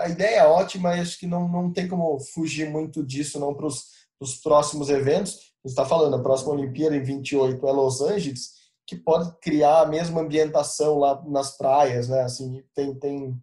a 0.00 0.08
ideia 0.08 0.40
é 0.40 0.46
ótima 0.46 0.96
e 0.96 1.00
acho 1.00 1.18
que 1.18 1.26
não, 1.26 1.48
não 1.48 1.72
tem 1.72 1.88
como 1.88 2.18
fugir 2.18 2.68
muito 2.68 3.04
disso 3.04 3.38
não 3.38 3.54
para 3.54 3.66
os 3.66 4.36
próximos 4.42 4.90
eventos. 4.90 5.38
A 5.64 5.68
está 5.68 5.84
falando, 5.84 6.16
a 6.16 6.22
próxima 6.22 6.52
Olimpíada 6.52 6.96
em 6.96 7.02
28 7.02 7.66
é 7.66 7.72
Los 7.72 8.00
Angeles, 8.00 8.50
que 8.86 8.96
pode 8.96 9.32
criar 9.40 9.82
a 9.82 9.86
mesma 9.86 10.20
ambientação 10.20 10.98
lá 10.98 11.22
nas 11.26 11.56
praias, 11.56 12.08
né? 12.08 12.22
Assim, 12.22 12.62
tem, 12.74 12.94
tem, 12.98 13.40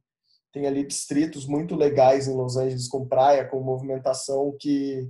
tem 0.52 0.66
ali 0.66 0.86
distritos 0.86 1.46
muito 1.46 1.76
legais 1.76 2.28
em 2.28 2.36
Los 2.36 2.58
Angeles 2.58 2.88
com 2.88 3.08
praia, 3.08 3.46
com 3.46 3.60
movimentação 3.60 4.56
que, 4.60 5.10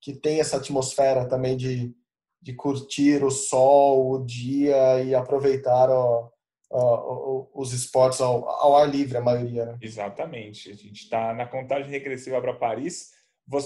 que 0.00 0.14
tem 0.14 0.40
essa 0.40 0.56
atmosfera 0.56 1.28
também 1.28 1.56
de, 1.56 1.94
de 2.40 2.54
curtir 2.54 3.22
o 3.24 3.30
sol, 3.30 4.10
o 4.10 4.24
dia 4.24 5.02
e 5.02 5.14
aproveitar 5.14 5.90
ó, 5.90 6.28
uh, 6.70 7.48
os 7.54 7.72
esportes 7.72 8.20
ao, 8.20 8.48
ao, 8.48 8.76
ar 8.76 8.88
livre, 8.88 9.18
a 9.18 9.22
maioria. 9.22 9.66
Né? 9.66 9.78
Exatamente. 9.80 10.70
A 10.70 10.74
gente 10.74 11.04
está 11.04 11.34
na 11.34 11.46
contagem 11.46 11.90
regressiva 11.90 12.40
para 12.40 12.54
Paris. 12.54 13.10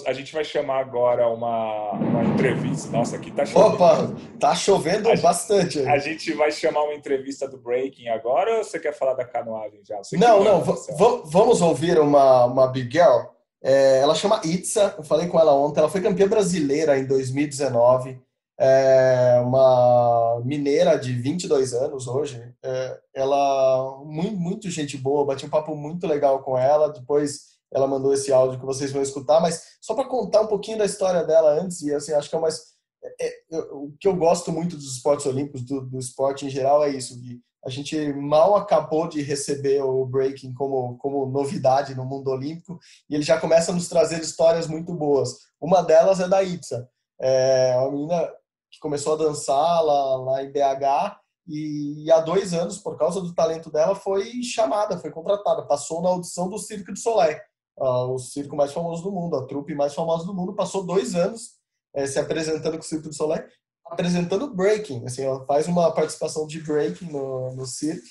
A 0.07 0.13
gente 0.13 0.33
vai 0.33 0.45
chamar 0.45 0.79
agora 0.79 1.29
uma, 1.29 1.91
uma 1.93 2.25
entrevista. 2.25 2.91
Nossa, 2.91 3.17
aqui 3.17 3.33
tá 3.33 3.45
chovendo. 3.45 3.75
Opa, 3.75 4.15
tá 4.39 4.55
chovendo 4.55 5.11
a 5.11 5.17
bastante. 5.17 5.79
Gente, 5.81 5.89
a 5.89 5.99
gente 5.99 6.33
vai 6.35 6.53
chamar 6.53 6.85
uma 6.85 6.95
entrevista 6.95 7.49
do 7.49 7.59
Breaking 7.59 8.09
agora 8.09 8.59
ou 8.59 8.65
você 8.65 8.79
quer 8.79 8.93
falar 8.93 9.15
da 9.15 9.25
canoagem 9.25 9.81
já? 9.85 9.99
Você 9.99 10.17
não, 10.17 10.45
não. 10.45 10.63
Vamos 11.25 11.61
ouvir 11.61 11.99
uma, 11.99 12.45
uma 12.45 12.69
Big 12.69 12.93
Girl. 12.93 13.23
É, 13.61 13.99
ela 13.99 14.15
chama 14.15 14.41
Itza, 14.45 14.95
eu 14.99 15.05
falei 15.05 15.27
com 15.27 15.39
ela 15.39 15.53
ontem. 15.53 15.81
Ela 15.81 15.89
foi 15.89 16.01
campeã 16.01 16.29
brasileira 16.29 16.99
em 16.99 17.07
2019 17.07 18.21
é 18.59 19.41
uma 19.45 20.41
mineira 20.45 20.97
de 20.97 21.13
22 21.13 21.73
anos 21.75 22.07
hoje. 22.07 22.41
É, 22.63 23.01
ela, 23.13 24.01
muito, 24.05 24.37
muito 24.37 24.71
gente 24.71 24.97
boa, 24.97 25.25
bati 25.25 25.45
um 25.45 25.51
papo 25.51 25.75
muito 25.75 26.07
legal 26.07 26.41
com 26.45 26.57
ela. 26.57 26.93
Depois 26.93 27.52
ela 27.73 27.87
mandou 27.87 28.13
esse 28.13 28.33
áudio 28.33 28.61
que 28.61 28.67
vocês 28.67 28.93
vão 28.93 29.03
escutar, 29.03 29.41
mas 29.41 29.77
só 29.81 29.95
para 29.95 30.09
contar 30.09 30.43
um 30.43 30.47
pouquinho 30.47 30.79
da 30.79 30.85
história 30.85 31.25
dela 31.25 31.61
antes, 31.61 31.83
e 31.83 31.95
assim, 31.95 32.13
acho 32.13 32.29
que 32.29 32.37
é 32.37 32.41
mais. 32.41 32.73
É, 33.21 33.29
é, 33.29 33.59
o 33.73 33.93
que 33.99 34.07
eu 34.07 34.15
gosto 34.15 34.53
muito 34.53 34.77
dos 34.77 34.97
esportes 34.97 35.27
olímpicos, 35.27 35.63
do, 35.63 35.81
do 35.81 35.99
esporte 35.99 36.47
em 36.47 36.51
geral, 36.51 36.85
é 36.85 36.91
isso, 36.91 37.19
que 37.19 37.41
a 37.65 37.71
gente 37.71 38.13
mal 38.15 38.57
acabou 38.57 39.09
de 39.09 39.23
receber 39.23 39.83
o 39.83 40.05
breaking 40.05 40.53
como, 40.53 40.97
como 40.99 41.27
novidade 41.27 41.95
no 41.95 42.05
mundo 42.05 42.29
olímpico 42.29 42.79
e 43.09 43.15
ele 43.15 43.23
já 43.23 43.41
começa 43.41 43.71
a 43.71 43.75
nos 43.75 43.89
trazer 43.89 44.21
histórias 44.21 44.67
muito 44.67 44.93
boas. 44.93 45.37
Uma 45.61 45.81
delas 45.81 46.19
é 46.19 46.29
da 46.29 46.43
Itza. 46.43 46.89
É 47.21 47.77
uma 47.79 47.93
menina 47.93 48.29
que 48.71 48.81
começou 48.81 49.15
a 49.15 49.19
dançar 49.19 49.81
lá, 49.85 50.17
lá 50.17 50.43
em 50.43 50.51
BH 50.51 51.23
e, 51.47 52.11
há 52.11 52.21
dois 52.21 52.55
anos, 52.55 52.79
por 52.79 52.97
causa 52.97 53.21
do 53.21 53.35
talento 53.35 53.71
dela, 53.71 53.95
foi 53.95 54.43
chamada, 54.43 54.99
foi 54.99 55.11
contratada, 55.11 55.67
passou 55.67 56.01
na 56.03 56.09
audição 56.09 56.49
do 56.49 56.59
Cirque 56.59 56.93
du 56.93 56.99
Soleil, 56.99 57.39
uh, 57.83 58.15
o 58.15 58.19
circo 58.19 58.55
mais 58.55 58.73
famoso 58.73 59.03
do 59.03 59.11
mundo, 59.11 59.37
a 59.37 59.47
trupe 59.47 59.75
mais 59.75 59.93
famosa 59.93 60.25
do 60.25 60.33
mundo, 60.33 60.55
passou 60.55 60.85
dois 60.85 61.15
anos 61.15 61.55
é, 61.95 62.07
se 62.07 62.19
apresentando 62.19 62.75
com 62.75 62.85
o 62.85 62.87
Cirque 62.87 63.09
du 63.09 63.15
Soleil, 63.15 63.45
apresentando 63.85 64.55
breaking, 64.55 65.05
assim, 65.05 65.23
ela 65.23 65.45
faz 65.45 65.67
uma 65.67 65.91
participação 65.91 66.47
de 66.47 66.61
breaking 66.61 67.11
no, 67.11 67.55
no 67.55 67.67
cirque 67.67 68.09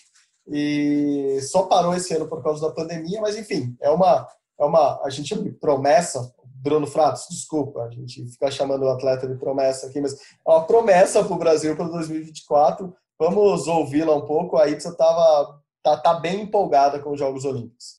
e 0.47 1.39
só 1.41 1.63
parou 1.63 1.95
esse 1.95 2.13
ano 2.13 2.27
por 2.27 2.43
causa 2.43 2.67
da 2.67 2.73
pandemia, 2.73 3.21
mas 3.21 3.37
enfim, 3.37 3.75
é 3.81 3.89
uma 3.89 4.27
é 4.59 4.65
uma 4.65 5.01
a 5.03 5.09
gente 5.09 5.33
promessa 5.53 6.31
Bruno 6.61 6.85
Fratos, 6.85 7.25
desculpa, 7.29 7.81
a 7.81 7.89
gente 7.89 8.27
fica 8.27 8.51
chamando 8.51 8.83
o 8.83 8.89
atleta 8.89 9.27
de 9.27 9.35
promessa 9.35 9.87
aqui, 9.87 9.99
mas 9.99 10.13
é 10.13 10.17
uma 10.45 10.63
promessa 10.63 11.23
para 11.23 11.33
o 11.33 11.39
Brasil 11.39 11.75
para 11.75 11.87
2024. 11.87 12.93
Vamos 13.17 13.67
ouvi-la 13.67 14.15
um 14.15 14.25
pouco. 14.27 14.57
A 14.57 14.69
Itza 14.69 14.95
tava, 14.95 15.59
tá, 15.81 15.97
tá 15.97 16.13
bem 16.13 16.41
empolgada 16.41 16.99
com 16.99 17.13
os 17.13 17.19
Jogos 17.19 17.45
Olímpicos. 17.45 17.97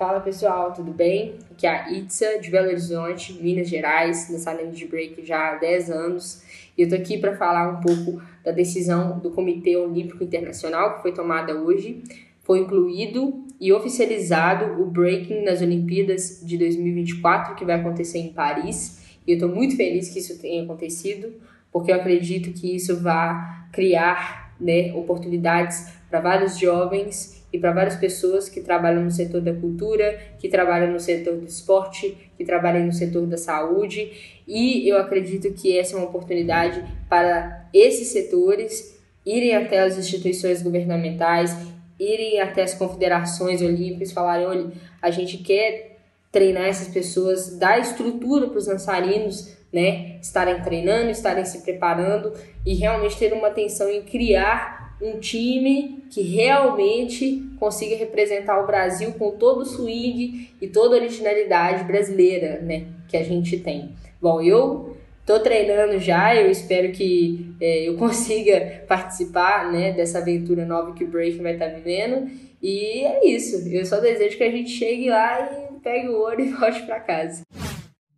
Fala 0.00 0.18
pessoal, 0.18 0.72
tudo 0.72 0.92
bem? 0.92 1.34
Aqui 1.50 1.66
é 1.66 1.70
a 1.70 1.92
Itza 1.92 2.38
de 2.40 2.50
Belo 2.50 2.68
Horizonte, 2.68 3.34
Minas 3.34 3.68
Gerais, 3.68 4.30
dançarina 4.30 4.70
de 4.70 4.86
break 4.86 5.26
já 5.26 5.50
há 5.50 5.56
10 5.56 5.90
anos. 5.90 6.42
E 6.74 6.80
eu 6.80 6.88
tô 6.88 6.94
aqui 6.94 7.18
para 7.18 7.36
falar 7.36 7.68
um 7.68 7.82
pouco 7.82 8.22
da 8.42 8.50
decisão 8.50 9.18
do 9.18 9.30
Comitê 9.30 9.76
Olímpico 9.76 10.24
Internacional 10.24 10.96
que 10.96 11.02
foi 11.02 11.12
tomada 11.12 11.52
hoje 11.52 12.02
foi 12.40 12.60
incluído 12.60 13.44
e 13.60 13.74
oficializado 13.74 14.80
o 14.80 14.86
breaking 14.86 15.44
nas 15.44 15.60
Olimpíadas 15.60 16.40
de 16.42 16.56
2024, 16.56 17.54
que 17.54 17.66
vai 17.66 17.78
acontecer 17.78 18.20
em 18.20 18.32
Paris. 18.32 19.02
E 19.26 19.32
eu 19.32 19.34
estou 19.34 19.50
muito 19.50 19.76
feliz 19.76 20.08
que 20.08 20.20
isso 20.20 20.40
tenha 20.40 20.62
acontecido, 20.62 21.30
porque 21.70 21.92
eu 21.92 21.96
acredito 21.96 22.58
que 22.58 22.74
isso 22.74 22.98
vai 23.02 23.36
criar 23.70 24.54
né, 24.58 24.94
oportunidades 24.94 25.92
para 26.08 26.20
vários 26.20 26.58
jovens 26.58 27.39
e 27.52 27.58
para 27.58 27.72
várias 27.72 27.96
pessoas 27.96 28.48
que 28.48 28.60
trabalham 28.60 29.02
no 29.02 29.10
setor 29.10 29.40
da 29.40 29.52
cultura, 29.52 30.18
que 30.38 30.48
trabalham 30.48 30.92
no 30.92 31.00
setor 31.00 31.36
do 31.36 31.46
esporte, 31.46 32.16
que 32.36 32.44
trabalham 32.44 32.86
no 32.86 32.92
setor 32.92 33.26
da 33.26 33.36
saúde. 33.36 34.40
E 34.46 34.88
eu 34.88 34.98
acredito 34.98 35.52
que 35.52 35.76
essa 35.76 35.94
é 35.94 35.98
uma 35.98 36.08
oportunidade 36.08 36.84
para 37.08 37.68
esses 37.74 38.08
setores 38.08 38.98
irem 39.26 39.54
até 39.54 39.80
as 39.80 39.98
instituições 39.98 40.62
governamentais 40.62 41.56
irem 42.00 42.40
até 42.40 42.62
as 42.62 42.72
confederações 42.72 43.60
olímpicas, 43.60 44.10
falarem, 44.10 44.46
olha, 44.46 44.72
a 45.02 45.10
gente 45.10 45.36
quer 45.36 45.98
treinar 46.32 46.64
essas 46.64 46.88
pessoas, 46.88 47.58
dar 47.58 47.78
estrutura 47.78 48.48
para 48.48 48.58
os 48.58 48.66
dançarinos, 48.66 49.54
né, 49.70 50.18
estarem 50.20 50.62
treinando, 50.62 51.10
estarem 51.10 51.44
se 51.44 51.62
preparando 51.62 52.32
e 52.64 52.74
realmente 52.74 53.18
ter 53.18 53.32
uma 53.34 53.48
atenção 53.48 53.88
em 53.90 54.02
criar 54.02 54.79
um 55.00 55.18
time 55.18 56.04
que 56.10 56.22
realmente 56.22 57.42
consiga 57.58 57.96
representar 57.96 58.62
o 58.62 58.66
Brasil 58.66 59.12
com 59.12 59.30
todo 59.32 59.60
o 59.60 59.66
swing 59.66 60.50
e 60.60 60.68
toda 60.68 60.96
a 60.96 60.98
originalidade 60.98 61.84
brasileira, 61.84 62.60
né, 62.60 62.86
que 63.08 63.16
a 63.16 63.22
gente 63.22 63.58
tem. 63.58 63.94
Bom, 64.20 64.40
eu 64.40 64.96
Estou 65.30 65.38
treinando 65.44 65.96
já, 66.00 66.34
eu 66.34 66.50
espero 66.50 66.90
que 66.90 67.54
é, 67.60 67.88
eu 67.88 67.94
consiga 67.98 68.82
participar 68.88 69.70
né, 69.70 69.92
dessa 69.92 70.18
aventura 70.18 70.66
nova 70.66 70.92
que 70.92 71.04
o 71.04 71.08
Breaking 71.08 71.42
vai 71.42 71.52
estar 71.52 71.68
tá 71.68 71.74
vivendo. 71.76 72.28
E 72.60 73.04
é 73.04 73.26
isso. 73.28 73.68
Eu 73.68 73.86
só 73.86 74.00
desejo 74.00 74.36
que 74.36 74.42
a 74.42 74.50
gente 74.50 74.70
chegue 74.70 75.08
lá 75.08 75.40
e 75.52 75.78
pegue 75.80 76.08
o 76.08 76.18
ouro 76.18 76.40
e 76.42 76.50
volte 76.50 76.82
para 76.82 76.98
casa. 76.98 77.42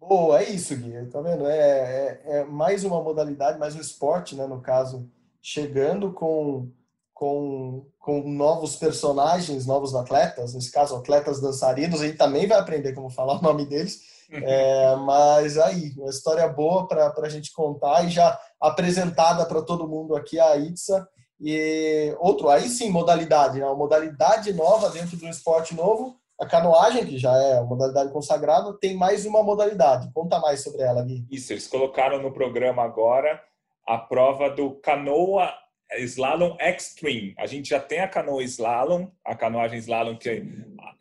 Boa, 0.00 0.40
é 0.40 0.44
isso, 0.44 0.74
Gui. 0.74 1.06
Tá 1.10 1.20
vendo? 1.20 1.46
É, 1.46 1.58
é, 1.58 2.20
é, 2.24 2.44
mais 2.44 2.82
uma 2.82 3.02
modalidade, 3.02 3.58
mais 3.58 3.76
um 3.76 3.80
esporte, 3.80 4.34
né? 4.34 4.46
No 4.46 4.62
caso, 4.62 5.06
chegando 5.42 6.12
com, 6.12 6.70
com, 7.12 7.84
com 7.98 8.22
novos 8.22 8.76
personagens, 8.76 9.66
novos 9.66 9.94
atletas, 9.94 10.54
nesse 10.54 10.70
caso, 10.70 10.96
atletas 10.96 11.40
dançarinos. 11.40 12.00
A 12.00 12.06
gente 12.06 12.16
também 12.16 12.46
vai 12.46 12.58
aprender 12.58 12.92
como 12.94 13.10
falar 13.10 13.34
o 13.40 13.42
nome 13.42 13.66
deles 13.66 14.12
é, 14.40 14.96
mas 14.96 15.58
aí, 15.58 15.92
uma 15.98 16.08
história 16.08 16.48
boa 16.48 16.86
para 16.86 17.12
a 17.18 17.28
gente 17.28 17.52
contar 17.52 18.04
e 18.04 18.10
já 18.10 18.38
apresentada 18.60 19.44
para 19.44 19.60
todo 19.60 19.88
mundo 19.88 20.16
aqui, 20.16 20.40
a 20.40 20.56
Itza. 20.56 21.06
E 21.38 22.14
outro, 22.18 22.48
aí 22.48 22.68
sim, 22.68 22.88
modalidade, 22.88 23.58
né? 23.58 23.66
uma 23.66 23.74
modalidade 23.74 24.52
nova 24.52 24.88
dentro 24.90 25.16
do 25.16 25.28
esporte 25.28 25.74
novo. 25.74 26.16
A 26.40 26.46
canoagem, 26.46 27.04
que 27.04 27.18
já 27.18 27.36
é 27.36 27.56
uma 27.56 27.66
modalidade 27.66 28.12
consagrada, 28.12 28.72
tem 28.80 28.96
mais 28.96 29.26
uma 29.26 29.42
modalidade. 29.42 30.10
Conta 30.14 30.38
mais 30.38 30.62
sobre 30.62 30.82
ela, 30.82 31.02
Gui. 31.02 31.26
Isso, 31.30 31.52
eles 31.52 31.66
colocaram 31.66 32.22
no 32.22 32.32
programa 32.32 32.82
agora 32.82 33.40
a 33.86 33.98
prova 33.98 34.50
do 34.50 34.76
canoa 34.76 35.52
Slalom 35.98 36.56
Extreme. 36.60 37.34
A 37.38 37.46
gente 37.46 37.68
já 37.68 37.80
tem 37.80 38.00
a 38.00 38.08
canoa 38.08 38.42
Slalom, 38.42 39.08
a 39.24 39.34
canoagem 39.34 39.78
Slalom 39.78 40.16
que 40.16 40.42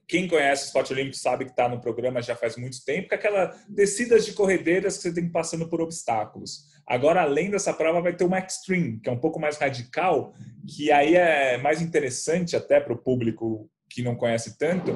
quem 0.07 0.27
conhece 0.27 0.63
o 0.63 0.65
esporte 0.65 0.91
olímpico 0.91 1.15
sabe 1.15 1.45
que 1.45 1.51
está 1.51 1.69
no 1.69 1.79
programa 1.79 2.21
já 2.21 2.35
faz 2.35 2.57
muito 2.57 2.83
tempo, 2.83 3.07
que 3.07 3.15
é 3.15 3.17
aquela 3.17 3.55
descidas 3.69 4.25
de 4.25 4.33
corredeiras 4.33 4.97
que 4.97 5.03
você 5.03 5.13
tem 5.13 5.29
passando 5.29 5.69
por 5.69 5.79
obstáculos. 5.79 6.65
Agora, 6.85 7.21
além 7.21 7.49
dessa 7.49 7.73
prova, 7.73 8.01
vai 8.01 8.13
ter 8.13 8.25
uma 8.25 8.39
extreme, 8.39 8.99
que 8.99 9.07
é 9.07 9.11
um 9.13 9.19
pouco 9.19 9.39
mais 9.39 9.57
radical, 9.57 10.33
que 10.67 10.91
aí 10.91 11.15
é 11.15 11.57
mais 11.59 11.81
interessante 11.81 12.57
até 12.57 12.81
para 12.81 12.91
o 12.91 12.97
público 12.97 13.69
que 13.89 14.03
não 14.03 14.15
conhece 14.15 14.57
tanto, 14.57 14.91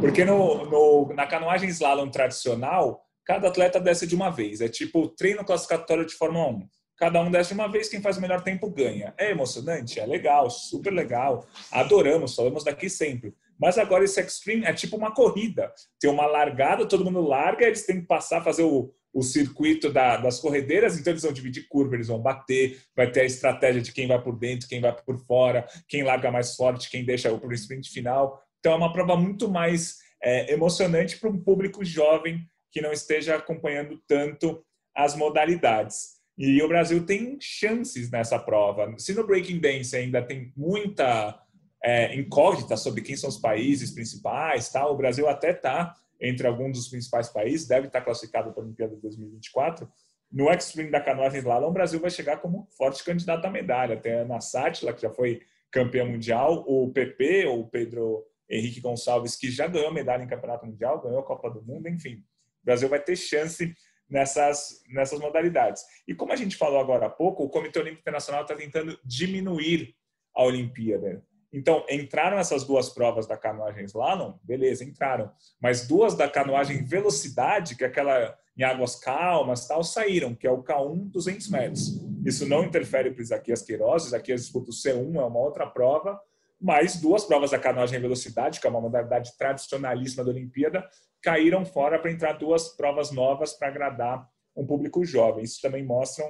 porque 0.00 0.22
no, 0.22 0.66
no, 0.66 1.14
na 1.14 1.26
canoagem 1.26 1.70
slalom 1.70 2.10
tradicional, 2.10 3.02
cada 3.24 3.48
atleta 3.48 3.80
desce 3.80 4.06
de 4.06 4.14
uma 4.14 4.30
vez. 4.30 4.60
É 4.60 4.68
tipo 4.68 5.08
treino 5.08 5.44
classificatório 5.44 6.04
de 6.04 6.14
Fórmula 6.14 6.48
1. 6.48 6.68
Cada 6.98 7.20
um 7.22 7.30
desce 7.30 7.50
de 7.50 7.54
uma 7.54 7.70
vez, 7.70 7.88
quem 7.88 8.02
faz 8.02 8.16
o 8.16 8.20
melhor 8.20 8.42
tempo 8.42 8.68
ganha. 8.68 9.14
É 9.16 9.30
emocionante? 9.30 10.00
É 10.00 10.04
legal, 10.04 10.50
super 10.50 10.92
legal. 10.92 11.46
Adoramos, 11.70 12.34
falamos 12.34 12.64
daqui 12.64 12.90
sempre. 12.90 13.32
Mas 13.58 13.78
agora 13.78 14.04
esse 14.04 14.20
Extreme 14.20 14.64
é 14.64 14.72
tipo 14.72 14.96
uma 14.96 15.12
corrida. 15.14 15.72
Tem 16.00 16.10
uma 16.10 16.26
largada, 16.26 16.86
todo 16.86 17.04
mundo 17.04 17.20
larga, 17.20 17.66
eles 17.66 17.86
têm 17.86 18.00
que 18.00 18.06
passar, 18.06 18.42
fazer 18.42 18.64
o, 18.64 18.92
o 19.12 19.22
circuito 19.22 19.92
da, 19.92 20.16
das 20.16 20.40
corredeiras, 20.40 20.98
então 20.98 21.12
eles 21.12 21.22
vão 21.22 21.32
dividir 21.32 21.68
curva, 21.68 21.94
eles 21.94 22.08
vão 22.08 22.20
bater, 22.20 22.80
vai 22.96 23.10
ter 23.10 23.20
a 23.20 23.24
estratégia 23.24 23.80
de 23.80 23.92
quem 23.92 24.06
vai 24.06 24.20
por 24.20 24.36
dentro, 24.36 24.68
quem 24.68 24.80
vai 24.80 24.92
por 24.92 25.18
fora, 25.18 25.66
quem 25.88 26.02
larga 26.02 26.30
mais 26.30 26.56
forte, 26.56 26.90
quem 26.90 27.04
deixa 27.04 27.32
o 27.32 27.52
sprint 27.52 27.90
final. 27.90 28.42
Então 28.58 28.72
é 28.72 28.76
uma 28.76 28.92
prova 28.92 29.16
muito 29.16 29.48
mais 29.48 29.98
é, 30.22 30.52
emocionante 30.52 31.16
para 31.16 31.30
um 31.30 31.38
público 31.38 31.84
jovem 31.84 32.40
que 32.70 32.80
não 32.80 32.92
esteja 32.92 33.36
acompanhando 33.36 34.00
tanto 34.06 34.64
as 34.94 35.14
modalidades. 35.14 36.17
E 36.38 36.62
o 36.62 36.68
Brasil 36.68 37.04
tem 37.04 37.36
chances 37.40 38.10
nessa 38.12 38.38
prova. 38.38 38.94
Se 38.96 39.12
no 39.12 39.26
Breaking 39.26 39.58
Dance 39.58 39.96
ainda 39.96 40.22
tem 40.22 40.52
muita 40.56 41.36
é, 41.82 42.14
incógnita 42.14 42.76
sobre 42.76 43.02
quem 43.02 43.16
são 43.16 43.28
os 43.28 43.38
países 43.38 43.90
principais, 43.90 44.68
tá? 44.70 44.88
o 44.88 44.96
Brasil 44.96 45.28
até 45.28 45.50
está 45.50 45.92
entre 46.20 46.46
alguns 46.46 46.78
dos 46.78 46.88
principais 46.88 47.28
países, 47.28 47.66
deve 47.66 47.88
estar 47.88 48.02
classificado 48.02 48.52
para 48.52 48.62
a 48.62 48.64
Olimpíada 48.64 48.94
de 48.94 49.02
2024. 49.02 49.88
No 50.30 50.48
Extreme 50.48 50.90
da 50.90 51.00
canoagem 51.00 51.40
slalom, 51.40 51.70
o 51.70 51.72
Brasil 51.72 51.98
vai 51.98 52.10
chegar 52.10 52.36
como 52.36 52.68
forte 52.76 53.02
candidato 53.02 53.44
à 53.44 53.50
medalha. 53.50 53.96
Tem 53.96 54.12
a 54.12 54.20
Ana 54.22 54.40
Sátila, 54.40 54.92
que 54.92 55.02
já 55.02 55.10
foi 55.10 55.40
campeã 55.72 56.04
mundial, 56.04 56.64
o 56.68 56.92
PP, 56.92 57.46
o 57.46 57.66
Pedro 57.66 58.24
Henrique 58.48 58.80
Gonçalves, 58.80 59.36
que 59.36 59.50
já 59.50 59.66
ganhou 59.66 59.92
medalha 59.92 60.22
em 60.22 60.28
campeonato 60.28 60.66
mundial, 60.66 61.00
ganhou 61.00 61.20
a 61.20 61.24
Copa 61.24 61.50
do 61.50 61.62
Mundo, 61.62 61.88
enfim. 61.88 62.22
O 62.62 62.64
Brasil 62.64 62.88
vai 62.88 63.00
ter 63.00 63.16
chance 63.16 63.74
nessas, 64.08 64.82
nessas 64.88 65.20
modalidades. 65.20 65.84
E 66.06 66.14
como 66.14 66.32
a 66.32 66.36
gente 66.36 66.56
falou 66.56 66.80
agora 66.80 67.06
há 67.06 67.10
pouco, 67.10 67.44
o 67.44 67.48
Comitê 67.48 67.78
Olímpico 67.78 68.00
Internacional 68.00 68.42
está 68.42 68.54
tentando 68.54 68.98
diminuir 69.04 69.94
a 70.34 70.44
Olimpíada. 70.44 71.22
Então, 71.52 71.84
entraram 71.88 72.38
essas 72.38 72.64
duas 72.64 72.90
provas 72.90 73.26
da 73.26 73.36
canoagem 73.36 73.84
slalom, 73.84 74.34
beleza, 74.42 74.84
entraram. 74.84 75.30
Mas 75.60 75.86
duas 75.86 76.14
da 76.14 76.28
canoagem 76.28 76.84
velocidade, 76.84 77.74
que 77.74 77.84
é 77.84 77.86
aquela 77.86 78.36
em 78.56 78.64
águas 78.64 78.96
calmas, 78.96 79.68
tal, 79.68 79.84
saíram, 79.84 80.34
que 80.34 80.46
é 80.46 80.50
o 80.50 80.64
K1 80.64 81.10
200 81.10 81.48
metros. 81.48 82.04
Isso 82.26 82.46
não 82.46 82.64
interfere 82.64 83.12
para 83.12 83.22
Isaquias 83.22 83.62
Queiroz, 83.62 84.06
Isaquias 84.06 84.42
disputa 84.42 84.70
o 84.70 84.74
C1, 84.74 85.14
é 85.14 85.24
uma 85.24 85.38
outra 85.38 85.64
prova, 85.64 86.20
mas 86.60 87.00
duas 87.00 87.24
provas 87.24 87.50
da 87.52 87.58
canoagem 87.58 88.00
velocidade, 88.00 88.60
que 88.60 88.66
é 88.66 88.70
uma 88.70 88.80
modalidade 88.80 89.36
tradicionalíssima 89.38 90.24
da 90.24 90.30
Olimpíada, 90.30 90.88
caíram 91.22 91.64
fora 91.64 91.98
para 91.98 92.10
entrar 92.10 92.32
duas 92.32 92.76
provas 92.76 93.10
novas 93.10 93.52
para 93.52 93.68
agradar 93.68 94.28
um 94.56 94.66
público 94.66 95.04
jovem. 95.04 95.44
Isso 95.44 95.60
também 95.60 95.84
mostra 95.84 96.24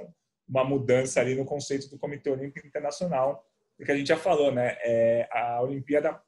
uma 0.47 0.63
mudança 0.63 1.19
ali 1.19 1.35
no 1.35 1.45
conceito 1.45 1.89
do 1.89 1.97
Comitê 1.97 2.29
Olímpico 2.29 2.65
Internacional, 2.65 3.43
porque 3.77 3.91
a 3.91 3.95
gente 3.95 4.07
já 4.07 4.17
falou, 4.17 4.51
né? 4.51 4.77
É, 4.81 5.27
a 5.31 5.61
Olimpíada 5.61 6.19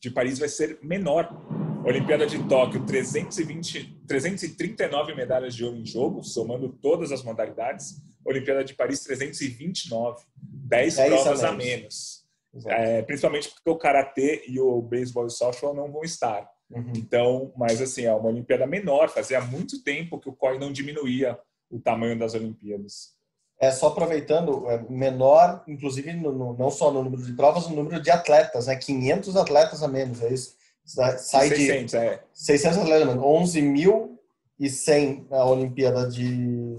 de 0.00 0.10
Paris 0.10 0.38
vai 0.38 0.48
ser 0.48 0.78
menor. 0.82 1.28
A 1.84 1.88
Olimpíada 1.88 2.26
de 2.26 2.42
Tóquio, 2.48 2.84
320, 2.86 4.04
339 4.06 5.14
medalhas 5.14 5.54
de 5.54 5.64
ouro 5.64 5.76
em 5.76 5.84
jogo, 5.84 6.22
somando 6.22 6.70
todas 6.70 7.12
as 7.12 7.22
modalidades. 7.22 8.02
A 8.26 8.30
Olimpíada 8.30 8.64
de 8.64 8.74
Paris, 8.74 9.00
329, 9.00 10.24
10 10.34 10.98
é 10.98 11.06
provas 11.06 11.44
a 11.44 11.52
menos. 11.52 12.23
É, 12.66 13.02
principalmente 13.02 13.50
porque 13.50 13.70
o 13.70 13.76
karatê 13.76 14.44
e 14.46 14.60
o 14.60 14.80
beisebol 14.80 15.24
e 15.24 15.26
o 15.26 15.30
softball 15.30 15.74
não 15.74 15.90
vão 15.90 16.02
estar. 16.02 16.48
Uhum. 16.70 16.92
Então, 16.96 17.52
mas 17.56 17.82
assim, 17.82 18.04
é 18.04 18.14
uma 18.14 18.28
Olimpíada 18.28 18.66
menor. 18.66 19.08
Fazia 19.08 19.40
muito 19.40 19.82
tempo 19.82 20.18
que 20.18 20.28
o 20.28 20.34
COI 20.34 20.58
não 20.58 20.72
diminuía 20.72 21.38
o 21.70 21.80
tamanho 21.80 22.18
das 22.18 22.34
Olimpíadas 22.34 23.14
é 23.58 23.70
só 23.70 23.88
aproveitando, 23.88 24.68
é 24.68 24.82
menor, 24.88 25.62
inclusive 25.66 26.12
no, 26.12 26.30
no, 26.32 26.56
não 26.56 26.70
só 26.70 26.92
no 26.92 27.02
número 27.02 27.22
de 27.22 27.32
provas, 27.32 27.66
no 27.68 27.76
número 27.76 28.00
de 28.00 28.10
atletas, 28.10 28.66
né? 28.66 28.76
500 28.76 29.36
atletas 29.36 29.82
a 29.82 29.88
menos, 29.88 30.22
é 30.22 30.32
isso? 30.32 30.54
Sai 30.84 31.48
600, 31.48 31.92
de 31.92 31.96
é. 31.96 32.22
600 32.32 32.78
atletas, 32.78 33.16
11.100 33.16 35.26
na 35.30 35.44
Olimpíada 35.46 36.08
de, 36.08 36.76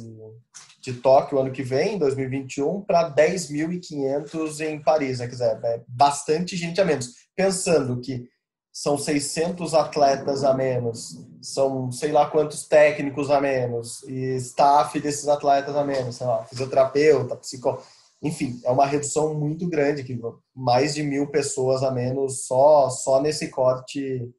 de 0.86 0.94
Tóquio 0.94 1.40
ano 1.40 1.52
que 1.52 1.64
vem, 1.64 1.98
2021, 1.98 2.82
para 2.82 3.10
10.500 3.14 4.60
em 4.62 4.82
Paris, 4.82 5.20
né? 5.20 5.26
Quer 5.26 5.32
dizer, 5.32 5.60
é 5.64 5.84
bastante 5.88 6.56
gente 6.56 6.80
a 6.80 6.86
menos. 6.86 7.10
Pensando 7.36 8.00
que 8.00 8.28
são 8.72 8.98
600 8.98 9.74
atletas 9.74 10.44
a 10.44 10.54
menos, 10.54 11.18
são 11.42 11.92
sei 11.92 12.12
lá 12.12 12.30
quantos 12.30 12.68
técnicos 12.68 13.32
a 13.32 13.40
menos, 13.40 14.04
e 14.04 14.36
staff 14.36 15.00
desses 15.00 15.28
atletas 15.28 15.76
a 15.76 15.84
menos, 15.84 16.18
sei 16.18 16.28
lá, 16.28 16.44
fisioterapeuta, 16.44 17.38
psicólogo, 17.38 17.84
enfim, 18.22 18.60
é 18.64 18.72
uma 18.72 18.86
redução 18.86 19.34
muito 19.34 19.68
grande, 19.70 20.04
que 20.04 20.20
mais 20.54 20.94
de 20.94 21.04
mil 21.04 21.28
pessoas 21.28 21.84
a 21.84 21.92
menos 21.92 22.46
só, 22.46 22.90
só 22.90 23.22
nesse 23.22 23.50
corte 23.50 24.30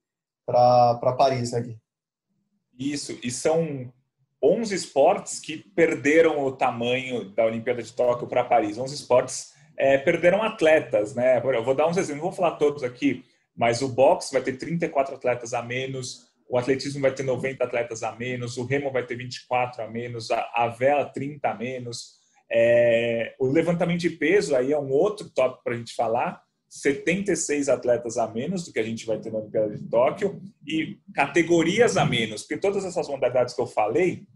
para 0.44 1.14
Paris, 1.16 1.52
né, 1.52 1.60
Gui? 1.60 1.78
Isso, 2.78 3.18
e 3.22 3.30
são 3.30 3.90
11 4.42 4.74
esportes 4.74 5.40
que 5.40 5.56
perderam 5.56 6.44
o 6.44 6.52
tamanho 6.52 7.24
da 7.30 7.44
Olimpíada 7.44 7.82
de 7.82 7.92
Tóquio 7.92 8.28
para 8.28 8.44
Paris, 8.44 8.78
11 8.78 8.94
esportes 8.94 9.54
é, 9.76 9.98
perderam 9.98 10.42
atletas, 10.42 11.14
né? 11.14 11.38
Eu 11.38 11.64
vou 11.64 11.74
dar 11.74 11.86
uns 11.86 11.96
exemplos, 11.96 12.22
não 12.22 12.30
vou 12.30 12.36
falar 12.36 12.56
todos 12.56 12.82
aqui, 12.82 13.24
mas 13.54 13.82
o 13.82 13.88
boxe 13.88 14.32
vai 14.32 14.42
ter 14.42 14.56
34 14.56 15.14
atletas 15.14 15.52
a 15.52 15.62
menos, 15.62 16.26
o 16.48 16.56
atletismo 16.56 17.00
vai 17.00 17.12
ter 17.12 17.24
90 17.24 17.62
atletas 17.64 18.02
a 18.02 18.12
menos, 18.12 18.56
o 18.56 18.64
remo 18.64 18.90
vai 18.90 19.04
ter 19.04 19.16
24 19.16 19.82
a 19.82 19.88
menos, 19.88 20.30
a, 20.30 20.50
a 20.54 20.68
vela 20.68 21.04
30 21.06 21.48
a 21.48 21.54
menos. 21.54 22.16
É, 22.50 23.34
o 23.40 23.46
levantamento 23.46 24.00
de 24.00 24.10
peso 24.10 24.54
aí 24.54 24.72
é 24.72 24.78
um 24.78 24.90
outro 24.90 25.28
tópico 25.30 25.64
para 25.64 25.74
a 25.74 25.76
gente 25.76 25.94
falar. 25.94 26.40
76 26.68 27.68
atletas 27.68 28.16
a 28.16 28.26
menos 28.26 28.64
do 28.64 28.72
que 28.72 28.78
a 28.78 28.82
gente 28.82 29.06
vai 29.06 29.18
ter 29.18 29.32
na 29.32 29.38
Olimpíada 29.38 29.76
de 29.76 29.88
Tóquio 29.88 30.40
e 30.66 30.98
categorias 31.14 31.96
a 31.96 32.04
menos, 32.04 32.42
porque 32.42 32.58
todas 32.58 32.84
essas 32.84 33.08
modalidades 33.08 33.54
que 33.54 33.60
eu 33.60 33.66
falei 33.66 34.26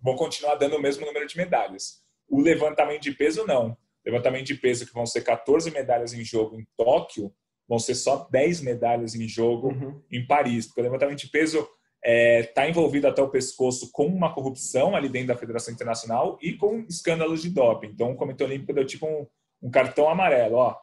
vão 0.00 0.16
continuar 0.16 0.56
dando 0.56 0.76
o 0.76 0.82
mesmo 0.82 1.06
número 1.06 1.26
de 1.26 1.36
medalhas. 1.36 2.02
O 2.28 2.40
levantamento 2.40 3.02
de 3.02 3.12
peso 3.12 3.46
não. 3.46 3.76
Levantamento 4.04 4.46
de 4.46 4.54
peso 4.54 4.86
que 4.86 4.94
vão 4.94 5.06
ser 5.06 5.22
14 5.22 5.70
medalhas 5.70 6.12
em 6.12 6.24
jogo 6.24 6.58
em 6.58 6.66
Tóquio, 6.76 7.32
vão 7.68 7.78
ser 7.78 7.94
só 7.94 8.26
10 8.30 8.62
medalhas 8.62 9.14
em 9.14 9.28
jogo 9.28 9.68
uhum. 9.68 10.00
em 10.10 10.26
Paris, 10.26 10.66
porque 10.66 10.80
o 10.80 10.84
levantamento 10.84 11.18
de 11.18 11.28
peso 11.28 11.58
está 11.58 11.70
é, 12.02 12.42
tá 12.42 12.68
envolvido 12.68 13.06
até 13.06 13.20
o 13.20 13.28
pescoço 13.28 13.90
com 13.92 14.06
uma 14.06 14.32
corrupção 14.32 14.96
ali 14.96 15.08
dentro 15.08 15.28
da 15.28 15.36
Federação 15.36 15.74
Internacional 15.74 16.38
e 16.40 16.54
com 16.54 16.80
escândalos 16.88 17.42
de 17.42 17.50
doping. 17.50 17.88
Então, 17.88 18.12
o 18.12 18.16
Comitê 18.16 18.44
Olímpico 18.44 18.72
deu 18.72 18.86
tipo 18.86 19.06
um, 19.06 19.26
um 19.62 19.70
cartão 19.70 20.08
amarelo, 20.08 20.56
ó. 20.56 20.76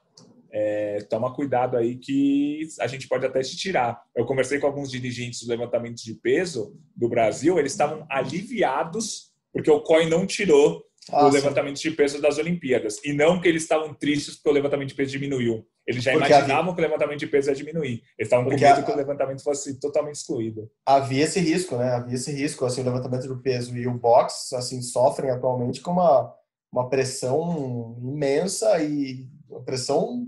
É, 0.58 1.00
toma 1.10 1.34
cuidado 1.34 1.76
aí 1.76 1.98
que 1.98 2.62
a 2.80 2.88
gente 2.88 3.10
pode 3.10 3.26
até 3.26 3.41
te 3.41 3.58
tirar. 3.58 4.02
Eu 4.15 4.26
conversei 4.26 4.58
com 4.58 4.68
alguns 4.68 4.89
dirigentes 4.89 5.41
do 5.44 5.50
levantamento 5.50 5.98
de 5.98 6.13
peso 6.13 6.80
do 6.96 7.10
Brasil, 7.10 7.60
eles 7.60 7.74
estavam 7.74 8.06
aliviados 8.10 9.34
porque 9.52 9.70
o 9.70 9.82
COI 9.82 10.10
não 10.10 10.26
tirou 10.26 10.86
ah, 11.12 11.28
o 11.28 11.30
levantamento 11.30 11.80
de 11.80 11.91
peso 11.91 12.22
das 12.22 12.38
Olimpíadas. 12.38 13.00
E 13.04 13.13
não 13.13 13.39
que 13.39 13.48
eles 13.48 13.63
estavam 13.63 13.94
tristes 13.94 14.36
porque 14.36 14.50
o 14.50 14.54
levantamento 14.54 14.89
de 14.89 14.96
peso 14.96 15.12
diminuiu. 15.12 15.65
Eles 15.86 16.04
já 16.04 16.12
porque 16.12 16.28
imaginavam 16.28 16.72
havia... 16.72 16.76
que 16.76 16.82
o 16.82 16.84
levantamento 16.84 17.20
de 17.20 17.28
peso 17.28 17.50
ia 17.50 17.56
diminuir. 17.56 18.02
Eles 18.18 18.28
estavam 18.28 18.46
com 18.46 18.52
medo 18.52 18.80
a... 18.80 18.84
que 18.84 18.91
o 18.91 18.96
levantamento 18.96 19.44
fosse 19.44 19.80
totalmente 19.80 20.15
excluído. 20.15 20.70
Havia 20.86 21.24
esse 21.24 21.39
risco, 21.39 21.78
né? 21.78 21.94
Havia 21.94 22.15
esse 22.15 22.32
risco. 22.32 22.65
Assim, 22.65 22.82
o 22.82 22.86
levantamento 22.86 23.28
do 23.28 23.41
peso 23.41 23.78
e 23.78 23.88
o 23.88 23.94
boxe 23.94 24.56
assim, 24.56 24.82
sofrem 24.82 25.30
atualmente 25.30 25.80
com 25.80 25.91
uma, 25.91 26.34
uma 26.72 26.89
pressão 26.89 27.98
imensa 28.02 28.82
e 28.82 29.28
uma 29.50 29.63
pressão, 29.63 30.28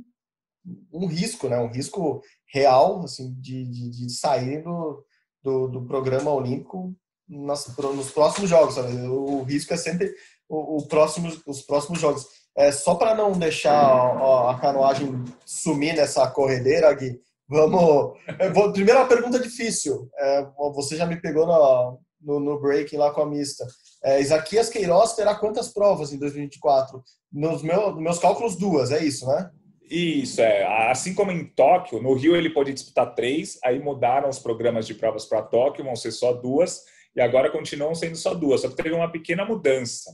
um 0.92 1.08
risco, 1.08 1.48
né? 1.48 1.58
Um 1.60 1.72
risco 1.72 2.22
real 2.52 3.04
assim, 3.04 3.34
de, 3.40 3.66
de, 3.66 3.90
de 3.90 4.10
sair 4.12 4.64
do, 4.64 5.04
do, 5.44 5.68
do 5.68 5.86
programa 5.86 6.32
olímpico 6.32 6.96
nas, 7.28 7.68
nos 7.78 8.12
próximos 8.12 8.50
jogos. 8.50 8.76
Sabe? 8.76 8.96
O 9.08 9.44
risco 9.44 9.74
é 9.74 9.78
sempre 9.78 10.14
o, 10.50 10.78
o 10.78 10.88
próximo, 10.88 11.32
os 11.46 11.62
próximos 11.62 12.00
jogos. 12.00 12.26
É, 12.56 12.72
só 12.72 12.96
para 12.96 13.14
não 13.14 13.34
deixar 13.34 14.20
ó, 14.20 14.50
a 14.50 14.60
canoagem 14.60 15.24
sumir 15.46 15.96
nessa 15.96 16.28
corredeira, 16.32 16.92
Gui, 16.94 17.20
vamos. 17.48 18.18
Vou, 18.54 18.74
primeira 18.74 19.06
pergunta 19.06 19.40
difícil. 19.40 20.10
É, 20.18 20.48
você 20.74 20.96
já 20.96 21.06
me 21.06 21.22
pegou 21.22 21.46
no, 21.46 22.00
no, 22.22 22.40
no 22.40 22.60
break 22.60 22.98
lá 22.98 23.12
com 23.12 23.22
a 23.22 23.26
mista. 23.26 23.66
É, 24.04 24.20
Isaquias 24.22 24.70
Queiroz 24.70 25.14
terá 25.14 25.36
quantas 25.36 25.70
provas 25.70 26.12
em 26.12 26.18
2024? 26.18 27.04
Nos, 27.32 27.62
meu, 27.62 27.96
meus 27.96 28.20
cálculos, 28.20 28.56
duas, 28.56 28.92
é 28.92 29.04
isso, 29.04 29.28
né? 29.28 29.52
Isso, 29.90 30.42
é. 30.42 30.90
Assim 30.90 31.14
como 31.14 31.32
em 31.32 31.46
Tóquio, 31.46 32.02
no 32.02 32.14
Rio 32.14 32.36
ele 32.36 32.50
pode 32.50 32.74
disputar 32.74 33.16
três, 33.16 33.58
aí 33.64 33.80
mudaram 33.80 34.28
os 34.28 34.40
programas 34.40 34.86
de 34.86 34.94
provas 34.94 35.26
para 35.26 35.42
Tóquio, 35.42 35.86
vão 35.86 35.96
ser 35.96 36.12
só 36.12 36.34
duas, 36.34 36.84
e 37.16 37.22
agora 37.22 37.50
continuam 37.50 37.96
sendo 37.96 38.16
só 38.16 38.34
duas, 38.34 38.62
só 38.62 38.70
que 38.70 38.76
teve 38.76 38.92
uma 38.92 39.12
pequena 39.12 39.46
mudança. 39.46 40.12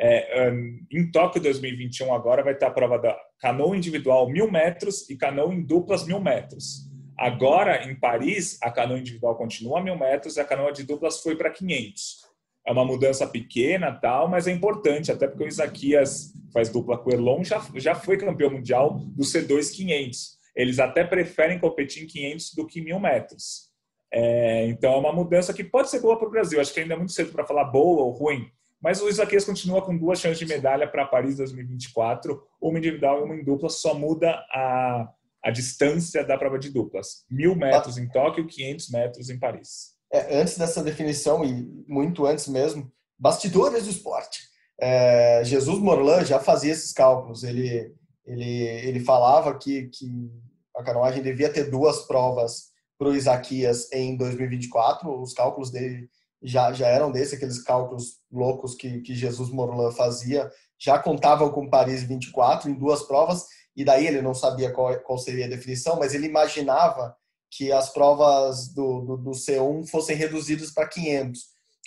É, 0.00 0.50
em 0.90 1.10
Tóquio 1.12 1.40
2021 1.40 2.12
agora 2.12 2.42
vai 2.42 2.54
ter 2.54 2.64
a 2.64 2.70
prova 2.70 2.98
da 2.98 3.16
canoa 3.38 3.76
individual 3.76 4.28
mil 4.28 4.50
metros 4.50 5.08
e 5.08 5.16
canoa 5.16 5.54
em 5.54 5.62
duplas 5.62 6.04
mil 6.04 6.20
metros. 6.20 6.90
Agora, 7.16 7.88
em 7.88 7.94
Paris, 7.94 8.58
a 8.60 8.72
canoa 8.72 8.98
individual 8.98 9.36
continua 9.36 9.78
a 9.78 9.82
mil 9.82 9.96
metros 9.96 10.36
e 10.36 10.40
a 10.40 10.44
canoa 10.44 10.72
de 10.72 10.82
duplas 10.82 11.20
foi 11.20 11.36
para 11.36 11.50
500. 11.50 12.23
É 12.66 12.72
uma 12.72 12.84
mudança 12.84 13.26
pequena, 13.26 13.92
tal, 13.92 14.28
mas 14.28 14.46
é 14.46 14.52
importante, 14.52 15.12
até 15.12 15.26
porque 15.26 15.44
o 15.44 15.48
Isaquias 15.48 16.32
faz 16.52 16.68
dupla 16.70 16.96
com 16.96 17.10
o 17.10 17.12
Elon, 17.12 17.44
já, 17.44 17.62
já 17.74 17.94
foi 17.94 18.16
campeão 18.16 18.50
mundial 18.50 18.98
do 18.98 19.22
C2 19.22 19.74
500. 19.74 20.38
Eles 20.56 20.78
até 20.78 21.04
preferem 21.04 21.58
competir 21.58 22.04
em 22.04 22.06
500 22.06 22.54
do 22.54 22.66
que 22.66 22.80
em 22.80 22.84
mil 22.84 23.00
metros. 23.00 23.70
É, 24.12 24.66
então, 24.66 24.94
é 24.94 24.96
uma 24.96 25.12
mudança 25.12 25.52
que 25.52 25.64
pode 25.64 25.90
ser 25.90 26.00
boa 26.00 26.16
para 26.16 26.28
o 26.28 26.30
Brasil. 26.30 26.60
Acho 26.60 26.72
que 26.72 26.80
ainda 26.80 26.94
é 26.94 26.96
muito 26.96 27.12
cedo 27.12 27.32
para 27.32 27.44
falar 27.44 27.64
boa 27.64 28.04
ou 28.04 28.10
ruim, 28.10 28.48
mas 28.80 29.02
o 29.02 29.08
Isaquias 29.08 29.44
continua 29.44 29.82
com 29.82 29.96
duas 29.96 30.20
chances 30.20 30.38
de 30.38 30.46
medalha 30.46 30.86
para 30.86 31.04
Paris 31.04 31.36
2024, 31.36 32.40
uma 32.60 32.78
individual 32.78 33.20
e 33.20 33.24
uma 33.24 33.34
em 33.34 33.44
dupla, 33.44 33.68
só 33.68 33.94
muda 33.94 34.30
a 34.50 35.08
a 35.44 35.50
distância 35.50 36.24
da 36.24 36.38
prova 36.38 36.58
de 36.58 36.70
duplas. 36.70 37.26
Mil 37.30 37.54
metros 37.54 37.98
em 37.98 38.08
Tóquio, 38.08 38.46
500 38.46 38.88
metros 38.88 39.28
em 39.28 39.38
Paris. 39.38 39.93
É, 40.14 40.40
antes 40.40 40.56
dessa 40.56 40.80
definição, 40.80 41.44
e 41.44 41.84
muito 41.88 42.24
antes 42.24 42.46
mesmo, 42.46 42.88
bastidores 43.18 43.82
do 43.82 43.90
esporte. 43.90 44.42
É, 44.80 45.42
Jesus 45.42 45.80
Morlan 45.80 46.24
já 46.24 46.38
fazia 46.38 46.70
esses 46.70 46.92
cálculos. 46.92 47.42
Ele, 47.42 47.92
ele, 48.24 48.62
ele 48.62 49.00
falava 49.00 49.58
que, 49.58 49.88
que 49.88 50.30
a 50.76 50.84
canoagem 50.84 51.20
devia 51.20 51.52
ter 51.52 51.68
duas 51.68 52.06
provas 52.06 52.66
para 52.96 53.08
o 53.08 53.16
Isaquias 53.16 53.90
em 53.92 54.16
2024. 54.16 55.20
Os 55.20 55.34
cálculos 55.34 55.72
dele 55.72 56.08
já, 56.40 56.72
já 56.72 56.86
eram 56.86 57.10
desses, 57.10 57.34
aqueles 57.34 57.60
cálculos 57.64 58.20
loucos 58.30 58.76
que, 58.76 59.00
que 59.00 59.16
Jesus 59.16 59.50
Morlan 59.50 59.90
fazia. 59.90 60.48
Já 60.78 60.96
contavam 60.96 61.50
com 61.50 61.68
Paris 61.68 62.04
24 62.04 62.70
em 62.70 62.74
duas 62.74 63.02
provas 63.02 63.46
e 63.76 63.84
daí 63.84 64.06
ele 64.06 64.22
não 64.22 64.32
sabia 64.32 64.70
qual, 64.70 64.96
qual 65.00 65.18
seria 65.18 65.46
a 65.46 65.50
definição, 65.50 65.98
mas 65.98 66.14
ele 66.14 66.28
imaginava 66.28 67.16
que 67.56 67.70
as 67.70 67.88
provas 67.90 68.68
do, 68.74 69.00
do, 69.02 69.16
do 69.16 69.30
C1 69.30 69.88
fossem 69.88 70.16
reduzidas 70.16 70.72
para 70.72 70.88
500. 70.88 71.40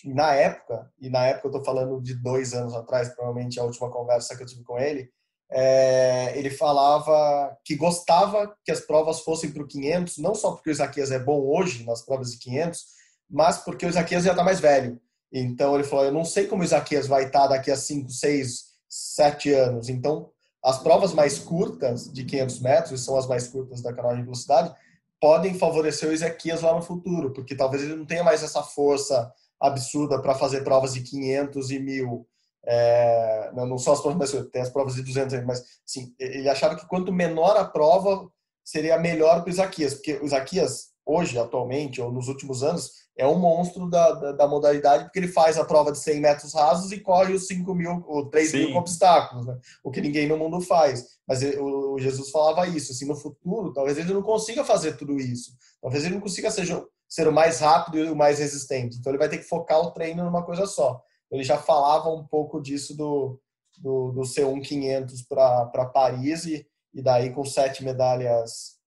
E 0.05 0.13
na 0.13 0.33
época, 0.33 0.89
e 0.99 1.09
na 1.09 1.25
época 1.25 1.47
eu 1.47 1.51
estou 1.51 1.65
falando 1.65 2.01
de 2.01 2.15
dois 2.15 2.53
anos 2.53 2.73
atrás, 2.73 3.09
provavelmente 3.09 3.59
a 3.59 3.63
última 3.63 3.91
conversa 3.91 4.35
que 4.35 4.43
eu 4.43 4.47
tive 4.47 4.63
com 4.63 4.79
ele, 4.79 5.09
é, 5.51 6.37
ele 6.37 6.49
falava 6.49 7.57
que 7.65 7.75
gostava 7.75 8.55
que 8.63 8.71
as 8.71 8.81
provas 8.81 9.21
fossem 9.21 9.51
para 9.51 9.63
o 9.63 9.67
500, 9.67 10.17
não 10.17 10.33
só 10.35 10.51
porque 10.51 10.69
o 10.69 10.71
Isaquias 10.71 11.11
é 11.11 11.19
bom 11.19 11.39
hoje 11.39 11.85
nas 11.85 12.03
provas 12.03 12.31
de 12.31 12.39
500, 12.39 12.85
mas 13.29 13.57
porque 13.57 13.85
o 13.85 13.89
Isaquias 13.89 14.23
já 14.23 14.31
está 14.31 14.43
mais 14.43 14.59
velho. 14.59 15.01
Então 15.31 15.75
ele 15.75 15.83
falou: 15.83 16.05
Eu 16.05 16.13
não 16.13 16.23
sei 16.23 16.47
como 16.47 16.61
o 16.61 16.65
Isaquias 16.65 17.07
vai 17.07 17.25
estar 17.25 17.41
tá 17.41 17.47
daqui 17.47 17.71
a 17.71 17.75
5, 17.75 18.09
6, 18.09 18.63
7 18.89 19.53
anos. 19.53 19.89
Então 19.89 20.29
as 20.63 20.79
provas 20.79 21.13
mais 21.13 21.39
curtas, 21.39 22.11
de 22.11 22.25
500 22.25 22.59
metros, 22.59 23.05
são 23.05 23.17
as 23.17 23.27
mais 23.27 23.47
curtas 23.47 23.81
da 23.81 23.93
canoagem 23.93 24.21
de 24.21 24.25
velocidade, 24.25 24.73
podem 25.19 25.57
favorecer 25.57 26.09
o 26.09 26.11
Ezequias 26.11 26.61
lá 26.61 26.73
no 26.73 26.81
futuro, 26.81 27.31
porque 27.33 27.55
talvez 27.55 27.83
ele 27.83 27.95
não 27.95 28.05
tenha 28.05 28.23
mais 28.23 28.43
essa 28.43 28.61
força 28.61 29.31
absurda 29.59 30.21
para 30.21 30.35
fazer 30.35 30.63
provas 30.63 30.93
de 30.93 31.01
500 31.01 31.71
e 31.71 31.79
1000. 31.79 32.27
É, 32.69 33.51
não 33.53 33.77
são 33.77 33.93
as 33.93 34.01
provas 34.01 34.31
curtas, 34.31 34.51
tem 34.51 34.61
as 34.61 34.69
provas 34.69 34.95
de 34.95 35.01
200, 35.01 35.45
mas 35.45 35.63
sim, 35.85 36.13
ele 36.19 36.49
achava 36.49 36.75
que 36.75 36.87
quanto 36.87 37.13
menor 37.13 37.55
a 37.55 37.63
prova, 37.63 38.29
seria 38.63 38.99
melhor 38.99 39.41
para 39.41 39.47
o 39.47 39.49
Isaquias, 39.49 39.93
porque 39.93 40.15
o 40.15 40.25
Isaquias, 40.25 40.89
hoje, 41.05 41.39
atualmente, 41.39 42.01
ou 42.01 42.11
nos 42.11 42.27
últimos 42.27 42.63
anos, 42.63 42.91
é 43.17 43.25
um 43.25 43.39
monstro 43.39 43.89
da, 43.89 44.11
da, 44.11 44.31
da, 44.33 44.47
modalidade, 44.47 45.05
porque 45.05 45.19
ele 45.19 45.29
faz 45.29 45.57
a 45.57 45.63
prova 45.63 45.91
de 45.91 45.99
100 45.99 46.19
metros 46.19 46.53
rasos 46.53 46.91
e 46.91 46.99
corre 46.99 47.33
os 47.33 47.47
5 47.47 47.73
mil, 47.73 48.03
ou 48.05 48.29
3 48.29 48.51
Sim. 48.51 48.57
mil 48.57 48.73
com 48.73 48.79
obstáculos, 48.79 49.47
né? 49.47 49.57
o 49.81 49.89
que 49.89 50.01
ninguém 50.01 50.27
no 50.27 50.37
mundo 50.37 50.59
faz. 50.59 51.16
Mas 51.27 51.41
o 51.59 51.97
Jesus 51.99 52.29
falava 52.29 52.67
isso, 52.67 52.91
assim, 52.91 53.05
no 53.05 53.15
futuro, 53.15 53.73
talvez 53.73 53.97
ele 53.97 54.13
não 54.13 54.21
consiga 54.21 54.63
fazer 54.63 54.95
tudo 54.95 55.19
isso. 55.19 55.51
Talvez 55.81 56.05
ele 56.05 56.15
não 56.15 56.21
consiga 56.21 56.49
ser, 56.49 56.65
ser 57.07 57.27
o 57.27 57.33
mais 57.33 57.59
rápido 57.59 57.97
e 57.97 58.09
o 58.09 58.15
mais 58.15 58.39
resistente. 58.39 58.97
Então 58.97 59.11
ele 59.11 59.19
vai 59.19 59.27
ter 59.27 59.39
que 59.39 59.43
focar 59.43 59.79
o 59.79 59.91
treino 59.91 60.23
numa 60.23 60.45
coisa 60.45 60.65
só. 60.65 61.01
Ele 61.29 61.43
já 61.43 61.57
falava 61.57 62.09
um 62.09 62.25
pouco 62.25 62.61
disso 62.61 62.95
do, 62.95 63.39
do, 63.77 64.11
do 64.13 64.21
C1 64.21 64.61
500 64.61 65.21
para 65.23 65.85
Paris 65.93 66.45
e, 66.45 66.65
e 66.93 67.01
daí 67.01 67.31
com 67.31 67.43
sete 67.43 67.83
medalhas 67.83 68.77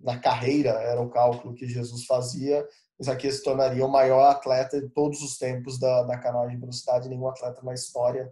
na 0.00 0.18
carreira, 0.18 0.70
era 0.70 1.00
o 1.02 1.10
cálculo 1.10 1.54
que 1.54 1.68
Jesus 1.68 2.06
fazia, 2.06 2.66
Isaquias 3.00 3.36
se 3.36 3.42
tornaria 3.42 3.84
o 3.84 3.90
maior 3.90 4.30
atleta 4.30 4.80
de 4.80 4.88
todos 4.90 5.22
os 5.22 5.38
tempos 5.38 5.78
da, 5.78 6.02
da 6.02 6.18
canoagem 6.18 6.56
de 6.56 6.60
velocidade. 6.60 7.08
Nenhum 7.08 7.28
atleta 7.28 7.62
na 7.62 7.72
história 7.72 8.30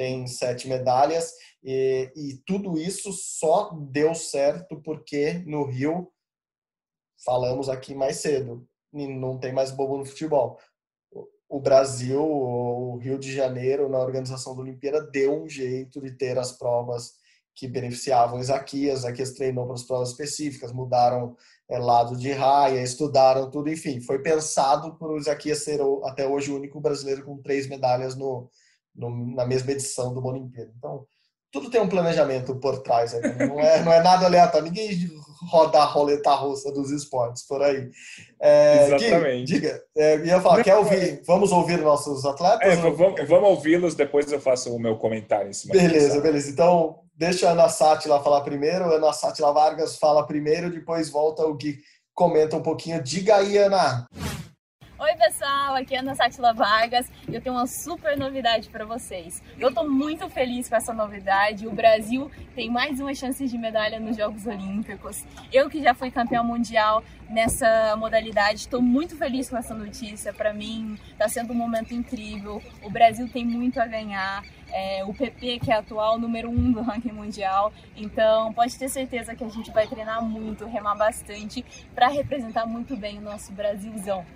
tem 0.00 0.26
sete 0.26 0.66
medalhas. 0.66 1.34
E, 1.62 2.10
e 2.16 2.34
tudo 2.46 2.78
isso 2.78 3.12
só 3.12 3.70
deu 3.90 4.14
certo 4.14 4.80
porque 4.82 5.44
no 5.46 5.66
Rio, 5.66 6.10
falamos 7.22 7.68
aqui 7.68 7.94
mais 7.94 8.16
cedo, 8.16 8.66
não 8.90 9.38
tem 9.38 9.52
mais 9.52 9.70
bobo 9.70 9.98
no 9.98 10.06
futebol. 10.06 10.58
O 11.46 11.60
Brasil, 11.60 12.22
o 12.22 12.96
Rio 12.96 13.18
de 13.18 13.30
Janeiro, 13.30 13.90
na 13.90 13.98
organização 13.98 14.56
da 14.56 14.62
Olimpíada, 14.62 15.02
deu 15.02 15.42
um 15.42 15.46
jeito 15.46 16.00
de 16.00 16.12
ter 16.12 16.38
as 16.38 16.52
provas 16.52 17.12
que 17.54 17.68
beneficiavam 17.68 18.40
Isaquias. 18.40 19.00
Isaquias 19.00 19.32
treinou 19.32 19.66
para 19.66 19.74
as 19.74 19.82
provas 19.82 20.12
específicas, 20.12 20.72
mudaram 20.72 21.36
é, 21.68 21.78
lado 21.78 22.16
de 22.16 22.32
raia, 22.32 22.80
estudaram 22.80 23.50
tudo, 23.50 23.68
enfim, 23.68 24.00
foi 24.00 24.22
pensado 24.22 24.96
por 24.96 25.18
Isaquias 25.18 25.62
ser 25.62 25.78
até 26.04 26.26
hoje 26.26 26.50
o 26.50 26.56
único 26.56 26.80
brasileiro 26.80 27.22
com 27.22 27.36
três 27.42 27.68
medalhas 27.68 28.16
no, 28.16 28.48
no 28.94 29.34
na 29.34 29.46
mesma 29.46 29.72
edição 29.72 30.12
do 30.12 30.24
Olimpíada. 30.24 30.70
Então, 30.76 31.04
tudo 31.52 31.68
tem 31.70 31.80
um 31.80 31.88
planejamento 31.88 32.54
por 32.56 32.78
trás, 32.78 33.12
né? 33.12 33.20
não, 33.46 33.58
é, 33.58 33.82
não 33.82 33.92
é 33.92 34.02
nada 34.02 34.26
aleatório, 34.26 34.66
ninguém 34.66 35.10
roda 35.48 35.78
a 35.78 35.84
roleta 35.84 36.32
russa 36.34 36.70
dos 36.70 36.90
esportes 36.90 37.44
por 37.46 37.60
aí. 37.62 37.90
É, 38.40 38.86
Exatamente. 38.86 39.52
Diga, 39.52 39.82
é, 39.96 40.18
ia 40.24 40.40
falar, 40.40 40.62
quer 40.62 40.76
ouvir? 40.76 41.22
Vamos 41.26 41.50
ouvir 41.50 41.78
nossos 41.80 42.24
atletas? 42.24 42.68
É, 42.68 42.76
vamos, 42.76 43.28
vamos 43.28 43.48
ouvi-los, 43.50 43.94
depois 43.94 44.30
eu 44.30 44.40
faço 44.40 44.74
o 44.74 44.78
meu 44.78 44.96
comentário 44.96 45.50
em 45.50 45.52
cima 45.52 45.72
Beleza, 45.72 46.08
disso. 46.10 46.20
beleza. 46.20 46.50
Então, 46.50 47.00
deixa 47.16 47.48
a 47.48 47.52
Ana 47.52 47.68
Sátila 47.68 48.22
falar 48.22 48.42
primeiro, 48.42 48.84
a 48.84 48.96
Ana 48.96 49.12
Sátila 49.12 49.52
Vargas 49.52 49.96
fala 49.96 50.26
primeiro, 50.26 50.70
depois 50.70 51.10
volta 51.10 51.44
o 51.44 51.54
Gui 51.54 51.78
comenta 52.14 52.56
um 52.56 52.62
pouquinho. 52.62 53.02
Diga 53.02 53.36
aí, 53.36 53.56
Ana! 53.56 54.06
Oi, 55.02 55.14
pessoal, 55.14 55.76
aqui 55.76 55.94
é 55.94 55.96
a 55.96 56.02
Ana 56.02 56.14
Sátila 56.14 56.52
Vargas 56.52 57.10
e 57.26 57.34
eu 57.34 57.40
tenho 57.40 57.54
uma 57.54 57.66
super 57.66 58.18
novidade 58.18 58.68
para 58.68 58.84
vocês. 58.84 59.42
Eu 59.58 59.70
estou 59.70 59.88
muito 59.88 60.28
feliz 60.28 60.68
com 60.68 60.76
essa 60.76 60.92
novidade. 60.92 61.66
O 61.66 61.72
Brasil 61.72 62.30
tem 62.54 62.68
mais 62.68 63.00
uma 63.00 63.14
chance 63.14 63.48
de 63.48 63.56
medalha 63.56 63.98
nos 63.98 64.14
Jogos 64.14 64.46
Olímpicos. 64.46 65.24
Eu 65.50 65.70
que 65.70 65.82
já 65.82 65.94
fui 65.94 66.10
campeão 66.10 66.44
mundial 66.44 67.02
nessa 67.30 67.96
modalidade, 67.96 68.60
estou 68.60 68.82
muito 68.82 69.16
feliz 69.16 69.48
com 69.48 69.56
essa 69.56 69.74
notícia. 69.74 70.34
Para 70.34 70.52
mim, 70.52 70.98
está 71.12 71.26
sendo 71.30 71.54
um 71.54 71.56
momento 71.56 71.94
incrível. 71.94 72.62
O 72.82 72.90
Brasil 72.90 73.26
tem 73.26 73.42
muito 73.42 73.80
a 73.80 73.86
ganhar 73.86 74.44
é, 74.70 75.02
o 75.02 75.14
PP, 75.14 75.60
que 75.60 75.72
é 75.72 75.76
atual 75.76 76.18
número 76.18 76.50
um 76.50 76.72
do 76.72 76.82
ranking 76.82 77.12
mundial. 77.12 77.72
Então, 77.96 78.52
pode 78.52 78.78
ter 78.78 78.90
certeza 78.90 79.34
que 79.34 79.44
a 79.44 79.48
gente 79.48 79.70
vai 79.70 79.86
treinar 79.86 80.22
muito, 80.22 80.66
remar 80.66 80.94
bastante, 80.94 81.64
para 81.94 82.08
representar 82.08 82.66
muito 82.66 82.94
bem 82.98 83.16
o 83.16 83.22
nosso 83.22 83.50
Brasilzão. 83.52 84.26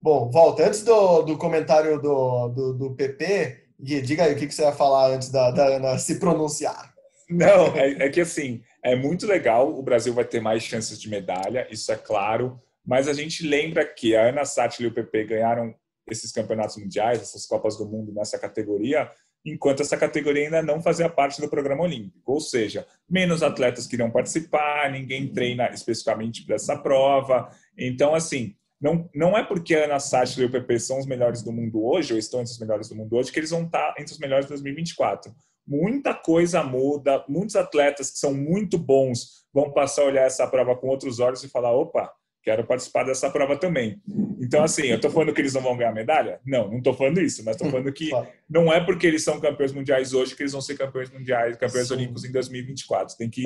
Bom, 0.00 0.30
volta. 0.30 0.66
Antes 0.66 0.82
do, 0.82 1.22
do 1.22 1.36
comentário 1.36 2.00
do, 2.00 2.48
do, 2.48 2.72
do 2.74 2.94
PP, 2.94 3.64
Gui, 3.80 4.00
diga 4.00 4.24
aí 4.24 4.34
o 4.34 4.36
que, 4.36 4.46
que 4.46 4.54
você 4.54 4.62
ia 4.62 4.72
falar 4.72 5.10
antes 5.10 5.30
da, 5.30 5.50
da 5.50 5.76
Ana 5.76 5.98
se 5.98 6.18
pronunciar. 6.18 6.92
Não, 7.28 7.76
é, 7.76 8.06
é 8.06 8.08
que 8.08 8.20
assim, 8.20 8.62
é 8.82 8.96
muito 8.96 9.26
legal, 9.26 9.76
o 9.76 9.82
Brasil 9.82 10.14
vai 10.14 10.24
ter 10.24 10.40
mais 10.40 10.62
chances 10.62 11.00
de 11.00 11.10
medalha, 11.10 11.68
isso 11.70 11.92
é 11.92 11.96
claro, 11.96 12.58
mas 12.86 13.06
a 13.06 13.12
gente 13.12 13.46
lembra 13.46 13.84
que 13.84 14.16
a 14.16 14.28
Ana 14.28 14.44
Sátila 14.46 14.88
e 14.88 14.90
o 14.90 14.94
PP 14.94 15.24
ganharam 15.24 15.74
esses 16.10 16.32
campeonatos 16.32 16.78
mundiais, 16.78 17.20
essas 17.20 17.44
Copas 17.44 17.76
do 17.76 17.86
Mundo 17.86 18.12
nessa 18.14 18.38
categoria, 18.38 19.10
enquanto 19.44 19.82
essa 19.82 19.96
categoria 19.96 20.44
ainda 20.44 20.62
não 20.62 20.80
fazia 20.80 21.08
parte 21.08 21.40
do 21.40 21.48
programa 21.48 21.84
olímpico. 21.84 22.32
Ou 22.32 22.40
seja, 22.40 22.86
menos 23.08 23.42
atletas 23.42 23.86
queriam 23.86 24.10
participar, 24.10 24.90
ninguém 24.90 25.28
treina 25.28 25.70
especificamente 25.70 26.44
para 26.44 26.56
essa 26.56 26.76
prova. 26.76 27.50
Então, 27.76 28.14
assim, 28.14 28.54
não, 28.80 29.08
não 29.14 29.36
é 29.36 29.44
porque 29.44 29.74
a 29.74 29.84
Ana 29.84 29.98
Sátila 29.98 30.44
e 30.44 30.48
o 30.48 30.52
PP 30.52 30.78
são 30.78 30.98
os 30.98 31.06
melhores 31.06 31.42
do 31.42 31.52
mundo 31.52 31.84
hoje, 31.84 32.12
ou 32.12 32.18
estão 32.18 32.40
entre 32.40 32.52
os 32.52 32.58
melhores 32.58 32.88
do 32.88 32.94
mundo 32.94 33.16
hoje, 33.16 33.32
que 33.32 33.38
eles 33.38 33.50
vão 33.50 33.64
estar 33.64 33.94
entre 33.98 34.12
os 34.12 34.18
melhores 34.18 34.46
de 34.46 34.50
2024. 34.50 35.32
Muita 35.66 36.14
coisa 36.14 36.62
muda, 36.62 37.24
muitos 37.28 37.56
atletas 37.56 38.10
que 38.10 38.18
são 38.18 38.32
muito 38.32 38.78
bons 38.78 39.44
vão 39.52 39.72
passar 39.72 40.02
a 40.02 40.06
olhar 40.06 40.24
essa 40.24 40.46
prova 40.46 40.76
com 40.76 40.88
outros 40.88 41.18
olhos 41.18 41.42
e 41.42 41.48
falar: 41.48 41.72
opa, 41.72 42.10
quero 42.42 42.64
participar 42.66 43.04
dessa 43.04 43.30
prova 43.30 43.56
também. 43.56 44.00
Então, 44.40 44.62
assim, 44.62 44.86
eu 44.86 44.96
estou 44.96 45.10
falando 45.10 45.34
que 45.34 45.40
eles 45.40 45.52
não 45.52 45.60
vão 45.60 45.76
ganhar 45.76 45.92
medalha? 45.92 46.40
Não, 46.46 46.70
não 46.70 46.78
estou 46.78 46.94
falando 46.94 47.20
isso, 47.20 47.44
mas 47.44 47.56
estou 47.56 47.70
falando 47.70 47.92
que 47.92 48.10
não 48.48 48.72
é 48.72 48.82
porque 48.82 49.06
eles 49.06 49.22
são 49.22 49.40
campeões 49.40 49.72
mundiais 49.72 50.14
hoje 50.14 50.34
que 50.34 50.42
eles 50.42 50.52
vão 50.52 50.60
ser 50.62 50.78
campeões 50.78 51.10
mundiais, 51.10 51.56
campeões 51.56 51.88
Sim. 51.88 51.94
olímpicos 51.94 52.24
em 52.24 52.32
2024. 52.32 53.16
Tem 53.16 53.28
que 53.28 53.44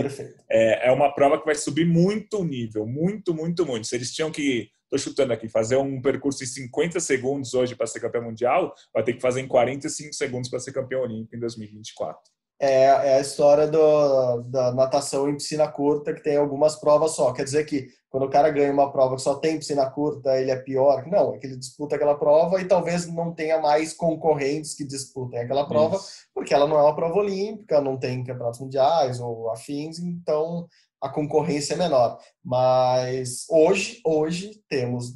é, 0.51 0.89
é, 0.89 0.93
uma 0.93 1.13
prova 1.13 1.39
que 1.39 1.47
vai 1.47 1.55
subir 1.55 1.87
muito 1.87 2.39
o 2.39 2.45
nível, 2.45 2.87
muito, 2.87 3.35
muito, 3.35 3.67
muito. 3.67 3.87
Se 3.87 3.97
eles 3.97 4.13
tinham 4.13 4.31
que, 4.31 4.69
estou 4.95 4.99
chutando 4.99 5.33
aqui, 5.33 5.49
fazer 5.49 5.77
um 5.77 6.01
percurso 6.01 6.45
em 6.45 6.47
50 6.47 7.01
segundos 7.01 7.55
hoje 7.55 7.75
para 7.75 7.87
ser 7.87 8.01
campeão 8.01 8.25
mundial, 8.25 8.75
vai 8.93 9.03
ter 9.03 9.15
que 9.15 9.21
fazer 9.21 9.41
em 9.41 9.49
45 9.49 10.13
segundos 10.15 10.51
para 10.51 10.61
ser 10.61 10.73
campeão 10.73 11.03
olímpico 11.03 11.35
em 11.35 11.41
2024 11.41 12.21
é, 12.63 12.85
é 12.85 13.15
a 13.17 13.21
história 13.21 13.67
do, 13.67 14.43
da 14.43 14.73
natação 14.73 15.29
em 15.29 15.35
piscina 15.35 15.67
curta, 15.67 16.15
que 16.15 16.23
tem 16.23 16.37
algumas 16.37 16.77
provas 16.77 17.11
só. 17.11 17.33
Quer 17.33 17.43
dizer 17.43 17.65
que 17.65 17.89
quando 18.09 18.23
o 18.23 18.31
cara 18.31 18.51
ganha 18.51 18.73
uma 18.73 18.93
prova 18.93 19.17
que 19.17 19.23
só 19.23 19.35
tem 19.35 19.59
piscina 19.59 19.91
curta, 19.91 20.39
ele 20.39 20.53
é 20.53 20.57
pior? 20.57 21.05
Não, 21.09 21.35
é 21.35 21.39
que 21.39 21.47
ele 21.49 21.57
disputa 21.57 21.97
aquela 21.97 22.15
prova 22.15 22.61
e 22.61 22.69
talvez 22.69 23.05
não 23.09 23.35
tenha 23.35 23.61
mais 23.61 23.93
concorrentes 23.93 24.77
que 24.77 24.85
disputem 24.85 25.41
aquela 25.41 25.67
prova, 25.67 25.97
Isso. 25.97 26.29
porque 26.33 26.55
ela 26.55 26.69
não 26.69 26.79
é 26.79 26.83
uma 26.83 26.95
prova 26.95 27.19
olímpica, 27.19 27.81
não 27.81 27.99
tem 27.99 28.23
campeonatos 28.23 28.61
mundiais 28.61 29.19
ou 29.19 29.51
afins, 29.51 29.99
então 29.99 30.69
a 31.03 31.09
concorrência 31.09 31.75
é 31.75 31.77
menor. 31.77 32.19
Mas 32.45 33.45
hoje, 33.51 34.01
hoje 34.07 34.63
temos 34.69 35.13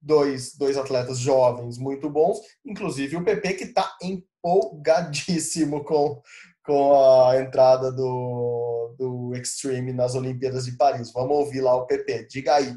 dois, 0.00 0.54
dois 0.54 0.76
atletas 0.76 1.18
jovens 1.18 1.78
muito 1.78 2.10
bons, 2.10 2.38
inclusive 2.64 3.16
o 3.16 3.24
PP 3.24 3.54
que 3.54 3.64
está 3.64 3.96
empolgadíssimo 4.02 5.82
com, 5.82 6.20
com 6.62 7.26
a 7.26 7.40
entrada 7.40 7.90
do, 7.90 8.94
do 8.98 9.34
Extreme 9.34 9.94
nas 9.94 10.14
Olimpíadas 10.14 10.66
de 10.66 10.76
Paris. 10.76 11.10
Vamos 11.10 11.36
ouvir 11.36 11.62
lá 11.62 11.74
o 11.74 11.86
PP. 11.86 12.26
Diga 12.28 12.56
aí. 12.56 12.76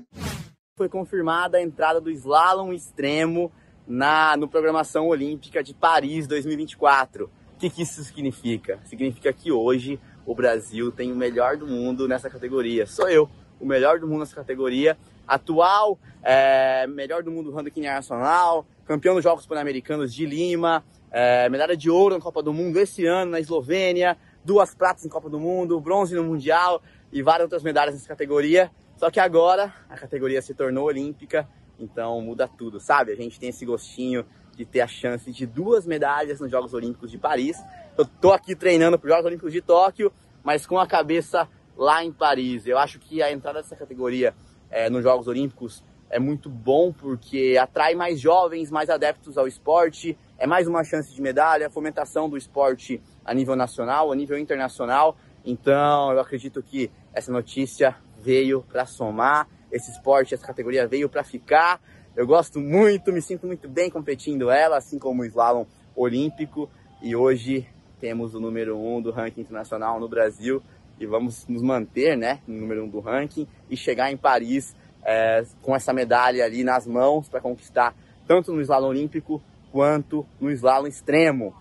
Foi 0.77 0.87
confirmada 0.87 1.57
a 1.57 1.61
entrada 1.61 1.99
do 1.99 2.09
slalom 2.09 2.71
extremo 2.71 3.51
na 3.85 4.37
no 4.37 4.47
programação 4.47 5.07
olímpica 5.07 5.61
de 5.61 5.73
Paris 5.73 6.25
2024. 6.27 7.25
O 7.25 7.57
que, 7.57 7.69
que 7.69 7.83
isso 7.83 8.03
significa? 8.03 8.79
Significa 8.85 9.31
que 9.31 9.51
hoje 9.51 9.99
o 10.25 10.33
Brasil 10.33 10.91
tem 10.91 11.11
o 11.11 11.15
melhor 11.15 11.57
do 11.57 11.67
mundo 11.67 12.07
nessa 12.07 12.29
categoria. 12.29 12.85
Sou 12.85 13.09
eu, 13.09 13.29
o 13.59 13.65
melhor 13.65 13.99
do 13.99 14.07
mundo 14.07 14.19
nessa 14.19 14.35
categoria. 14.35 14.97
Atual, 15.27 15.97
é, 16.21 16.85
melhor 16.87 17.23
do 17.23 17.31
mundo 17.31 17.51
ranking 17.51 17.79
internacional, 17.79 18.65
campeão 18.85 19.15
dos 19.15 19.23
Jogos 19.23 19.45
Pan-Americanos 19.45 20.13
de 20.13 20.25
Lima, 20.25 20.83
é, 21.11 21.47
medalha 21.49 21.77
de 21.77 21.89
ouro 21.89 22.15
na 22.15 22.21
Copa 22.21 22.41
do 22.41 22.51
Mundo 22.51 22.77
esse 22.77 23.05
ano 23.05 23.31
na 23.31 23.39
Eslovênia, 23.39 24.17
duas 24.43 24.73
pratas 24.75 25.05
em 25.05 25.09
Copa 25.09 25.29
do 25.29 25.39
Mundo, 25.39 25.79
bronze 25.79 26.15
no 26.15 26.23
Mundial 26.23 26.81
e 27.11 27.21
várias 27.21 27.45
outras 27.45 27.63
medalhas 27.63 27.93
nessa 27.93 28.07
categoria. 28.07 28.69
Só 28.97 29.09
que 29.09 29.19
agora 29.19 29.73
a 29.89 29.95
categoria 29.95 30.41
se 30.41 30.53
tornou 30.53 30.85
olímpica, 30.85 31.47
então 31.79 32.19
muda 32.21 32.47
tudo, 32.47 32.79
sabe? 32.79 33.11
A 33.11 33.15
gente 33.15 33.39
tem 33.39 33.49
esse 33.49 33.65
gostinho 33.65 34.25
de 34.55 34.65
ter 34.65 34.81
a 34.81 34.87
chance 34.87 35.31
de 35.31 35.45
duas 35.45 35.85
medalhas 35.85 36.39
nos 36.39 36.49
Jogos 36.49 36.73
Olímpicos 36.73 37.11
de 37.11 37.17
Paris. 37.17 37.57
Eu 37.97 38.05
tô 38.05 38.31
aqui 38.31 38.55
treinando 38.55 38.97
para 38.97 39.07
os 39.07 39.11
Jogos 39.11 39.25
Olímpicos 39.25 39.53
de 39.53 39.61
Tóquio, 39.61 40.11
mas 40.43 40.65
com 40.65 40.77
a 40.79 40.87
cabeça 40.87 41.47
lá 41.75 42.03
em 42.03 42.11
Paris. 42.11 42.67
Eu 42.67 42.77
acho 42.77 42.99
que 42.99 43.21
a 43.21 43.31
entrada 43.31 43.61
dessa 43.61 43.75
categoria 43.75 44.33
é, 44.69 44.89
nos 44.89 45.03
Jogos 45.03 45.27
Olímpicos 45.27 45.83
é 46.09 46.19
muito 46.19 46.49
bom 46.49 46.93
porque 46.93 47.57
atrai 47.59 47.95
mais 47.95 48.19
jovens, 48.19 48.69
mais 48.69 48.89
adeptos 48.89 49.37
ao 49.37 49.47
esporte 49.47 50.17
é 50.43 50.45
mais 50.45 50.67
uma 50.67 50.83
chance 50.83 51.13
de 51.13 51.21
medalha, 51.21 51.69
fomentação 51.69 52.29
do 52.29 52.35
esporte 52.35 53.01
a 53.23 53.33
nível 53.33 53.55
nacional, 53.55 54.11
a 54.11 54.15
nível 54.15 54.37
internacional. 54.37 55.15
Então, 55.45 56.11
eu 56.11 56.19
acredito 56.19 56.61
que 56.61 56.91
essa 57.13 57.31
notícia 57.31 57.95
veio 58.19 58.61
para 58.61 58.85
somar, 58.85 59.47
esse 59.71 59.89
esporte, 59.89 60.33
essa 60.33 60.45
categoria 60.45 60.85
veio 60.85 61.07
para 61.07 61.23
ficar. 61.23 61.81
Eu 62.15 62.27
gosto 62.27 62.59
muito, 62.59 63.11
me 63.11 63.23
sinto 63.23 63.47
muito 63.47 63.67
bem 63.67 63.89
competindo 63.89 64.51
ela, 64.51 64.77
assim 64.77 64.99
como 64.99 65.23
o 65.23 65.25
slalom 65.25 65.65
olímpico. 65.95 66.69
E 67.01 67.15
hoje 67.15 67.67
temos 67.99 68.35
o 68.35 68.39
número 68.39 68.77
um 68.77 69.01
do 69.01 69.09
ranking 69.09 69.41
internacional 69.41 69.99
no 69.99 70.07
Brasil 70.07 70.61
e 70.99 71.07
vamos 71.07 71.47
nos 71.47 71.63
manter, 71.63 72.15
né, 72.15 72.39
no 72.47 72.55
número 72.55 72.83
um 72.83 72.87
do 72.87 72.99
ranking 72.99 73.47
e 73.67 73.75
chegar 73.75 74.11
em 74.11 74.17
Paris 74.17 74.75
é, 75.03 75.43
com 75.63 75.75
essa 75.75 75.91
medalha 75.91 76.45
ali 76.45 76.63
nas 76.63 76.85
mãos 76.85 77.27
para 77.27 77.41
conquistar 77.41 77.95
tanto 78.27 78.53
no 78.53 78.61
slalom 78.61 78.89
olímpico 78.89 79.41
quanto 79.71 80.23
no 80.39 80.51
slalom 80.51 80.85
extremo. 80.85 81.55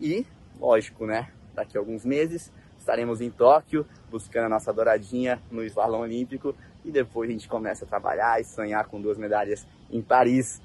E, 0.00 0.24
lógico, 0.58 1.04
né? 1.04 1.28
Daqui 1.54 1.76
a 1.76 1.80
alguns 1.80 2.06
meses 2.06 2.50
estaremos 2.78 3.20
em 3.20 3.28
Tóquio 3.28 3.84
buscando 4.10 4.46
a 4.46 4.48
nossa 4.48 4.72
douradinha 4.72 5.38
no 5.50 5.62
slalom 5.64 6.00
olímpico 6.00 6.54
e 6.82 6.90
depois 6.90 7.28
a 7.28 7.32
gente 7.32 7.46
começa 7.46 7.84
a 7.84 7.88
trabalhar 7.88 8.40
e 8.40 8.44
sonhar 8.44 8.86
com 8.86 8.98
duas 8.98 9.18
medalhas 9.18 9.66
em 9.90 10.02
Paris. 10.02 10.60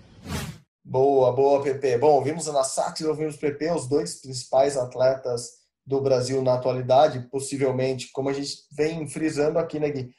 Boa, 0.83 1.31
boa, 1.31 1.61
PP. 1.61 1.97
Bom, 1.97 2.21
vimos 2.21 2.47
a 2.47 2.53
Nassat 2.53 3.01
e 3.01 3.05
ouvimos 3.05 3.37
PP, 3.37 3.71
os 3.71 3.87
dois 3.87 4.21
principais 4.21 4.77
atletas 4.77 5.63
do 5.85 6.01
Brasil 6.01 6.41
na 6.41 6.55
atualidade, 6.55 7.27
possivelmente, 7.29 8.11
como 8.11 8.29
a 8.29 8.33
gente 8.33 8.57
vem 8.75 9.07
frisando 9.07 9.59
aqui, 9.59 9.79
né, 9.79 9.89
Gui? 9.89 10.13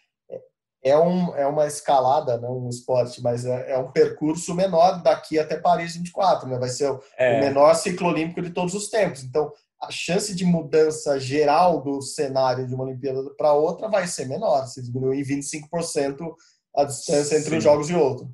é, 0.84 0.98
um, 0.98 1.34
é 1.34 1.46
uma 1.46 1.66
escalada, 1.66 2.36
não 2.38 2.66
um 2.66 2.68
esporte, 2.68 3.22
mas 3.22 3.46
é, 3.46 3.72
é, 3.72 3.78
um 3.78 3.90
percurso 3.90 4.54
menor 4.54 5.02
daqui 5.02 5.38
até 5.38 5.56
Paris 5.56 5.96
24, 5.96 6.46
né? 6.46 6.58
Vai 6.58 6.68
ser 6.68 6.90
o, 6.90 7.00
é. 7.16 7.38
o 7.38 7.40
menor 7.40 7.74
ciclo 7.74 8.08
olímpico 8.08 8.42
de 8.42 8.50
todos 8.50 8.74
os 8.74 8.90
tempos. 8.90 9.24
Então, 9.24 9.50
a 9.82 9.90
chance 9.90 10.34
de 10.34 10.44
mudança 10.44 11.18
geral 11.18 11.80
do 11.80 12.02
cenário 12.02 12.66
de 12.66 12.74
uma 12.74 12.84
Olimpíada 12.84 13.22
para 13.36 13.54
outra 13.54 13.88
vai 13.88 14.06
ser 14.06 14.28
menor, 14.28 14.66
se 14.66 14.82
diminuir 14.82 15.24
25% 15.24 16.34
a 16.76 16.84
distância 16.84 17.36
entre 17.38 17.50
Sim. 17.50 17.56
os 17.56 17.64
jogos 17.64 17.88
e 17.88 17.94
outro. 17.94 18.30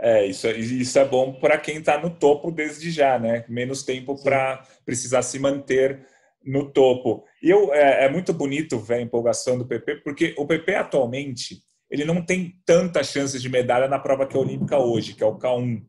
É, 0.00 0.26
isso, 0.26 0.46
é, 0.46 0.56
isso 0.56 0.98
é 0.98 1.04
bom 1.04 1.32
para 1.32 1.58
quem 1.58 1.78
está 1.78 1.98
no 1.98 2.10
topo 2.10 2.50
desde 2.50 2.90
já, 2.90 3.18
né? 3.18 3.44
Menos 3.48 3.82
tempo 3.82 4.22
para 4.22 4.62
precisar 4.84 5.22
se 5.22 5.38
manter 5.38 6.06
no 6.44 6.70
topo. 6.70 7.24
E 7.42 7.50
eu, 7.50 7.72
é, 7.72 8.04
é 8.04 8.08
muito 8.08 8.32
bonito 8.32 8.78
ver 8.78 8.96
a 8.96 9.00
empolgação 9.00 9.58
do 9.58 9.66
PP, 9.66 9.96
porque 9.96 10.34
o 10.36 10.46
PP 10.46 10.74
atualmente 10.74 11.62
ele 11.90 12.04
não 12.04 12.20
tem 12.20 12.60
tanta 12.64 13.02
chance 13.04 13.38
de 13.38 13.48
medalha 13.48 13.86
na 13.86 13.98
prova 13.98 14.26
que 14.26 14.36
é 14.36 14.40
olímpica 14.40 14.76
hoje, 14.78 15.14
que 15.14 15.22
é 15.22 15.26
o 15.26 15.38
K1. 15.38 15.84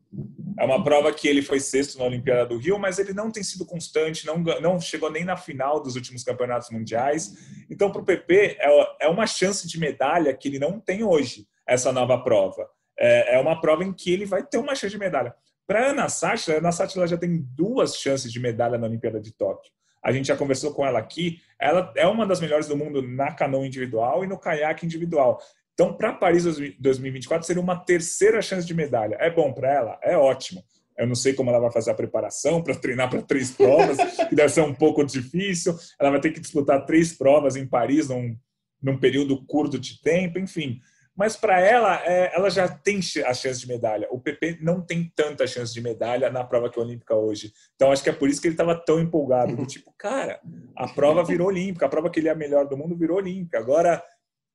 É 0.58 0.64
uma 0.64 0.82
prova 0.82 1.12
que 1.12 1.26
ele 1.26 1.42
foi 1.42 1.58
sexto 1.58 1.98
na 1.98 2.04
Olimpíada 2.04 2.46
do 2.46 2.56
Rio, 2.56 2.78
mas 2.78 2.98
ele 2.98 3.12
não 3.12 3.32
tem 3.32 3.42
sido 3.42 3.66
constante, 3.66 4.24
não, 4.24 4.38
não 4.38 4.80
chegou 4.80 5.10
nem 5.10 5.24
na 5.24 5.36
final 5.36 5.82
dos 5.82 5.96
últimos 5.96 6.22
campeonatos 6.22 6.70
mundiais. 6.70 7.36
Então, 7.68 7.90
para 7.90 8.00
o 8.00 8.04
PP, 8.04 8.58
é, 8.60 9.06
é 9.06 9.08
uma 9.08 9.26
chance 9.26 9.66
de 9.66 9.78
medalha 9.78 10.32
que 10.32 10.48
ele 10.48 10.58
não 10.58 10.78
tem 10.78 11.02
hoje, 11.02 11.46
essa 11.66 11.92
nova 11.92 12.16
prova. 12.22 12.68
É, 12.98 13.36
é 13.36 13.38
uma 13.38 13.60
prova 13.60 13.84
em 13.84 13.92
que 13.92 14.12
ele 14.12 14.26
vai 14.26 14.42
ter 14.42 14.58
uma 14.58 14.74
chance 14.74 14.90
de 14.90 14.98
medalha. 14.98 15.34
Para 15.66 15.90
Ana 15.90 16.08
Sátila, 16.08 16.56
a 16.56 16.58
Ana 16.58 16.72
Sátila 16.72 17.06
já 17.06 17.16
tem 17.16 17.46
duas 17.54 17.96
chances 17.96 18.32
de 18.32 18.40
medalha 18.40 18.78
na 18.78 18.86
Olimpíada 18.86 19.20
de 19.20 19.32
Tóquio. 19.32 19.70
A 20.02 20.12
gente 20.12 20.28
já 20.28 20.36
conversou 20.36 20.72
com 20.72 20.86
ela 20.86 20.98
aqui. 20.98 21.40
Ela 21.60 21.92
é 21.96 22.06
uma 22.06 22.26
das 22.26 22.40
melhores 22.40 22.66
do 22.66 22.76
mundo 22.76 23.02
na 23.02 23.32
canoa 23.32 23.66
individual 23.66 24.24
e 24.24 24.26
no 24.26 24.38
caiaque 24.38 24.86
individual. 24.86 25.40
Então, 25.74 25.92
para 25.92 26.12
Paris 26.12 26.44
2024, 26.78 27.46
seria 27.46 27.62
uma 27.62 27.76
terceira 27.76 28.40
chance 28.40 28.66
de 28.66 28.74
medalha. 28.74 29.16
É 29.20 29.30
bom 29.30 29.52
para 29.52 29.72
ela? 29.72 29.98
É 30.02 30.16
ótimo. 30.16 30.64
Eu 30.96 31.06
não 31.06 31.14
sei 31.14 31.32
como 31.32 31.50
ela 31.50 31.60
vai 31.60 31.70
fazer 31.70 31.92
a 31.92 31.94
preparação 31.94 32.60
para 32.60 32.74
treinar 32.74 33.08
para 33.08 33.22
três 33.22 33.52
provas, 33.52 33.96
que 34.28 34.34
deve 34.34 34.48
ser 34.48 34.62
um 34.62 34.74
pouco 34.74 35.04
difícil. 35.04 35.76
Ela 36.00 36.10
vai 36.10 36.20
ter 36.20 36.32
que 36.32 36.40
disputar 36.40 36.84
três 36.84 37.12
provas 37.12 37.54
em 37.54 37.64
Paris 37.64 38.08
num, 38.08 38.36
num 38.82 38.98
período 38.98 39.44
curto 39.46 39.78
de 39.78 40.00
tempo, 40.02 40.38
enfim. 40.38 40.80
Mas 41.18 41.34
para 41.34 41.60
ela, 41.60 42.00
é, 42.06 42.32
ela 42.32 42.48
já 42.48 42.68
tem 42.68 43.00
a 43.26 43.34
chance 43.34 43.58
de 43.58 43.66
medalha. 43.66 44.06
O 44.08 44.20
PP 44.20 44.58
não 44.60 44.80
tem 44.80 45.12
tanta 45.16 45.48
chance 45.48 45.74
de 45.74 45.80
medalha 45.80 46.30
na 46.30 46.44
prova 46.44 46.70
que 46.70 46.78
é 46.78 46.82
olímpica 46.82 47.16
hoje. 47.16 47.52
Então 47.74 47.90
acho 47.90 48.04
que 48.04 48.08
é 48.08 48.12
por 48.12 48.28
isso 48.28 48.40
que 48.40 48.46
ele 48.46 48.54
estava 48.54 48.76
tão 48.76 49.00
empolgado. 49.00 49.56
Do 49.56 49.66
tipo, 49.66 49.92
cara, 49.98 50.40
a 50.76 50.86
prova 50.86 51.24
virou 51.24 51.48
olímpica, 51.48 51.86
a 51.86 51.88
prova 51.88 52.08
que 52.08 52.20
ele 52.20 52.28
é 52.28 52.30
a 52.30 52.36
melhor 52.36 52.68
do 52.68 52.76
mundo 52.76 52.96
virou 52.96 53.16
olímpica. 53.16 53.58
Agora 53.58 54.00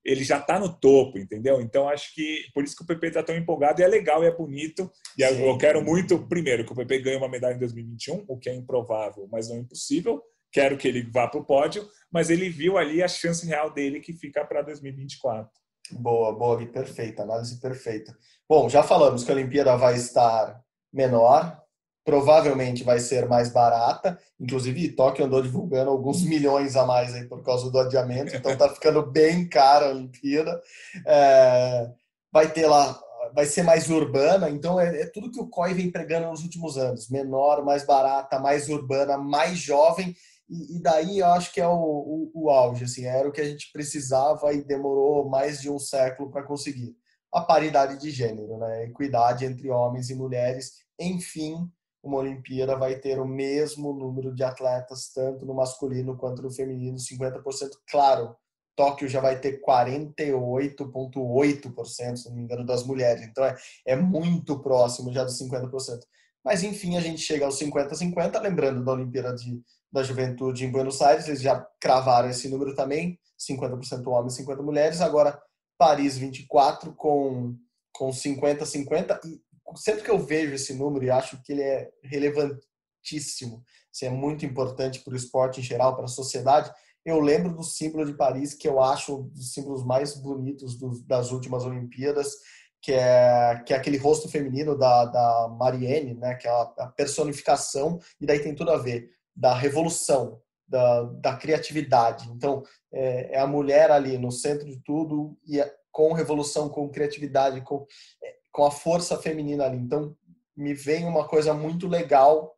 ele 0.05 0.23
já 0.23 0.37
está 0.37 0.57
no 0.57 0.71
topo, 0.71 1.19
entendeu? 1.19 1.59
Então 1.59 1.89
acho 1.89 2.15
que 2.15 2.45
por 2.53 2.63
isso 2.63 2.77
que 2.77 2.83
o 2.83 2.87
PP 2.87 3.07
está 3.07 3.21
tão 3.21 3.35
empolgado 3.35 3.81
e 3.81 3.83
é 3.83 3.87
legal 3.87 4.23
e 4.23 4.27
é 4.27 4.31
bonito. 4.31 4.89
E 5.17 5.27
Sim. 5.27 5.43
eu 5.43 5.57
quero 5.57 5.83
muito, 5.83 6.17
primeiro, 6.29 6.65
que 6.65 6.71
o 6.71 6.75
PP 6.75 6.99
ganhe 6.99 7.17
uma 7.17 7.27
medalha 7.27 7.55
em 7.55 7.59
2021, 7.59 8.23
o 8.25 8.37
que 8.37 8.49
é 8.49 8.55
improvável, 8.55 9.27
mas 9.29 9.49
não 9.49 9.57
impossível. 9.57 10.23
Quero 10.49 10.77
que 10.77 10.87
ele 10.87 11.01
vá 11.11 11.27
para 11.27 11.41
o 11.41 11.45
pódio, 11.45 11.85
mas 12.09 12.29
ele 12.29 12.47
viu 12.47 12.77
ali 12.77 13.03
a 13.03 13.07
chance 13.09 13.45
real 13.45 13.69
dele 13.73 13.99
que 13.99 14.13
fica 14.13 14.45
para 14.45 14.61
2024. 14.61 15.62
Boa, 15.99 16.33
boa, 16.33 16.65
perfeita, 16.65 17.23
análise 17.23 17.59
perfeita. 17.59 18.15
Bom, 18.47 18.69
já 18.69 18.83
falamos 18.83 19.23
que 19.23 19.31
a 19.31 19.35
Olimpíada 19.35 19.75
vai 19.77 19.95
estar 19.95 20.61
menor, 20.91 21.61
provavelmente 22.05 22.83
vai 22.83 22.99
ser 22.99 23.27
mais 23.27 23.49
barata. 23.49 24.19
Inclusive, 24.39 24.89
Tóquio 24.89 25.25
andou 25.25 25.41
divulgando 25.41 25.89
alguns 25.89 26.21
milhões 26.23 26.75
a 26.75 26.85
mais 26.85 27.13
aí 27.13 27.25
por 27.25 27.41
causa 27.43 27.71
do 27.71 27.79
adiamento, 27.79 28.35
então 28.35 28.55
tá 28.57 28.69
ficando 28.73 29.01
bem 29.05 29.47
cara 29.47 29.87
a 29.87 29.89
Olimpíada. 29.89 30.61
É, 31.05 31.89
vai 32.31 32.51
ter 32.51 32.67
lá, 32.67 32.99
vai 33.33 33.45
ser 33.45 33.63
mais 33.63 33.89
urbana, 33.89 34.49
então 34.49 34.79
é, 34.79 35.01
é, 35.01 35.05
tudo 35.05 35.31
que 35.31 35.39
o 35.39 35.47
COI 35.47 35.73
vem 35.73 35.91
pregando 35.91 36.27
nos 36.27 36.43
últimos 36.43 36.77
anos: 36.77 37.09
menor, 37.09 37.63
mais 37.63 37.85
barata, 37.85 38.39
mais 38.39 38.69
urbana, 38.69 39.17
mais 39.17 39.57
jovem. 39.57 40.15
E, 40.53 40.77
e 40.77 40.79
daí 40.79 41.19
eu 41.19 41.25
acho 41.27 41.51
que 41.51 41.59
é 41.59 41.67
o, 41.67 41.73
o, 41.73 42.31
o 42.33 42.49
auge, 42.51 42.83
assim, 42.83 43.05
era 43.05 43.27
o 43.27 43.31
que 43.31 43.41
a 43.41 43.45
gente 43.45 43.71
precisava 43.73 44.53
e 44.53 44.63
demorou 44.63 45.27
mais 45.27 45.59
de 45.59 45.69
um 45.69 45.79
século 45.79 46.29
para 46.29 46.43
conseguir 46.43 46.95
a 47.33 47.41
paridade 47.41 47.99
de 47.99 48.11
gênero, 48.11 48.59
né? 48.59 48.83
equidade 48.83 49.45
entre 49.45 49.71
homens 49.71 50.11
e 50.11 50.15
mulheres. 50.15 50.73
Enfim, 50.99 51.67
uma 52.03 52.19
Olimpíada 52.19 52.75
vai 52.75 52.99
ter 52.99 53.19
o 53.19 53.25
mesmo 53.25 53.93
número 53.93 54.35
de 54.35 54.43
atletas, 54.43 55.11
tanto 55.11 55.43
no 55.43 55.55
masculino 55.55 56.15
quanto 56.15 56.43
no 56.43 56.51
feminino, 56.51 56.97
50%. 56.97 57.41
Claro, 57.89 58.35
Tóquio 58.75 59.07
já 59.07 59.19
vai 59.19 59.39
ter 59.39 59.59
48,8%, 59.61 62.17
se 62.17 62.29
não 62.29 62.35
me 62.35 62.43
engano, 62.43 62.63
das 62.63 62.85
mulheres. 62.85 63.23
Então 63.23 63.43
é, 63.43 63.55
é 63.87 63.95
muito 63.95 64.61
próximo 64.61 65.11
já 65.11 65.23
dos 65.23 65.41
50%. 65.41 66.01
Mas 66.45 66.61
enfim, 66.61 66.97
a 66.97 67.01
gente 67.01 67.21
chega 67.21 67.45
aos 67.45 67.59
50-50, 67.59 68.39
lembrando 68.41 68.85
da 68.85 68.91
Olimpíada 68.91 69.33
de, 69.33 69.59
da 69.93 70.03
Juventude 70.03 70.65
em 70.65 70.71
Buenos 70.71 71.01
Aires, 71.01 71.27
eles 71.27 71.41
já 71.41 71.65
cravaram 71.79 72.29
esse 72.29 72.49
número 72.49 72.75
também, 72.75 73.19
50% 73.39 74.07
homens, 74.07 74.35
50 74.35 74.63
mulheres. 74.63 74.99
Agora 74.99 75.39
Paris 75.77 76.17
24 76.17 76.93
com 76.93 77.55
com 77.93 78.09
50-50 78.09 79.19
e 79.25 79.39
sempre 79.75 80.03
que 80.03 80.09
eu 80.09 80.17
vejo 80.17 80.55
esse 80.55 80.73
número 80.73 81.05
e 81.05 81.11
acho 81.11 81.41
que 81.43 81.51
ele 81.51 81.61
é 81.61 81.91
relevantíssimo, 82.03 83.63
assim, 83.91 84.07
é 84.07 84.09
muito 84.09 84.45
importante 84.45 84.99
para 85.01 85.13
o 85.13 85.15
esporte 85.15 85.59
em 85.59 85.63
geral, 85.63 85.95
para 85.95 86.05
a 86.05 86.07
sociedade, 86.07 86.71
eu 87.05 87.19
lembro 87.19 87.53
do 87.53 87.63
símbolo 87.63 88.05
de 88.05 88.13
Paris, 88.13 88.53
que 88.53 88.67
eu 88.67 88.81
acho 88.81 89.17
um 89.17 89.29
dos 89.29 89.53
símbolos 89.53 89.85
mais 89.85 90.15
bonitos 90.15 90.77
das 91.05 91.31
últimas 91.31 91.65
Olimpíadas, 91.65 92.33
que 92.81 92.93
é, 92.93 93.61
que 93.65 93.73
é 93.73 93.77
aquele 93.77 93.97
rosto 93.97 94.27
feminino 94.27 94.77
da, 94.77 95.05
da 95.05 95.55
Marianne, 95.57 96.15
né, 96.15 96.35
que 96.35 96.47
é 96.47 96.51
a, 96.51 96.61
a 96.79 96.87
personificação, 96.87 97.99
e 98.19 98.25
daí 98.25 98.39
tem 98.39 98.55
tudo 98.55 98.71
a 98.71 98.77
ver, 98.77 99.09
da 99.35 99.53
revolução, 99.53 100.41
da, 100.67 101.03
da 101.03 101.35
criatividade. 101.35 102.29
Então, 102.31 102.63
é, 102.91 103.35
é, 103.35 103.39
a 103.39 103.47
mulher 103.47 103.91
ali 103.91 104.17
no 104.17 104.31
centro 104.31 104.65
de 104.67 104.79
tudo, 104.79 105.37
e 105.45 105.59
é, 105.59 105.73
com 105.91 106.13
revolução, 106.13 106.69
com 106.69 106.89
criatividade, 106.89 107.61
com, 107.61 107.85
é, 108.23 108.35
com 108.51 108.65
a 108.65 108.71
força 108.71 109.17
feminina 109.17 109.65
ali. 109.65 109.77
Então, 109.77 110.15
me 110.55 110.73
vem 110.73 111.05
uma 111.05 111.27
coisa 111.27 111.53
muito 111.53 111.87
legal 111.87 112.57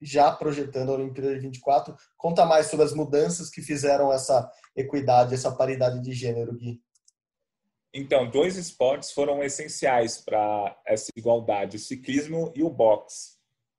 já 0.00 0.30
projetando 0.30 0.90
a 0.90 0.94
Olimpíada 0.94 1.34
de 1.34 1.40
24. 1.40 1.96
Conta 2.16 2.44
mais 2.44 2.66
sobre 2.66 2.86
as 2.86 2.92
mudanças 2.92 3.50
que 3.50 3.60
fizeram 3.60 4.12
essa 4.12 4.50
equidade, 4.76 5.34
essa 5.34 5.50
paridade 5.50 6.00
de 6.00 6.12
gênero, 6.12 6.54
Gui. 6.54 6.80
Então, 7.92 8.30
dois 8.30 8.56
esportes 8.56 9.10
foram 9.10 9.42
essenciais 9.42 10.18
para 10.18 10.76
essa 10.86 11.10
igualdade: 11.16 11.76
o 11.76 11.80
ciclismo 11.80 12.52
e 12.54 12.62
o 12.62 12.70
boxe. 12.70 13.37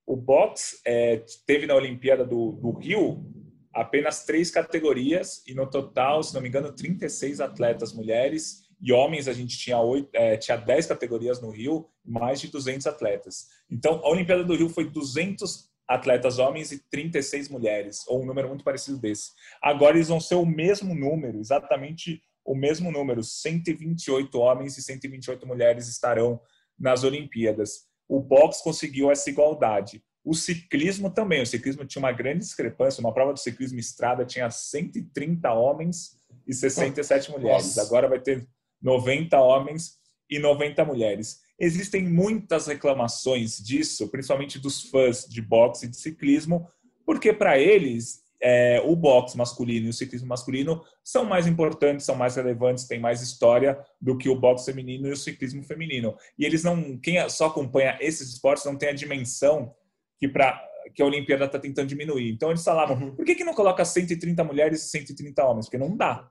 O 0.10 0.16
boxe 0.16 0.82
é, 0.84 1.24
teve 1.46 1.68
na 1.68 1.76
Olimpíada 1.76 2.26
do, 2.26 2.54
do 2.54 2.72
Rio 2.72 3.24
apenas 3.72 4.26
três 4.26 4.50
categorias 4.50 5.44
e 5.46 5.54
no 5.54 5.70
total, 5.70 6.24
se 6.24 6.34
não 6.34 6.42
me 6.42 6.50
engano, 6.50 6.74
36 6.74 7.40
atletas 7.40 7.94
mulheres 7.94 8.64
e 8.82 8.92
homens 8.92 9.28
a 9.28 9.34
gente 9.34 9.56
tinha, 9.56 9.80
oito, 9.80 10.10
é, 10.14 10.36
tinha 10.36 10.58
10 10.58 10.88
categorias 10.88 11.40
no 11.40 11.52
Rio, 11.52 11.88
mais 12.04 12.42
de 12.42 12.48
200 12.48 12.88
atletas. 12.88 13.50
Então, 13.70 14.02
a 14.04 14.10
Olimpíada 14.10 14.44
do 14.44 14.56
Rio 14.56 14.68
foi 14.68 14.90
200 14.90 15.70
atletas 15.88 16.40
homens 16.40 16.72
e 16.72 16.80
36 16.90 17.48
mulheres, 17.48 18.04
ou 18.08 18.24
um 18.24 18.26
número 18.26 18.48
muito 18.48 18.64
parecido 18.64 18.98
desse. 18.98 19.34
Agora 19.62 19.96
eles 19.96 20.08
vão 20.08 20.20
ser 20.20 20.36
o 20.36 20.46
mesmo 20.46 20.96
número, 20.96 21.40
exatamente 21.40 22.20
o 22.44 22.56
mesmo 22.56 22.92
número, 22.92 23.24
128 23.24 24.40
homens 24.40 24.76
e 24.76 24.82
128 24.82 25.46
mulheres 25.46 25.88
estarão 25.88 26.42
nas 26.80 27.04
Olimpíadas. 27.04 27.89
O 28.10 28.20
boxe 28.20 28.64
conseguiu 28.64 29.12
essa 29.12 29.30
igualdade. 29.30 30.04
O 30.26 30.34
ciclismo 30.34 31.10
também, 31.10 31.42
o 31.42 31.46
ciclismo 31.46 31.86
tinha 31.86 32.02
uma 32.02 32.12
grande 32.12 32.40
discrepância, 32.40 33.00
uma 33.00 33.14
prova 33.14 33.34
do 33.34 33.40
ciclismo 33.40 33.80
estrada 33.80 34.26
tinha 34.26 34.50
130 34.50 35.54
homens 35.54 36.18
e 36.46 36.54
67 36.54 37.32
mulheres. 37.32 37.78
Agora 37.78 38.10
vai 38.10 38.20
ter 38.20 38.48
90 38.82 39.40
homens 39.40 40.00
e 40.30 40.40
90 40.40 40.84
mulheres. 40.86 41.40
Existem 41.60 42.04
muitas 42.04 42.68
reclamações 42.68 43.58
disso, 43.58 44.08
principalmente 44.10 44.60
dos 44.60 44.84
fãs 44.90 45.26
de 45.26 45.42
boxe 45.42 45.86
e 45.86 45.90
de 45.90 45.98
ciclismo, 45.98 46.68
porque 47.06 47.32
para 47.32 47.60
eles 47.60 48.22
é, 48.42 48.82
o 48.86 48.96
boxe 48.96 49.38
masculino 49.38 49.88
e 49.88 49.90
o 49.90 49.94
ciclismo 49.94 50.28
masculino 50.28 50.84
são 51.04 51.26
mais 51.26 51.48
importantes, 51.48 52.06
são 52.06 52.16
mais 52.16 52.36
relevantes, 52.36 52.88
têm 52.88 53.00
mais 53.00 53.22
história 53.22 53.78
do 54.00 54.18
que 54.18 54.30
o 54.30 54.40
boxe 54.40 54.66
feminino 54.66 55.08
e 55.08 55.12
o 55.12 55.18
ciclismo 55.18 55.64
feminino. 55.64 56.16
E 56.38 56.46
eles 56.46 56.64
não, 56.64 56.98
quem 56.98 57.28
só 57.30 57.48
acompanha 57.48 57.98
esses 58.00 58.30
esportes 58.30 58.66
não 58.66 58.78
tem 58.78 58.90
a 58.90 58.94
dimensão 58.94 59.74
que 60.18 60.28
para 60.28 60.66
que 60.94 61.02
a 61.02 61.06
Olimpíada 61.06 61.46
está 61.46 61.60
tentando 61.60 61.88
diminuir. 61.88 62.32
Então 62.32 62.50
eles 62.50 62.64
falavam, 62.64 62.98
uhum. 62.98 63.16
por 63.16 63.26
que, 63.26 63.36
que 63.36 63.44
não 63.44 63.54
coloca 63.54 63.86
130 63.86 64.44
mulheres 64.44 64.84
e 64.84 64.90
130 64.90 65.46
homens? 65.46 65.66
Porque 65.66 65.78
não 65.78 65.96
dá. 65.96 66.28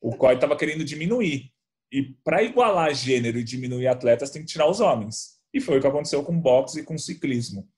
O 0.00 0.16
COI 0.16 0.34
estava 0.34 0.56
querendo 0.56 0.84
diminuir. 0.84 1.52
E 1.92 2.14
para 2.24 2.42
igualar 2.42 2.94
gênero 2.94 3.38
e 3.38 3.44
diminuir 3.44 3.86
atletas, 3.86 4.30
tem 4.30 4.42
que 4.42 4.48
tirar 4.48 4.68
os 4.68 4.80
homens. 4.80 5.40
E 5.52 5.60
foi 5.60 5.78
o 5.78 5.80
que 5.80 5.86
aconteceu 5.86 6.22
com 6.22 6.38
boxe 6.40 6.80
e 6.80 6.84
com 6.84 6.96
ciclismo. 6.96 7.68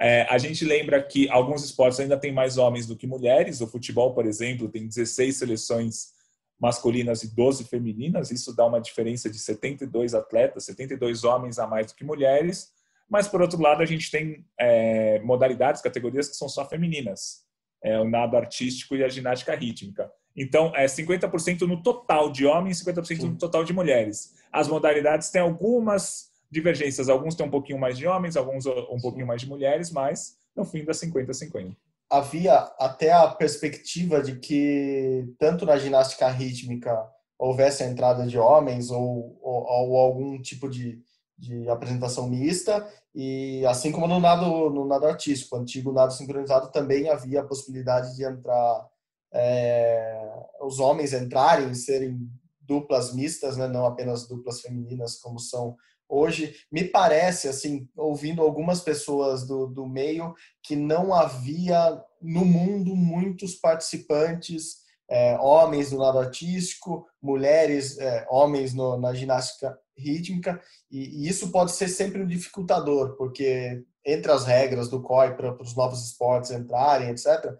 É, 0.00 0.22
a 0.30 0.38
gente 0.38 0.64
lembra 0.64 1.02
que 1.02 1.28
alguns 1.28 1.64
esportes 1.64 1.98
ainda 1.98 2.16
têm 2.16 2.32
mais 2.32 2.56
homens 2.56 2.86
do 2.86 2.96
que 2.96 3.06
mulheres. 3.06 3.60
O 3.60 3.66
futebol, 3.66 4.14
por 4.14 4.26
exemplo, 4.26 4.68
tem 4.68 4.86
16 4.86 5.36
seleções 5.36 6.12
masculinas 6.58 7.22
e 7.22 7.34
12 7.34 7.64
femininas. 7.64 8.30
Isso 8.30 8.54
dá 8.54 8.64
uma 8.66 8.80
diferença 8.80 9.28
de 9.28 9.38
72 9.38 10.14
atletas, 10.14 10.64
72 10.64 11.24
homens 11.24 11.58
a 11.58 11.66
mais 11.66 11.88
do 11.88 11.94
que 11.94 12.04
mulheres. 12.04 12.72
Mas, 13.08 13.26
por 13.26 13.40
outro 13.40 13.60
lado, 13.60 13.82
a 13.82 13.86
gente 13.86 14.10
tem 14.10 14.44
é, 14.58 15.18
modalidades, 15.20 15.82
categorias 15.82 16.28
que 16.28 16.36
são 16.36 16.48
só 16.48 16.64
femininas. 16.68 17.46
É, 17.82 17.98
o 17.98 18.08
nado 18.08 18.36
artístico 18.36 18.94
e 18.96 19.04
a 19.04 19.08
ginástica 19.08 19.54
rítmica. 19.54 20.10
Então, 20.36 20.72
é 20.76 20.86
50% 20.86 21.62
no 21.62 21.82
total 21.82 22.30
de 22.30 22.46
homens 22.46 22.80
e 22.80 22.84
50% 22.84 23.22
no 23.22 23.38
total 23.38 23.64
de 23.64 23.72
mulheres. 23.72 24.34
As 24.52 24.68
modalidades 24.68 25.30
têm 25.30 25.40
algumas 25.40 26.27
divergências. 26.50 27.08
Alguns 27.08 27.34
têm 27.34 27.46
um 27.46 27.50
pouquinho 27.50 27.78
mais 27.78 27.96
de 27.96 28.06
homens, 28.06 28.36
alguns 28.36 28.66
um 28.66 28.98
pouquinho 29.00 29.26
mais 29.26 29.40
de 29.40 29.48
mulheres, 29.48 29.90
mas 29.90 30.36
no 30.56 30.64
fim 30.64 30.84
dá 30.84 30.92
50-50. 30.92 31.76
Havia 32.10 32.54
até 32.78 33.12
a 33.12 33.28
perspectiva 33.28 34.22
de 34.22 34.38
que, 34.38 35.28
tanto 35.38 35.66
na 35.66 35.76
ginástica 35.76 36.28
rítmica, 36.28 37.06
houvesse 37.38 37.82
a 37.82 37.86
entrada 37.86 38.26
de 38.26 38.38
homens 38.38 38.90
ou, 38.90 39.38
ou, 39.42 39.90
ou 39.90 39.96
algum 39.98 40.40
tipo 40.40 40.68
de, 40.68 41.00
de 41.38 41.68
apresentação 41.68 42.28
mista 42.28 42.86
e 43.14 43.64
assim 43.66 43.92
como 43.92 44.08
no 44.08 44.18
nado 44.18 44.70
no 44.70 44.84
nado 44.84 45.06
artístico, 45.06 45.56
antigo 45.56 45.92
nado 45.92 46.12
sincronizado 46.12 46.72
também 46.72 47.08
havia 47.08 47.40
a 47.40 47.46
possibilidade 47.46 48.16
de 48.16 48.24
entrar 48.24 48.88
é, 49.32 50.32
os 50.60 50.80
homens 50.80 51.12
entrarem, 51.12 51.72
serem 51.74 52.28
duplas 52.60 53.14
mistas, 53.14 53.56
né, 53.56 53.68
não 53.68 53.86
apenas 53.86 54.26
duplas 54.26 54.60
femininas 54.60 55.16
como 55.20 55.38
são 55.38 55.76
hoje. 56.08 56.54
Me 56.70 56.84
parece, 56.84 57.48
assim, 57.48 57.88
ouvindo 57.96 58.42
algumas 58.42 58.80
pessoas 58.80 59.46
do, 59.46 59.66
do 59.66 59.86
meio, 59.86 60.34
que 60.62 60.74
não 60.74 61.12
havia 61.12 62.02
no 62.20 62.44
mundo 62.44 62.96
muitos 62.96 63.54
participantes, 63.54 64.78
é, 65.10 65.38
homens 65.38 65.90
no 65.90 65.98
lado 65.98 66.18
artístico, 66.18 67.06
mulheres, 67.20 67.98
é, 67.98 68.26
homens 68.28 68.74
no, 68.74 68.98
na 68.98 69.14
ginástica 69.14 69.78
rítmica, 69.96 70.60
e, 70.90 71.24
e, 71.24 71.28
isso 71.28 71.50
pode 71.50 71.72
ser 71.72 71.88
sempre 71.88 72.22
um 72.22 72.26
dificultador, 72.26 73.16
porque 73.16 73.82
entre 74.04 74.30
as 74.30 74.44
regras 74.44 74.88
do 74.88 75.02
COI 75.02 75.34
para 75.34 75.60
os 75.60 75.74
novos 75.74 76.04
esportes 76.04 76.50
entrarem, 76.50 77.10
etc., 77.10 77.52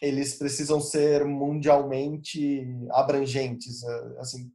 eles 0.00 0.34
precisam 0.34 0.80
ser 0.80 1.24
mundialmente 1.24 2.66
abrangentes, 2.90 3.82
eh, 3.82 4.14
assim, 4.18 4.52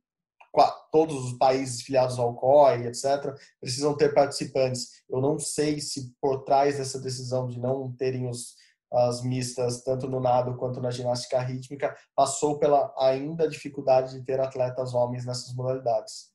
todos 0.94 1.26
os 1.26 1.34
países 1.40 1.82
filiados 1.82 2.20
ao 2.20 2.36
COI, 2.36 2.86
etc., 2.86 3.36
precisam 3.60 3.98
ter 3.98 4.14
participantes. 4.14 5.04
Eu 5.10 5.20
não 5.20 5.40
sei 5.40 5.82
se 5.82 6.14
por 6.22 6.44
trás 6.44 6.78
dessa 6.78 7.02
decisão 7.02 7.48
de 7.48 7.60
não 7.60 7.92
terem 7.92 8.30
os, 8.30 8.54
as 8.94 9.24
mistas, 9.24 9.84
tanto 9.84 10.08
no 10.08 10.20
nado 10.20 10.56
quanto 10.56 10.80
na 10.80 10.92
ginástica 10.92 11.40
rítmica, 11.40 11.98
passou 12.16 12.60
pela 12.60 12.94
ainda 13.00 13.50
dificuldade 13.50 14.14
de 14.14 14.24
ter 14.24 14.40
atletas 14.40 14.94
homens 14.94 15.26
nessas 15.26 15.56
modalidades. 15.56 16.32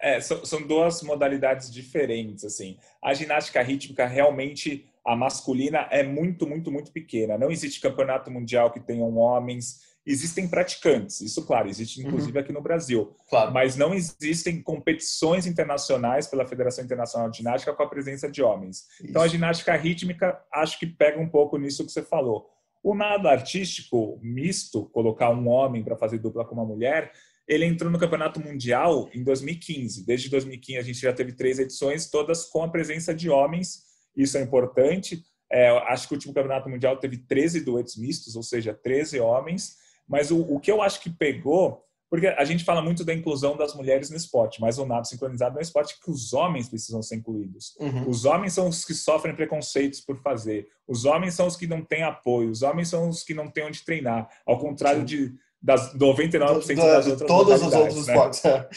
É, 0.00 0.20
são, 0.20 0.44
são 0.44 0.66
duas 0.66 1.00
modalidades 1.00 1.72
diferentes, 1.72 2.44
assim. 2.44 2.76
A 3.00 3.14
ginástica 3.14 3.62
rítmica 3.62 4.08
realmente 4.08 4.90
a 5.06 5.14
masculina 5.14 5.86
é 5.90 6.02
muito, 6.02 6.48
muito, 6.48 6.72
muito 6.72 6.90
pequena. 6.90 7.38
Não 7.38 7.48
existe 7.48 7.80
campeonato 7.80 8.28
mundial 8.28 8.72
que 8.72 8.80
tenham 8.80 9.16
homens. 9.16 9.93
Existem 10.06 10.46
praticantes, 10.46 11.20
isso, 11.20 11.46
claro, 11.46 11.68
existe 11.68 12.00
uhum. 12.00 12.08
inclusive 12.08 12.36
uhum. 12.36 12.44
aqui 12.44 12.52
no 12.52 12.60
Brasil. 12.60 13.16
Claro. 13.28 13.52
Mas 13.52 13.76
não 13.76 13.94
existem 13.94 14.60
competições 14.62 15.46
internacionais 15.46 16.26
pela 16.26 16.46
Federação 16.46 16.84
Internacional 16.84 17.30
de 17.30 17.38
Ginástica 17.38 17.72
com 17.72 17.82
a 17.82 17.88
presença 17.88 18.30
de 18.30 18.42
homens. 18.42 18.86
Isso. 19.00 19.06
Então, 19.08 19.22
a 19.22 19.28
ginástica 19.28 19.74
rítmica, 19.76 20.38
acho 20.52 20.78
que 20.78 20.86
pega 20.86 21.18
um 21.18 21.28
pouco 21.28 21.56
nisso 21.56 21.84
que 21.86 21.92
você 21.92 22.02
falou. 22.02 22.50
O 22.82 22.94
nado 22.94 23.28
artístico 23.28 24.18
misto, 24.22 24.84
colocar 24.90 25.30
um 25.30 25.48
homem 25.48 25.82
para 25.82 25.96
fazer 25.96 26.18
dupla 26.18 26.44
com 26.44 26.54
uma 26.54 26.66
mulher, 26.66 27.10
ele 27.48 27.64
entrou 27.64 27.90
no 27.90 27.98
Campeonato 27.98 28.40
Mundial 28.40 29.08
em 29.14 29.22
2015. 29.22 30.04
Desde 30.04 30.28
2015 30.28 30.78
a 30.78 30.82
gente 30.82 30.98
já 30.98 31.12
teve 31.12 31.32
três 31.32 31.58
edições, 31.58 32.10
todas 32.10 32.44
com 32.44 32.62
a 32.62 32.68
presença 32.68 33.14
de 33.14 33.30
homens 33.30 33.84
isso 34.16 34.38
é 34.38 34.42
importante. 34.42 35.24
É, 35.50 35.68
acho 35.88 36.08
que 36.08 36.14
o 36.14 36.16
último 36.16 36.34
campeonato 36.34 36.68
mundial 36.68 36.96
teve 36.96 37.18
13 37.18 37.60
duetos 37.60 37.96
mistos, 37.96 38.36
ou 38.36 38.42
seja, 38.42 38.72
13 38.72 39.20
homens. 39.20 39.76
Mas 40.08 40.30
o, 40.30 40.40
o 40.40 40.60
que 40.60 40.70
eu 40.70 40.82
acho 40.82 41.00
que 41.00 41.10
pegou, 41.10 41.82
porque 42.10 42.26
a 42.26 42.44
gente 42.44 42.64
fala 42.64 42.82
muito 42.82 43.04
da 43.04 43.14
inclusão 43.14 43.56
das 43.56 43.74
mulheres 43.74 44.10
no 44.10 44.16
esporte, 44.16 44.60
mas 44.60 44.78
o 44.78 44.86
nado 44.86 45.06
sincronizado 45.06 45.56
é 45.56 45.60
um 45.60 45.62
esporte 45.62 45.98
que 46.00 46.10
os 46.10 46.32
homens 46.32 46.68
precisam 46.68 47.02
ser 47.02 47.16
incluídos. 47.16 47.74
Uhum. 47.80 48.08
Os 48.08 48.24
homens 48.24 48.52
são 48.52 48.68
os 48.68 48.84
que 48.84 48.94
sofrem 48.94 49.34
preconceitos 49.34 50.00
por 50.00 50.16
fazer. 50.22 50.68
Os 50.86 51.04
homens 51.04 51.34
são 51.34 51.46
os 51.46 51.56
que 51.56 51.66
não 51.66 51.82
têm 51.82 52.02
apoio. 52.02 52.50
Os 52.50 52.62
homens 52.62 52.88
são 52.88 53.08
os 53.08 53.22
que 53.22 53.34
não 53.34 53.50
têm 53.50 53.64
onde 53.64 53.84
treinar. 53.84 54.28
Ao 54.46 54.58
contrário 54.58 55.00
Sim. 55.00 55.06
de 55.06 55.44
das 55.64 55.94
99% 55.94 56.74
do, 56.74 56.82
das 56.82 57.06
outras 57.06 57.26
todos 57.26 57.62
os 57.62 57.72
outros 57.72 58.06
né? 58.06 58.12
esportes. 58.12 58.44
É. 58.44 58.68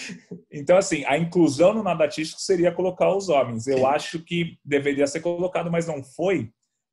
Então, 0.49 0.78
assim, 0.78 1.03
a 1.05 1.17
inclusão 1.17 1.73
no 1.73 1.84
nado 1.84 2.01
artístico 2.01 2.39
seria 2.39 2.71
colocar 2.71 3.13
os 3.13 3.28
homens. 3.28 3.67
Eu 3.67 3.80
Sim. 3.80 3.86
acho 3.86 4.19
que 4.19 4.57
deveria 4.63 5.05
ser 5.05 5.19
colocado, 5.19 5.69
mas 5.69 5.86
não 5.86 6.01
foi, 6.01 6.49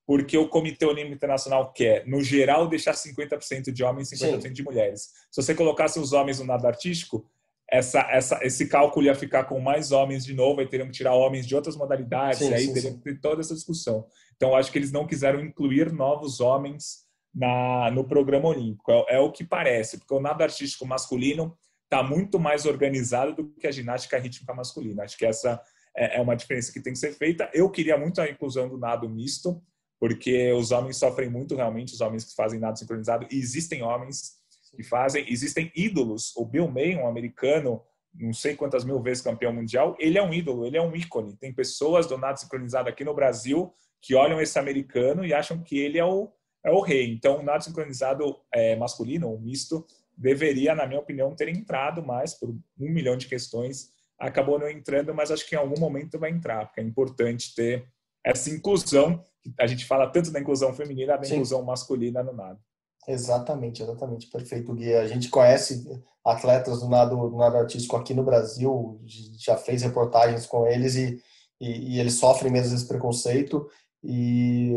porque 0.06 0.36
o 0.36 0.48
Comitê 0.48 0.84
Olímpico 0.84 1.14
Internacional 1.14 1.72
quer, 1.72 2.06
no 2.06 2.22
geral, 2.22 2.68
deixar 2.68 2.92
50% 2.92 3.72
de 3.72 3.82
homens 3.82 4.12
e 4.12 4.16
50% 4.16 4.42
Sim. 4.42 4.52
de 4.52 4.62
mulheres. 4.62 5.10
Se 5.30 5.42
você 5.42 5.54
colocasse 5.54 5.98
os 5.98 6.12
homens 6.12 6.38
no 6.38 6.46
nado 6.46 6.66
artístico, 6.66 7.26
essa, 7.70 8.00
essa, 8.10 8.38
esse 8.42 8.68
cálculo 8.68 9.06
ia 9.06 9.14
ficar 9.14 9.44
com 9.44 9.58
mais 9.58 9.90
homens 9.90 10.24
de 10.24 10.34
novo, 10.34 10.60
aí 10.60 10.68
teriam 10.68 10.86
que 10.86 10.92
tirar 10.92 11.14
homens 11.14 11.46
de 11.46 11.56
outras 11.56 11.76
modalidades, 11.76 12.38
sim, 12.38 12.50
e 12.50 12.54
aí 12.54 12.66
sim, 12.66 12.74
teria 12.74 12.92
que 12.92 13.00
ter 13.00 13.20
toda 13.20 13.40
essa 13.40 13.54
discussão. 13.54 14.06
Então, 14.36 14.54
acho 14.54 14.70
que 14.70 14.78
eles 14.78 14.92
não 14.92 15.06
quiseram 15.06 15.40
incluir 15.40 15.90
novos 15.90 16.40
homens 16.40 17.04
na, 17.34 17.90
no 17.90 18.04
programa 18.04 18.48
olímpico. 18.48 18.92
É, 18.92 19.16
é 19.16 19.18
o 19.18 19.32
que 19.32 19.42
parece, 19.42 19.98
porque 19.98 20.14
o 20.14 20.20
nado 20.20 20.42
artístico 20.42 20.86
masculino 20.86 21.56
está 21.84 22.02
muito 22.02 22.38
mais 22.38 22.66
organizado 22.66 23.34
do 23.34 23.48
que 23.54 23.66
a 23.66 23.72
ginástica 23.72 24.18
rítmica 24.18 24.52
masculina. 24.54 25.04
Acho 25.04 25.16
que 25.16 25.24
essa 25.26 25.60
é, 25.96 26.18
é 26.18 26.20
uma 26.20 26.36
diferença 26.36 26.72
que 26.72 26.80
tem 26.80 26.92
que 26.92 26.98
ser 26.98 27.12
feita. 27.12 27.48
Eu 27.54 27.70
queria 27.70 27.96
muito 27.96 28.20
a 28.20 28.28
inclusão 28.28 28.68
do 28.68 28.78
nado 28.78 29.08
misto, 29.08 29.62
porque 30.04 30.52
os 30.52 30.70
homens 30.70 30.98
sofrem 30.98 31.30
muito 31.30 31.56
realmente, 31.56 31.94
os 31.94 32.00
homens 32.02 32.26
que 32.26 32.34
fazem 32.34 32.60
nado 32.60 32.78
sincronizado, 32.78 33.26
e 33.30 33.38
existem 33.38 33.82
homens 33.82 34.34
que 34.76 34.82
fazem, 34.82 35.24
existem 35.32 35.72
ídolos. 35.74 36.36
O 36.36 36.44
Bill 36.44 36.68
May, 36.68 36.94
um 36.94 37.08
americano, 37.08 37.80
não 38.14 38.34
sei 38.34 38.54
quantas 38.54 38.84
mil 38.84 39.00
vezes 39.00 39.22
campeão 39.22 39.50
mundial, 39.50 39.96
ele 39.98 40.18
é 40.18 40.22
um 40.22 40.30
ídolo, 40.30 40.66
ele 40.66 40.76
é 40.76 40.82
um 40.82 40.94
ícone. 40.94 41.34
Tem 41.38 41.54
pessoas 41.54 42.06
do 42.06 42.18
nado 42.18 42.38
sincronizado 42.38 42.86
aqui 42.86 43.02
no 43.02 43.14
Brasil 43.14 43.72
que 43.98 44.14
olham 44.14 44.42
esse 44.42 44.58
americano 44.58 45.24
e 45.24 45.32
acham 45.32 45.62
que 45.62 45.78
ele 45.78 45.98
é 45.98 46.04
o, 46.04 46.30
é 46.62 46.70
o 46.70 46.82
rei. 46.82 47.10
Então, 47.10 47.38
o 47.38 47.42
nado 47.42 47.64
sincronizado 47.64 48.38
é, 48.52 48.76
masculino, 48.76 49.30
ou 49.30 49.40
misto, 49.40 49.86
deveria, 50.14 50.74
na 50.74 50.86
minha 50.86 51.00
opinião, 51.00 51.34
ter 51.34 51.48
entrado 51.48 52.04
mais 52.04 52.34
por 52.34 52.50
um 52.50 52.90
milhão 52.90 53.16
de 53.16 53.26
questões. 53.26 53.88
Acabou 54.18 54.58
não 54.58 54.68
entrando, 54.68 55.14
mas 55.14 55.30
acho 55.30 55.48
que 55.48 55.54
em 55.54 55.58
algum 55.58 55.80
momento 55.80 56.18
vai 56.18 56.28
entrar, 56.28 56.66
porque 56.66 56.82
é 56.82 56.84
importante 56.84 57.54
ter 57.54 57.88
essa 58.24 58.50
inclusão 58.50 59.22
a 59.60 59.66
gente 59.66 59.84
fala 59.84 60.06
tanto 60.06 60.30
da 60.30 60.40
inclusão 60.40 60.72
feminina, 60.72 61.18
da 61.18 61.24
Sim. 61.24 61.34
inclusão 61.34 61.62
masculina 61.62 62.22
no 62.22 62.32
nado. 62.32 62.58
Exatamente, 63.06 63.82
exatamente, 63.82 64.28
perfeito, 64.28 64.72
Gui. 64.72 64.94
A 64.94 65.06
gente 65.06 65.28
conhece 65.28 65.84
atletas 66.24 66.80
do 66.80 66.88
nado, 66.88 67.16
do 67.28 67.36
nado 67.36 67.58
artístico 67.58 67.96
aqui 67.96 68.14
no 68.14 68.24
Brasil, 68.24 68.98
já 69.38 69.56
fez 69.56 69.82
reportagens 69.82 70.46
com 70.46 70.66
eles 70.66 70.94
e, 70.94 71.20
e, 71.60 71.96
e 71.96 72.00
eles 72.00 72.14
sofrem 72.14 72.50
mesmo 72.50 72.74
esse 72.74 72.88
preconceito, 72.88 73.68
e, 74.02 74.72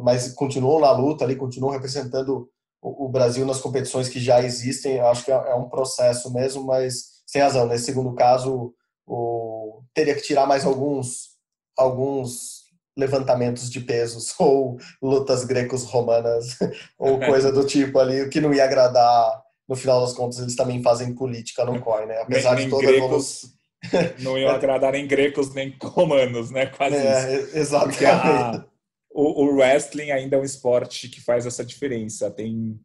mas 0.00 0.32
continuam 0.32 0.80
na 0.80 0.92
luta 0.92 1.24
ali, 1.24 1.34
continuam 1.34 1.72
representando 1.72 2.48
o, 2.80 3.06
o 3.06 3.08
Brasil 3.08 3.44
nas 3.44 3.60
competições 3.60 4.08
que 4.08 4.20
já 4.20 4.40
existem. 4.40 5.00
Acho 5.00 5.24
que 5.24 5.32
é, 5.32 5.34
é 5.34 5.54
um 5.56 5.68
processo 5.68 6.32
mesmo, 6.32 6.64
mas 6.64 7.22
sem 7.26 7.42
razão. 7.42 7.66
Nesse 7.66 7.86
segundo 7.86 8.14
caso, 8.14 8.72
o, 9.04 9.82
teria 9.92 10.14
que 10.14 10.22
tirar 10.22 10.46
mais 10.46 10.64
alguns 10.64 11.34
alguns 11.76 12.53
levantamentos 12.96 13.70
de 13.70 13.80
pesos 13.80 14.34
ou 14.38 14.78
lutas 15.02 15.44
grecos-romanas 15.44 16.56
ou 16.98 17.18
coisa 17.18 17.52
do 17.52 17.66
tipo 17.66 17.98
ali, 17.98 18.22
o 18.22 18.30
que 18.30 18.40
não 18.40 18.52
ia 18.52 18.64
agradar. 18.64 19.42
No 19.66 19.74
final 19.74 20.02
das 20.02 20.12
contas, 20.12 20.40
eles 20.40 20.56
também 20.56 20.82
fazem 20.82 21.14
política 21.14 21.64
no 21.64 21.80
COI, 21.80 22.04
né? 22.04 22.18
Apesar 22.20 22.54
nem, 22.54 22.66
de 22.66 22.70
toda 22.70 22.86
grecos, 22.86 23.54
Não 24.20 24.38
iam 24.38 24.50
agradar 24.50 24.92
nem 24.92 25.06
gregos 25.06 25.52
nem 25.54 25.74
romanos, 25.82 26.50
né? 26.50 26.66
Quase 26.66 26.96
é, 26.96 27.40
isso. 27.40 27.56
Exatamente. 27.56 28.04
A, 28.04 28.64
o, 29.10 29.44
o, 29.44 29.54
wrestling 29.54 30.10
ainda 30.10 30.36
é 30.36 30.38
um 30.38 30.44
esporte 30.44 31.08
que 31.08 31.20
faz 31.20 31.46
essa 31.46 31.64
diferença. 31.64 32.30
Tem 32.30 32.78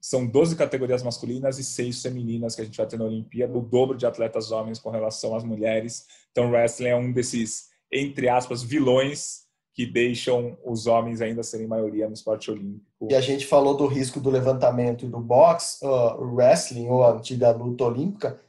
são 0.00 0.26
12 0.26 0.56
categorias 0.56 1.04
masculinas 1.04 1.56
e 1.58 1.64
6 1.64 2.02
femininas 2.02 2.56
que 2.56 2.62
a 2.62 2.64
gente 2.64 2.76
vai 2.76 2.86
ter 2.86 2.98
na 2.98 3.04
Olimpíada, 3.04 3.56
o 3.56 3.60
dobro 3.60 3.96
de 3.96 4.04
atletas 4.04 4.50
homens 4.50 4.80
com 4.80 4.90
relação 4.90 5.36
às 5.36 5.44
mulheres. 5.44 6.04
Então, 6.32 6.48
o 6.48 6.50
wrestling 6.50 6.88
é 6.88 6.96
um 6.96 7.12
desses 7.12 7.68
entre 7.90 8.28
aspas, 8.28 8.62
vilões 8.62 9.46
que 9.74 9.84
deixam 9.84 10.56
os 10.64 10.86
homens 10.86 11.20
ainda 11.20 11.42
serem 11.42 11.66
maioria 11.66 12.06
no 12.06 12.14
esporte 12.14 12.50
olímpico. 12.50 13.08
E 13.10 13.14
a 13.14 13.20
gente 13.20 13.46
falou 13.46 13.76
do 13.76 13.86
risco 13.86 14.18
do 14.18 14.30
levantamento 14.30 15.04
e 15.04 15.08
do 15.08 15.20
boxe, 15.20 15.84
uh, 15.84 16.18
wrestling 16.18 16.88
ou 16.88 17.04
a 17.04 17.12
antiga 17.12 17.50
luta 17.50 17.84
olímpica, 17.84 18.40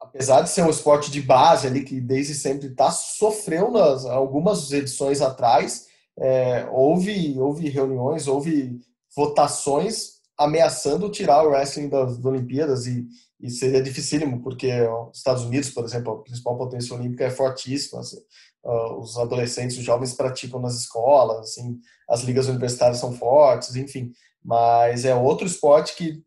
apesar 0.00 0.42
de 0.42 0.50
ser 0.50 0.62
um 0.62 0.70
esporte 0.70 1.10
de 1.10 1.20
base 1.20 1.66
ali 1.66 1.82
que 1.82 2.00
desde 2.00 2.34
sempre 2.34 2.68
está 2.68 2.92
sofreu 2.92 3.72
nas 3.72 4.06
algumas 4.06 4.72
edições 4.72 5.20
atrás, 5.20 5.88
é, 6.18 6.66
houve 6.70 7.38
houve 7.38 7.68
reuniões, 7.68 8.28
houve 8.28 8.80
votações 9.14 10.15
ameaçando 10.38 11.10
tirar 11.10 11.42
o 11.42 11.50
wrestling 11.50 11.88
das, 11.88 12.16
das 12.16 12.24
Olimpíadas 12.24 12.86
e, 12.86 13.06
e 13.40 13.50
seria 13.50 13.82
dificílimo 13.82 14.42
porque 14.42 14.70
os 15.10 15.18
Estados 15.18 15.44
Unidos, 15.44 15.70
por 15.70 15.84
exemplo, 15.84 16.12
a 16.12 16.22
principal 16.22 16.56
potência 16.56 16.94
olímpica 16.94 17.24
é 17.24 17.30
fortíssima. 17.30 18.00
Assim, 18.00 18.18
uh, 18.64 18.98
os 18.98 19.16
adolescentes, 19.16 19.78
os 19.78 19.84
jovens 19.84 20.14
praticam 20.14 20.60
nas 20.60 20.74
escolas, 20.74 21.38
assim, 21.38 21.78
as 22.08 22.22
ligas 22.22 22.48
universitárias 22.48 22.98
são 22.98 23.12
fortes, 23.12 23.76
enfim. 23.76 24.12
Mas 24.44 25.04
é 25.04 25.14
outro 25.14 25.46
esporte 25.46 25.96
que 25.96 26.22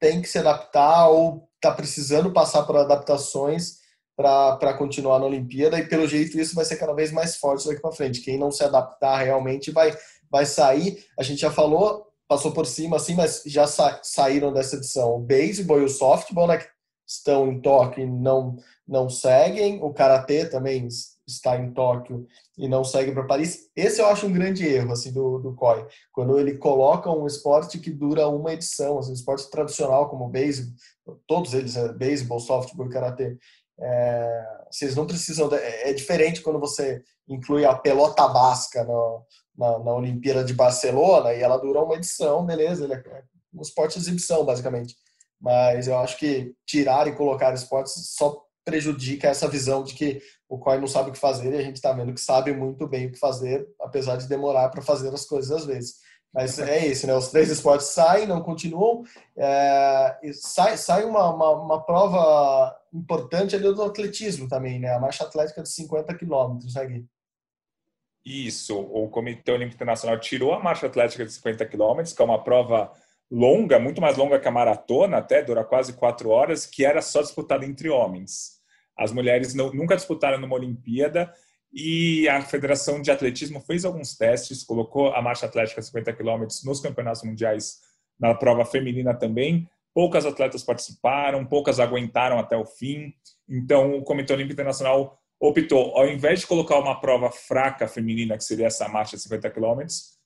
tem 0.00 0.22
que 0.22 0.28
se 0.28 0.38
adaptar 0.38 1.08
ou 1.08 1.48
está 1.56 1.72
precisando 1.72 2.32
passar 2.32 2.62
por 2.62 2.76
adaptações 2.76 3.78
para 4.16 4.74
continuar 4.74 5.18
na 5.20 5.26
Olimpíada 5.26 5.78
e 5.78 5.86
pelo 5.86 6.06
jeito 6.06 6.38
isso 6.40 6.54
vai 6.54 6.64
ser 6.64 6.76
cada 6.76 6.92
vez 6.92 7.12
mais 7.12 7.36
forte 7.36 7.66
daqui 7.66 7.80
para 7.80 7.92
frente. 7.92 8.20
Quem 8.20 8.38
não 8.38 8.50
se 8.50 8.64
adaptar 8.64 9.22
realmente 9.22 9.70
vai 9.70 9.96
vai 10.30 10.44
sair. 10.44 11.04
A 11.18 11.22
gente 11.22 11.40
já 11.40 11.50
falou, 11.50 12.07
passou 12.28 12.52
por 12.52 12.66
cima 12.66 12.96
assim, 12.96 13.14
mas 13.14 13.42
já 13.46 13.66
sa 13.66 13.98
saíram 14.02 14.52
dessa 14.52 14.76
edição 14.76 15.16
o 15.16 15.20
beisebol 15.20 15.80
e 15.80 15.84
o 15.84 15.88
softball, 15.88 16.46
né, 16.46 16.58
que 16.58 16.68
estão 17.06 17.50
em 17.50 17.60
Tóquio 17.60 18.04
e 18.04 18.06
não 18.06 18.56
não 18.86 19.08
seguem. 19.08 19.82
O 19.82 19.92
karatê 19.92 20.46
também 20.46 20.88
está 21.26 21.56
em 21.56 21.72
Tóquio 21.72 22.26
e 22.56 22.68
não 22.68 22.84
segue 22.84 23.12
para 23.12 23.24
Paris. 23.24 23.68
Esse 23.76 24.00
eu 24.00 24.06
acho 24.06 24.26
um 24.26 24.32
grande 24.32 24.66
erro 24.66 24.92
assim 24.92 25.12
do, 25.12 25.38
do 25.38 25.54
COI, 25.54 25.86
quando 26.12 26.38
ele 26.38 26.56
coloca 26.56 27.10
um 27.10 27.26
esporte 27.26 27.78
que 27.78 27.90
dura 27.90 28.28
uma 28.28 28.52
edição, 28.52 28.98
assim, 28.98 29.10
um 29.10 29.14
esporte 29.14 29.50
tradicional 29.50 30.08
como 30.08 30.26
o 30.26 30.28
beisebol, 30.28 30.74
todos 31.26 31.54
eles, 31.54 31.76
é, 31.76 31.92
beisebol, 31.92 32.40
softball 32.40 32.86
e 32.86 32.90
karatê. 32.90 33.36
É, 33.80 34.44
vocês 34.70 34.96
não 34.96 35.06
precisam. 35.06 35.48
De, 35.48 35.56
é, 35.56 35.90
é 35.90 35.92
diferente 35.92 36.42
quando 36.42 36.58
você 36.58 37.02
inclui 37.28 37.64
a 37.64 37.74
pelota 37.74 38.26
basca 38.28 38.84
no, 38.84 39.22
na, 39.58 39.78
na 39.80 39.92
Olimpíada 39.92 40.44
de 40.44 40.54
Barcelona 40.54 41.34
e 41.34 41.42
ela 41.42 41.58
dura 41.58 41.82
uma 41.82 41.96
edição, 41.96 42.46
beleza? 42.46 42.84
Ele 42.84 42.94
é 42.94 43.02
um 43.52 43.60
esporte 43.60 43.94
de 43.94 44.00
exibição, 44.00 44.44
basicamente. 44.44 44.94
Mas 45.40 45.88
eu 45.88 45.98
acho 45.98 46.16
que 46.16 46.54
tirar 46.64 47.08
e 47.08 47.14
colocar 47.14 47.52
esportes 47.52 48.14
só 48.14 48.44
prejudica 48.64 49.28
essa 49.28 49.48
visão 49.48 49.82
de 49.82 49.94
que 49.94 50.20
o 50.48 50.58
COI 50.58 50.78
não 50.78 50.86
sabe 50.86 51.10
o 51.10 51.12
que 51.12 51.18
fazer 51.18 51.52
e 51.52 51.58
a 51.58 51.62
gente 51.62 51.76
está 51.76 51.92
vendo 51.92 52.12
que 52.12 52.20
sabe 52.20 52.52
muito 52.52 52.86
bem 52.86 53.06
o 53.06 53.12
que 53.12 53.18
fazer, 53.18 53.66
apesar 53.80 54.16
de 54.16 54.28
demorar 54.28 54.68
para 54.68 54.82
fazer 54.82 55.12
as 55.12 55.24
coisas 55.24 55.50
às 55.50 55.66
vezes. 55.66 55.94
Mas 56.32 56.58
é 56.58 56.86
isso, 56.86 57.06
né? 57.06 57.14
Os 57.14 57.28
três 57.28 57.48
esportes 57.50 57.88
saem, 57.88 58.26
não 58.26 58.42
continuam. 58.42 59.02
É, 59.36 60.18
sai, 60.34 60.76
sai 60.76 61.04
uma, 61.04 61.34
uma, 61.34 61.50
uma, 61.52 61.82
prova 61.82 62.76
importante 62.92 63.56
ali 63.56 63.72
do 63.74 63.82
atletismo 63.82 64.46
também, 64.46 64.78
né? 64.78 64.94
A 64.94 65.00
marcha 65.00 65.24
atlética 65.24 65.62
de 65.62 65.70
50 65.70 66.14
quilômetros, 66.14 66.74
né, 66.74 66.86
Gui? 66.86 67.06
Isso. 68.28 68.78
O 68.78 69.08
Comitê 69.08 69.50
Olímpico 69.50 69.76
Internacional 69.76 70.20
tirou 70.20 70.52
a 70.52 70.60
marcha 70.62 70.86
atlética 70.86 71.24
de 71.24 71.32
50 71.32 71.64
quilômetros, 71.64 72.12
que 72.12 72.20
é 72.20 72.24
uma 72.24 72.44
prova 72.44 72.92
longa, 73.30 73.78
muito 73.78 74.02
mais 74.02 74.18
longa 74.18 74.38
que 74.38 74.46
a 74.46 74.50
maratona, 74.50 75.16
até 75.16 75.42
dura 75.42 75.64
quase 75.64 75.94
quatro 75.94 76.28
horas, 76.28 76.66
que 76.66 76.84
era 76.84 77.00
só 77.00 77.22
disputada 77.22 77.64
entre 77.64 77.88
homens. 77.88 78.58
As 78.94 79.12
mulheres 79.12 79.54
não, 79.54 79.72
nunca 79.72 79.96
disputaram 79.96 80.38
numa 80.38 80.56
Olimpíada 80.56 81.32
e 81.72 82.28
a 82.28 82.42
Federação 82.42 83.00
de 83.00 83.10
Atletismo 83.10 83.60
fez 83.60 83.86
alguns 83.86 84.14
testes, 84.14 84.62
colocou 84.62 85.14
a 85.14 85.22
marcha 85.22 85.46
atlética 85.46 85.80
50 85.80 86.12
km 86.12 86.46
nos 86.64 86.80
campeonatos 86.80 87.22
mundiais 87.22 87.78
na 88.20 88.34
prova 88.34 88.64
feminina 88.66 89.14
também. 89.14 89.66
Poucas 89.94 90.26
atletas 90.26 90.62
participaram, 90.62 91.46
poucas 91.46 91.80
aguentaram 91.80 92.38
até 92.38 92.58
o 92.58 92.66
fim. 92.66 93.14
Então, 93.48 93.96
o 93.96 94.02
Comitê 94.02 94.34
Olímpico 94.34 94.52
Internacional 94.52 95.17
optou, 95.40 95.96
ao 95.96 96.08
invés 96.08 96.40
de 96.40 96.46
colocar 96.46 96.78
uma 96.78 97.00
prova 97.00 97.30
fraca 97.30 97.86
feminina, 97.86 98.36
que 98.36 98.44
seria 98.44 98.66
essa 98.66 98.88
marcha 98.88 99.16
de 99.16 99.22
50 99.22 99.50
km, 99.50 99.84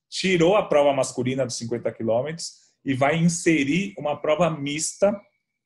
tirou 0.09 0.57
a 0.57 0.63
prova 0.63 0.93
masculina 0.93 1.45
dos 1.45 1.57
50 1.57 1.93
km 1.93 2.35
e 2.85 2.95
vai 2.95 3.17
inserir 3.17 3.95
uma 3.99 4.17
prova 4.17 4.51
mista 4.51 5.15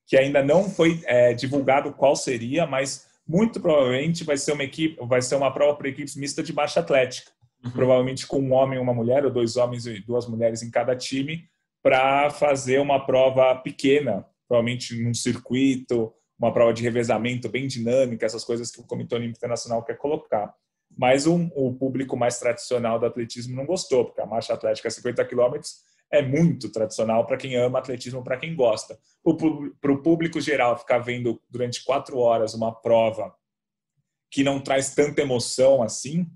que 0.07 0.17
ainda 0.17 0.43
não 0.43 0.71
foi 0.71 1.01
é, 1.05 1.35
divulgado 1.35 1.93
qual 1.93 2.15
seria, 2.15 2.67
mas 2.67 3.07
muito 3.27 3.61
provavelmente 3.61 4.23
vai 4.23 4.37
ser 4.37 4.53
uma 4.53 4.63
equipe, 4.63 4.97
vai 5.07 5.21
ser 5.21 5.35
uma 5.35 5.53
prova 5.53 5.77
para 5.77 5.89
equipes 5.89 6.15
mista 6.15 6.43
de 6.43 6.53
marcha 6.53 6.79
atlética, 6.79 7.33
uhum. 7.65 7.71
provavelmente 7.73 8.27
com 8.27 8.39
um 8.39 8.53
homem 8.53 8.79
e 8.79 8.83
uma 8.83 8.95
mulher 8.95 9.25
ou 9.25 9.33
dois 9.33 9.57
homens 9.57 9.87
e 9.87 10.01
duas 10.01 10.29
mulheres 10.29 10.63
em 10.63 10.71
cada 10.71 10.95
time 10.95 11.49
para 11.83 12.31
fazer 12.31 12.81
uma 12.81 13.05
prova 13.05 13.55
pequena 13.57 14.25
provavelmente 14.49 15.01
num 15.03 15.15
circuito, 15.15 16.13
uma 16.39 16.53
prova 16.53 16.73
de 16.73 16.83
revezamento 16.83 17.49
bem 17.49 17.67
dinâmica, 17.67 18.27
essas 18.27 18.45
coisas 18.45 18.71
que 18.71 18.81
o 18.81 18.85
Comitê 18.85 19.15
Olímpico 19.15 19.39
Internacional 19.39 19.83
quer 19.83 19.97
colocar. 19.97 20.55
Mas 20.97 21.27
um, 21.27 21.51
o 21.55 21.75
público 21.75 22.17
mais 22.17 22.39
tradicional 22.39 22.99
do 22.99 23.07
atletismo 23.07 23.57
não 23.57 23.67
gostou, 23.67 24.05
porque 24.05 24.21
a 24.21 24.27
marcha 24.27 24.55
atlética 24.55 24.91
50 24.91 25.25
quilômetros 25.25 25.83
é 26.11 26.23
muito 26.23 26.71
tradicional 26.71 27.27
para 27.27 27.37
quem 27.37 27.57
ama 27.57 27.79
atletismo, 27.79 28.23
para 28.23 28.37
quem 28.37 28.55
gosta. 28.55 28.99
Para 29.81 29.93
o 29.93 30.03
público 30.03 30.41
geral 30.41 30.79
ficar 30.79 30.99
vendo 30.99 31.41
durante 31.51 31.85
quatro 31.85 32.19
horas 32.19 32.55
uma 32.55 32.73
prova 32.73 33.35
que 34.31 34.45
não 34.45 34.61
traz 34.61 34.95
tanta 34.95 35.23
emoção 35.23 35.83
assim, 35.83 36.27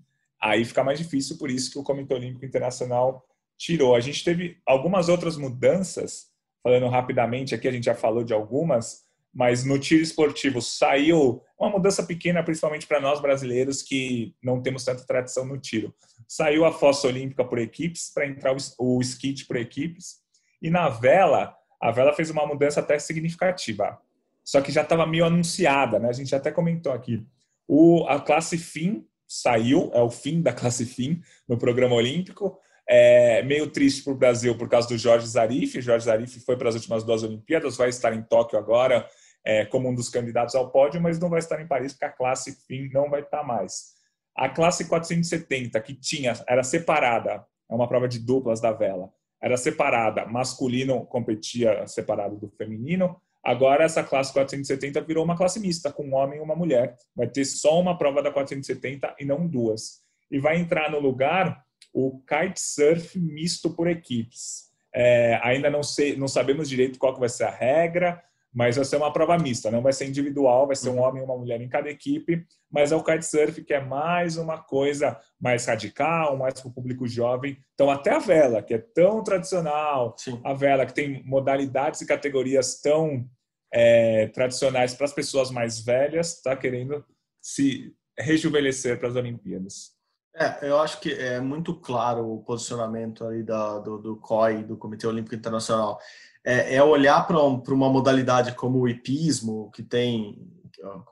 aí 0.40 0.64
fica 0.64 0.82
mais 0.82 0.98
difícil, 0.98 1.38
por 1.38 1.50
isso 1.50 1.70
que 1.70 1.78
o 1.78 1.82
Comitê 1.82 2.14
Olímpico 2.14 2.44
Internacional 2.44 3.24
tirou. 3.58 3.94
A 3.94 4.00
gente 4.00 4.24
teve 4.24 4.58
algumas 4.66 5.08
outras 5.08 5.36
mudanças, 5.36 6.30
falando 6.62 6.88
rapidamente 6.88 7.54
aqui, 7.54 7.68
a 7.68 7.72
gente 7.72 7.84
já 7.84 7.94
falou 7.94 8.24
de 8.24 8.32
algumas, 8.32 9.04
mas 9.32 9.64
no 9.64 9.78
tiro 9.78 10.02
esportivo 10.02 10.60
saiu 10.60 11.42
uma 11.58 11.70
mudança 11.70 12.02
pequena, 12.02 12.42
principalmente 12.42 12.86
para 12.86 13.00
nós 13.00 13.20
brasileiros 13.20 13.82
que 13.82 14.34
não 14.42 14.60
temos 14.60 14.84
tanta 14.84 15.06
tradição 15.06 15.44
no 15.44 15.58
tiro. 15.58 15.94
Saiu 16.26 16.64
a 16.64 16.72
fossa 16.72 17.06
olímpica 17.06 17.44
por 17.44 17.58
equipes 17.58 18.10
para 18.12 18.26
entrar 18.26 18.56
o 18.78 19.00
skate 19.00 19.46
por 19.46 19.56
equipes 19.56 20.16
e 20.60 20.70
na 20.70 20.88
vela 20.88 21.54
a 21.80 21.90
vela 21.90 22.12
fez 22.12 22.28
uma 22.28 22.46
mudança 22.46 22.80
até 22.80 22.98
significativa. 22.98 23.98
Só 24.44 24.60
que 24.60 24.70
já 24.70 24.82
estava 24.82 25.06
meio 25.06 25.24
anunciada, 25.24 25.98
né? 25.98 26.08
A 26.08 26.12
gente 26.12 26.34
até 26.34 26.50
comentou 26.50 26.92
aqui. 26.92 27.24
O, 27.66 28.04
a 28.06 28.20
classe 28.20 28.58
fim 28.58 29.06
saiu, 29.26 29.90
é 29.94 30.02
o 30.02 30.10
fim 30.10 30.42
da 30.42 30.52
classe 30.52 30.84
fim 30.84 31.22
no 31.48 31.56
programa 31.56 31.94
olímpico. 31.94 32.58
É 32.92 33.42
meio 33.44 33.70
triste 33.70 34.02
para 34.02 34.12
o 34.12 34.16
Brasil 34.16 34.58
por 34.58 34.68
causa 34.68 34.88
do 34.88 34.98
Jorge 34.98 35.24
Zarif. 35.26 35.80
Jorge 35.80 36.06
Zarif 36.06 36.40
foi 36.40 36.56
para 36.56 36.70
as 36.70 36.74
últimas 36.74 37.04
duas 37.04 37.22
Olimpíadas, 37.22 37.76
vai 37.76 37.88
estar 37.88 38.12
em 38.12 38.22
Tóquio 38.22 38.58
agora 38.58 39.06
é, 39.44 39.64
como 39.64 39.88
um 39.88 39.94
dos 39.94 40.08
candidatos 40.08 40.54
ao 40.54 40.70
pódio, 40.70 41.00
mas 41.00 41.18
não 41.18 41.30
vai 41.30 41.38
estar 41.38 41.60
em 41.60 41.66
Paris 41.66 41.92
porque 41.92 42.04
a 42.04 42.12
classe 42.12 42.56
fim 42.66 42.88
não 42.92 43.08
vai 43.08 43.20
estar 43.20 43.42
mais. 43.42 43.94
A 44.36 44.48
classe 44.48 44.88
470, 44.88 45.80
que 45.80 45.94
tinha, 45.94 46.32
era 46.46 46.62
separada, 46.62 47.44
é 47.68 47.74
uma 47.74 47.88
prova 47.88 48.08
de 48.08 48.18
duplas 48.18 48.60
da 48.60 48.72
vela, 48.72 49.10
era 49.42 49.56
separada, 49.56 50.26
masculino 50.26 51.04
competia 51.06 51.86
separado 51.86 52.36
do 52.36 52.48
feminino, 52.48 53.20
agora 53.42 53.84
essa 53.84 54.02
classe 54.02 54.32
470 54.32 55.00
virou 55.02 55.24
uma 55.24 55.36
classe 55.36 55.58
mista, 55.58 55.92
com 55.92 56.04
um 56.04 56.14
homem 56.14 56.38
e 56.38 56.42
uma 56.42 56.54
mulher. 56.54 56.96
Vai 57.14 57.26
ter 57.26 57.44
só 57.44 57.80
uma 57.80 57.96
prova 57.96 58.22
da 58.22 58.30
470 58.30 59.16
e 59.18 59.24
não 59.24 59.46
duas. 59.46 60.00
E 60.30 60.38
vai 60.38 60.58
entrar 60.58 60.90
no 60.90 61.00
lugar 61.00 61.64
o 61.92 62.20
kitesurf 62.20 63.18
misto 63.18 63.70
por 63.70 63.88
equipes. 63.88 64.70
É, 64.94 65.38
ainda 65.42 65.70
não, 65.70 65.82
sei, 65.82 66.16
não 66.16 66.28
sabemos 66.28 66.68
direito 66.68 66.98
qual 66.98 67.14
que 67.14 67.20
vai 67.20 67.28
ser 67.28 67.44
a 67.44 67.50
regra, 67.50 68.22
mas 68.52 68.74
vai 68.74 68.84
ser 68.84 68.96
uma 68.96 69.12
prova 69.12 69.38
mista, 69.38 69.70
não 69.70 69.80
vai 69.80 69.92
ser 69.92 70.06
individual, 70.06 70.66
vai 70.66 70.74
ser 70.74 70.88
um 70.88 70.94
uhum. 70.94 71.02
homem 71.02 71.22
e 71.22 71.24
uma 71.24 71.36
mulher 71.36 71.60
em 71.60 71.68
cada 71.68 71.88
equipe, 71.88 72.44
mas 72.70 72.90
é 72.90 72.96
o 72.96 73.04
kitesurf 73.04 73.62
que 73.62 73.72
é 73.72 73.80
mais 73.80 74.36
uma 74.36 74.58
coisa 74.58 75.18
mais 75.40 75.66
radical, 75.66 76.36
mais 76.36 76.54
para 76.54 76.68
o 76.68 76.72
público 76.72 77.06
jovem. 77.06 77.56
Então, 77.74 77.90
até 77.90 78.10
a 78.10 78.18
vela, 78.18 78.62
que 78.62 78.74
é 78.74 78.78
tão 78.78 79.22
tradicional, 79.22 80.14
Sim. 80.18 80.40
a 80.44 80.52
vela 80.52 80.84
que 80.84 80.94
tem 80.94 81.22
modalidades 81.24 82.00
e 82.00 82.06
categorias 82.06 82.80
tão 82.80 83.24
é, 83.72 84.26
tradicionais 84.28 84.94
para 84.94 85.06
as 85.06 85.12
pessoas 85.12 85.50
mais 85.52 85.80
velhas, 85.80 86.34
está 86.36 86.56
querendo 86.56 87.04
se 87.40 87.94
rejuvenescer 88.18 88.98
para 88.98 89.08
as 89.08 89.16
Olimpíadas. 89.16 89.99
É, 90.34 90.68
eu 90.68 90.78
acho 90.80 91.00
que 91.00 91.12
é 91.12 91.40
muito 91.40 91.74
claro 91.74 92.32
o 92.32 92.42
posicionamento 92.42 93.24
aí 93.26 93.42
da, 93.42 93.78
do, 93.78 93.98
do 93.98 94.16
COI, 94.16 94.62
do 94.62 94.76
Comitê 94.76 95.06
Olímpico 95.06 95.34
Internacional. 95.34 95.98
É, 96.44 96.76
é 96.76 96.82
olhar 96.82 97.26
para 97.26 97.42
um, 97.42 97.62
uma 97.68 97.90
modalidade 97.90 98.54
como 98.54 98.80
o 98.80 98.88
hipismo, 98.88 99.70
que 99.72 99.82
tem 99.82 100.38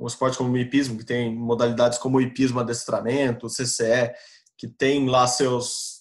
um 0.00 0.06
esporte 0.06 0.38
como 0.38 0.52
o 0.52 0.58
hipismo, 0.58 0.96
que 0.96 1.04
tem 1.04 1.34
modalidades 1.34 1.98
como 1.98 2.18
o 2.18 2.20
hipismo 2.20 2.60
adestramento, 2.60 3.46
o 3.46 3.50
CCE, 3.50 4.12
que 4.56 4.66
tem 4.66 5.08
lá 5.08 5.26
seus 5.26 5.98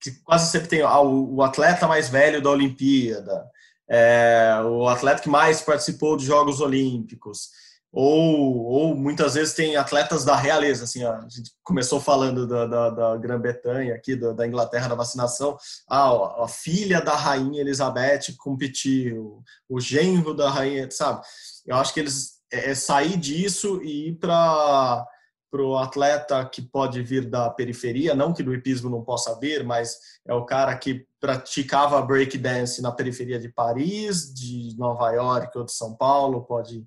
que 0.00 0.12
quase 0.22 0.50
sempre 0.50 0.68
tem 0.68 0.80
ah, 0.80 1.00
o, 1.02 1.42
atleta 1.42 1.86
mais 1.86 2.08
velho 2.08 2.40
da 2.40 2.48
Olimpíada, 2.48 3.44
é, 3.86 4.54
o 4.64 4.88
atleta 4.88 5.20
que 5.20 5.28
mais 5.28 5.60
participou 5.60 6.16
de 6.16 6.24
Jogos 6.24 6.60
Olímpicos 6.60 7.50
ou, 7.92 8.64
ou 8.66 8.96
muitas 8.96 9.34
vezes 9.34 9.52
tem 9.52 9.76
atletas 9.76 10.24
da 10.24 10.36
realeza, 10.36 10.84
assim, 10.84 11.04
a 11.04 11.26
gente 11.28 11.52
começou 11.64 12.00
falando 12.00 12.46
da, 12.46 12.66
da, 12.66 12.90
da 12.90 13.16
Grã-Bretanha, 13.16 13.94
aqui 13.94 14.14
da, 14.14 14.32
da, 14.32 14.46
Inglaterra, 14.46 14.88
da 14.88 14.94
vacinação, 14.94 15.56
ah, 15.88 16.44
a 16.44 16.48
filha 16.48 17.00
da 17.00 17.16
rainha 17.16 17.60
Elizabeth 17.60 18.36
competiu, 18.38 19.42
o 19.68 19.80
genro 19.80 20.34
da 20.34 20.48
rainha, 20.48 20.88
sabe? 20.90 21.22
Eu 21.66 21.76
acho 21.76 21.92
que 21.92 22.00
eles 22.00 22.40
é, 22.52 22.70
é 22.70 22.74
sair 22.74 23.16
disso 23.16 23.80
e 23.82 24.08
ir 24.08 24.18
para 24.18 25.04
o 25.52 25.76
atleta 25.76 26.44
que 26.44 26.62
pode 26.62 27.02
vir 27.02 27.28
da 27.28 27.50
periferia, 27.50 28.14
não 28.14 28.32
que 28.32 28.42
do 28.42 28.54
hipismo 28.54 28.88
não 28.88 29.02
possa 29.02 29.36
vir, 29.40 29.64
mas 29.64 29.98
é 30.24 30.32
o 30.32 30.44
cara 30.44 30.76
que 30.76 31.04
praticava 31.18 32.00
breakdance 32.00 32.80
na 32.80 32.92
periferia 32.92 33.38
de 33.38 33.48
Paris, 33.48 34.32
de 34.32 34.76
Nova 34.78 35.10
York 35.10 35.58
ou 35.58 35.64
de 35.64 35.72
São 35.72 35.96
Paulo, 35.96 36.44
pode 36.44 36.86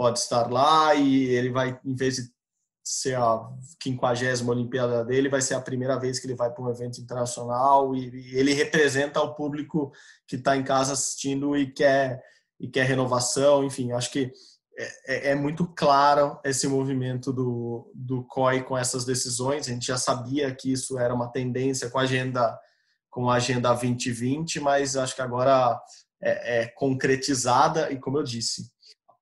pode 0.00 0.18
estar 0.18 0.50
lá 0.50 0.94
e 0.94 1.24
ele 1.26 1.50
vai, 1.50 1.78
em 1.84 1.94
vez 1.94 2.16
de 2.16 2.22
ser 2.82 3.18
a 3.18 3.38
quinquagésima 3.78 4.50
Olimpíada 4.50 5.04
dele, 5.04 5.28
vai 5.28 5.42
ser 5.42 5.52
a 5.52 5.60
primeira 5.60 5.98
vez 5.98 6.18
que 6.18 6.26
ele 6.26 6.34
vai 6.34 6.50
para 6.50 6.64
um 6.64 6.70
evento 6.70 6.98
internacional 6.98 7.94
e, 7.94 8.08
e 8.08 8.34
ele 8.34 8.54
representa 8.54 9.20
o 9.20 9.34
público 9.34 9.92
que 10.26 10.36
está 10.36 10.56
em 10.56 10.64
casa 10.64 10.94
assistindo 10.94 11.54
e 11.54 11.70
quer, 11.70 12.24
e 12.58 12.66
quer 12.66 12.86
renovação, 12.86 13.62
enfim, 13.62 13.92
acho 13.92 14.10
que 14.10 14.32
é, 14.78 14.88
é, 15.06 15.30
é, 15.32 15.34
muito 15.34 15.66
claro 15.66 16.40
esse 16.46 16.66
movimento 16.66 17.30
do, 17.30 17.92
do 17.94 18.24
COI 18.24 18.62
com 18.62 18.78
essas 18.78 19.04
decisões, 19.04 19.68
a 19.68 19.70
gente 19.70 19.88
já 19.88 19.98
sabia 19.98 20.50
que 20.54 20.72
isso 20.72 20.98
era 20.98 21.14
uma 21.14 21.30
tendência 21.30 21.90
com 21.90 21.98
a 21.98 22.02
agenda 22.04 22.58
com 23.10 23.28
a 23.28 23.34
agenda 23.34 23.68
2020, 23.74 24.60
mas 24.60 24.96
acho 24.96 25.14
que 25.14 25.20
agora 25.20 25.78
é, 26.22 26.62
é 26.62 26.66
concretizada 26.68 27.92
e 27.92 27.98
como 27.98 28.16
eu 28.16 28.22
disse, 28.22 28.70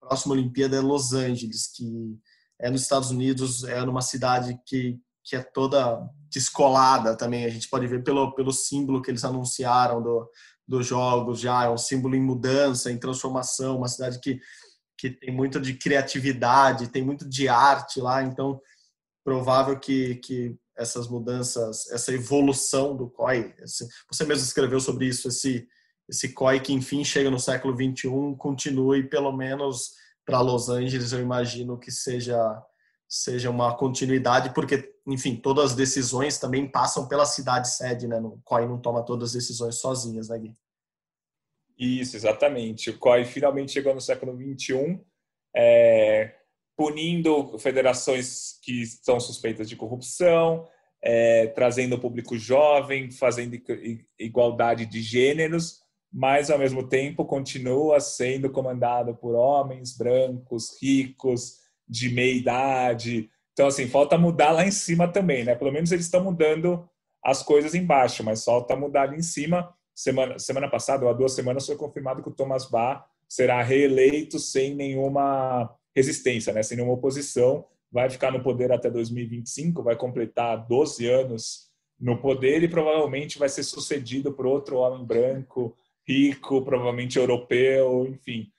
próxima 0.08 0.34
Olimpíada 0.34 0.76
é 0.76 0.80
Los 0.80 1.12
Angeles, 1.12 1.66
que 1.68 2.18
é 2.58 2.70
nos 2.70 2.82
Estados 2.82 3.10
Unidos, 3.10 3.64
é 3.64 3.84
numa 3.84 4.00
cidade 4.00 4.58
que, 4.66 4.98
que 5.22 5.36
é 5.36 5.42
toda 5.42 6.08
descolada 6.30 7.16
também. 7.16 7.44
A 7.44 7.50
gente 7.50 7.68
pode 7.68 7.86
ver 7.86 8.02
pelo, 8.02 8.34
pelo 8.34 8.52
símbolo 8.52 9.02
que 9.02 9.10
eles 9.10 9.24
anunciaram 9.24 10.02
do, 10.02 10.28
dos 10.66 10.86
jogos 10.86 11.40
já, 11.40 11.64
é 11.64 11.70
um 11.70 11.78
símbolo 11.78 12.14
em 12.14 12.22
mudança, 12.22 12.90
em 12.90 12.98
transformação, 12.98 13.78
uma 13.78 13.88
cidade 13.88 14.18
que, 14.20 14.40
que 14.96 15.10
tem 15.10 15.32
muito 15.32 15.60
de 15.60 15.74
criatividade, 15.74 16.88
tem 16.88 17.04
muito 17.04 17.28
de 17.28 17.48
arte 17.48 18.00
lá, 18.00 18.22
então 18.22 18.60
provável 19.24 19.78
que, 19.78 20.16
que 20.16 20.56
essas 20.76 21.08
mudanças, 21.08 21.90
essa 21.90 22.12
evolução 22.12 22.96
do 22.96 23.10
COI, 23.10 23.54
esse, 23.58 23.86
você 24.10 24.24
mesmo 24.24 24.44
escreveu 24.44 24.80
sobre 24.80 25.06
isso, 25.06 25.28
esse 25.28 25.68
esse 26.08 26.32
COI 26.32 26.60
que 26.60 26.72
enfim 26.72 27.04
chega 27.04 27.30
no 27.30 27.38
século 27.38 27.76
21 27.76 28.34
continue 28.36 29.08
pelo 29.08 29.30
menos 29.30 29.92
para 30.24 30.40
Los 30.40 30.68
Angeles 30.68 31.12
eu 31.12 31.20
imagino 31.20 31.78
que 31.78 31.90
seja 31.90 32.62
seja 33.06 33.50
uma 33.50 33.76
continuidade 33.76 34.52
porque 34.54 34.94
enfim 35.06 35.36
todas 35.36 35.70
as 35.70 35.76
decisões 35.76 36.38
também 36.38 36.70
passam 36.70 37.06
pela 37.08 37.26
cidade 37.26 37.68
sede 37.68 38.08
né 38.08 38.18
o 38.18 38.40
COI 38.44 38.66
não 38.66 38.80
toma 38.80 39.04
todas 39.04 39.30
as 39.30 39.34
decisões 39.34 39.76
sozinhas 39.76 40.28
né 40.28 40.38
Gui? 40.38 40.56
Isso 41.78 42.16
exatamente 42.16 42.90
o 42.90 42.98
COI 42.98 43.24
finalmente 43.24 43.72
chegou 43.72 43.94
no 43.94 44.00
século 44.00 44.36
21 44.36 45.04
é, 45.54 46.34
punindo 46.76 47.58
federações 47.58 48.58
que 48.62 48.82
estão 48.82 49.20
suspeitas 49.20 49.68
de 49.68 49.76
corrupção 49.76 50.66
é, 51.02 51.46
trazendo 51.48 51.96
o 51.96 52.00
público 52.00 52.36
jovem 52.36 53.10
fazendo 53.10 53.58
igualdade 54.18 54.84
de 54.84 55.00
gêneros 55.00 55.80
mas 56.12 56.50
ao 56.50 56.58
mesmo 56.58 56.88
tempo 56.88 57.24
continua 57.24 58.00
sendo 58.00 58.50
comandado 58.50 59.14
por 59.14 59.34
homens 59.34 59.96
brancos, 59.96 60.80
ricos, 60.80 61.58
de 61.88 62.10
meia 62.10 62.34
idade. 62.34 63.30
Então, 63.52 63.66
assim, 63.66 63.86
falta 63.88 64.16
mudar 64.16 64.52
lá 64.52 64.66
em 64.66 64.70
cima 64.70 65.08
também, 65.08 65.44
né? 65.44 65.54
Pelo 65.54 65.72
menos 65.72 65.90
eles 65.90 66.04
estão 66.04 66.22
mudando 66.22 66.88
as 67.24 67.42
coisas 67.42 67.74
embaixo, 67.74 68.22
mas 68.22 68.44
falta 68.44 68.76
mudar 68.76 69.02
ali 69.02 69.16
em 69.16 69.22
cima. 69.22 69.74
Semana, 69.94 70.38
semana 70.38 70.68
passada, 70.68 71.04
ou 71.04 71.10
há 71.10 71.14
duas 71.14 71.32
semanas, 71.32 71.66
foi 71.66 71.76
confirmado 71.76 72.22
que 72.22 72.28
o 72.28 72.34
Thomas 72.34 72.70
Bach 72.70 73.04
será 73.28 73.60
reeleito 73.62 74.38
sem 74.38 74.74
nenhuma 74.74 75.74
resistência, 75.94 76.52
né? 76.52 76.62
sem 76.62 76.76
nenhuma 76.76 76.94
oposição. 76.94 77.64
Vai 77.90 78.08
ficar 78.08 78.30
no 78.30 78.42
poder 78.42 78.70
até 78.70 78.88
2025, 78.90 79.82
vai 79.82 79.96
completar 79.96 80.66
12 80.68 81.06
anos 81.06 81.68
no 81.98 82.18
poder 82.20 82.62
e 82.62 82.68
provavelmente 82.68 83.38
vai 83.38 83.48
ser 83.48 83.64
sucedido 83.64 84.32
por 84.32 84.46
outro 84.46 84.76
homem 84.76 85.04
branco, 85.04 85.74
rico, 86.08 86.64
provavelmente 86.64 87.18
europeu, 87.18 88.06
enfim. 88.06 88.50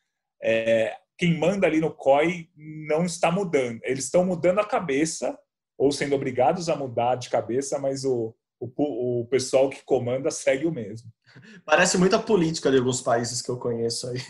É, 0.41 0.95
quem 1.17 1.37
manda 1.37 1.65
ali 1.65 1.81
no 1.81 1.91
COI 1.91 2.47
não 2.55 3.03
está 3.03 3.31
mudando. 3.31 3.79
Eles 3.83 4.05
estão 4.05 4.23
mudando 4.23 4.59
a 4.59 4.65
cabeça, 4.65 5.37
ou 5.77 5.91
sendo 5.91 6.15
obrigados 6.15 6.69
a 6.69 6.75
mudar 6.75 7.15
de 7.15 7.29
cabeça, 7.29 7.79
mas 7.79 8.05
o, 8.05 8.35
o, 8.59 9.21
o 9.21 9.25
pessoal 9.25 9.69
que 9.69 9.83
comanda 9.83 10.29
segue 10.29 10.65
o 10.65 10.71
mesmo. 10.71 11.09
Parece 11.65 11.97
muita 11.97 12.19
política 12.19 12.71
de 12.71 12.77
alguns 12.77 13.01
países 13.01 13.41
que 13.41 13.49
eu 13.49 13.57
conheço 13.57 14.07
aí. 14.07 14.21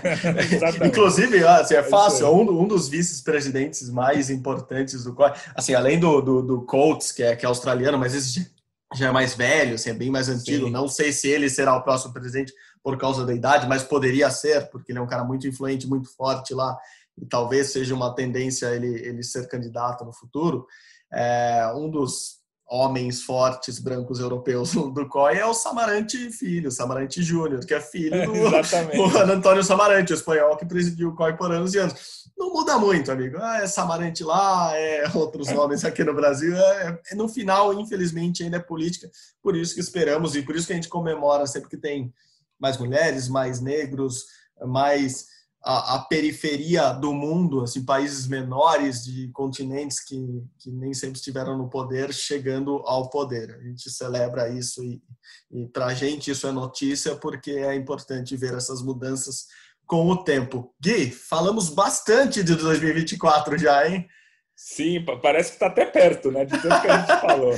Inclusive, 0.86 1.44
assim, 1.46 1.74
é, 1.74 1.78
é 1.78 1.82
fácil, 1.82 2.28
um, 2.28 2.62
um 2.62 2.68
dos 2.68 2.88
vice-presidentes 2.88 3.90
mais 3.90 4.30
importantes 4.30 5.04
do 5.04 5.14
assim, 5.54 5.74
além 5.74 5.98
do, 5.98 6.20
do, 6.20 6.42
do 6.42 6.62
Colts, 6.62 7.12
que 7.12 7.22
é, 7.22 7.36
que 7.36 7.44
é 7.44 7.48
australiano, 7.48 7.98
mas 7.98 8.14
esse 8.14 8.53
já 8.92 9.08
é 9.08 9.12
mais 9.12 9.34
velho, 9.34 9.74
assim, 9.74 9.90
é 9.90 9.94
bem 9.94 10.10
mais 10.10 10.28
antigo. 10.28 10.66
Sim. 10.66 10.72
Não 10.72 10.88
sei 10.88 11.12
se 11.12 11.28
ele 11.28 11.48
será 11.48 11.76
o 11.76 11.82
próximo 11.82 12.12
presidente 12.12 12.52
por 12.82 12.98
causa 12.98 13.24
da 13.24 13.32
idade, 13.32 13.66
mas 13.66 13.82
poderia 13.82 14.30
ser, 14.30 14.68
porque 14.70 14.92
ele 14.92 14.98
é 14.98 15.02
um 15.02 15.06
cara 15.06 15.24
muito 15.24 15.46
influente, 15.46 15.86
muito 15.86 16.14
forte 16.14 16.52
lá, 16.52 16.76
e 17.16 17.24
talvez 17.24 17.72
seja 17.72 17.94
uma 17.94 18.14
tendência 18.14 18.66
ele, 18.74 18.88
ele 18.88 19.22
ser 19.22 19.48
candidato 19.48 20.04
no 20.04 20.12
futuro. 20.12 20.66
É, 21.12 21.72
um 21.74 21.88
dos 21.88 22.43
homens 22.66 23.22
fortes 23.22 23.78
brancos 23.78 24.20
europeus 24.20 24.72
do 24.74 25.08
COI 25.08 25.36
é 25.36 25.46
o 25.46 25.54
Samarante 25.54 26.30
Filho, 26.30 26.70
Samarante 26.70 27.22
Júnior, 27.22 27.64
que 27.64 27.74
é 27.74 27.80
filho 27.80 28.26
do 28.26 28.34
Juan 28.34 29.26
Antônio 29.32 29.62
Samarante, 29.62 30.12
o 30.12 30.14
espanhol 30.14 30.56
que 30.56 30.64
presidiu 30.64 31.10
o 31.10 31.14
COI 31.14 31.36
por 31.36 31.52
anos 31.52 31.74
e 31.74 31.78
anos. 31.78 32.24
Não 32.36 32.52
muda 32.52 32.76
muito, 32.78 33.12
amigo. 33.12 33.36
Ah, 33.40 33.62
é 33.62 33.66
Samarante 33.66 34.24
lá, 34.24 34.76
é 34.76 35.04
outros 35.14 35.48
nomes 35.50 35.84
aqui 35.84 36.02
no 36.02 36.14
Brasil. 36.14 36.56
É, 36.56 37.00
é, 37.10 37.14
no 37.14 37.28
final, 37.28 37.72
infelizmente, 37.74 38.42
ainda 38.42 38.56
é 38.56 38.60
política. 38.60 39.10
Por 39.42 39.56
isso 39.56 39.74
que 39.74 39.80
esperamos 39.80 40.34
e 40.34 40.42
por 40.42 40.56
isso 40.56 40.66
que 40.66 40.72
a 40.72 40.76
gente 40.76 40.88
comemora 40.88 41.46
sempre 41.46 41.68
que 41.68 41.76
tem 41.76 42.12
mais 42.58 42.78
mulheres, 42.78 43.28
mais 43.28 43.60
negros, 43.60 44.26
mais 44.66 45.26
a, 45.64 45.94
a, 45.94 45.98
periferia 46.00 46.92
do 46.92 47.14
mundo, 47.14 47.62
assim, 47.62 47.84
países 47.84 48.26
menores 48.26 49.02
de 49.02 49.28
continentes 49.28 49.98
que, 49.98 50.44
que 50.58 50.70
nem 50.70 50.92
sempre 50.92 51.16
estiveram 51.16 51.56
no 51.56 51.70
poder, 51.70 52.12
chegando 52.12 52.82
ao 52.84 53.08
poder. 53.08 53.54
A 53.54 53.62
gente 53.62 53.88
celebra 53.90 54.50
isso 54.50 54.84
e, 54.84 55.02
e 55.50 55.66
para 55.68 55.86
a 55.86 55.94
gente 55.94 56.30
isso 56.30 56.46
é 56.46 56.52
notícia 56.52 57.16
porque 57.16 57.52
é 57.52 57.74
importante 57.74 58.36
ver 58.36 58.52
essas 58.52 58.82
mudanças 58.82 59.46
com 59.86 60.10
o 60.10 60.22
tempo. 60.22 60.74
Gui, 60.78 61.10
falamos 61.10 61.70
bastante 61.70 62.44
de 62.44 62.54
2024 62.54 63.58
já, 63.58 63.88
hein? 63.88 64.06
Sim, 64.56 65.04
parece 65.20 65.50
que 65.50 65.56
está 65.56 65.66
até 65.66 65.84
perto, 65.84 66.30
né? 66.30 66.44
De 66.44 66.52
tanto 66.62 66.80
que 66.80 66.88
a 66.88 66.98
gente 66.98 67.08
falou. 67.20 67.54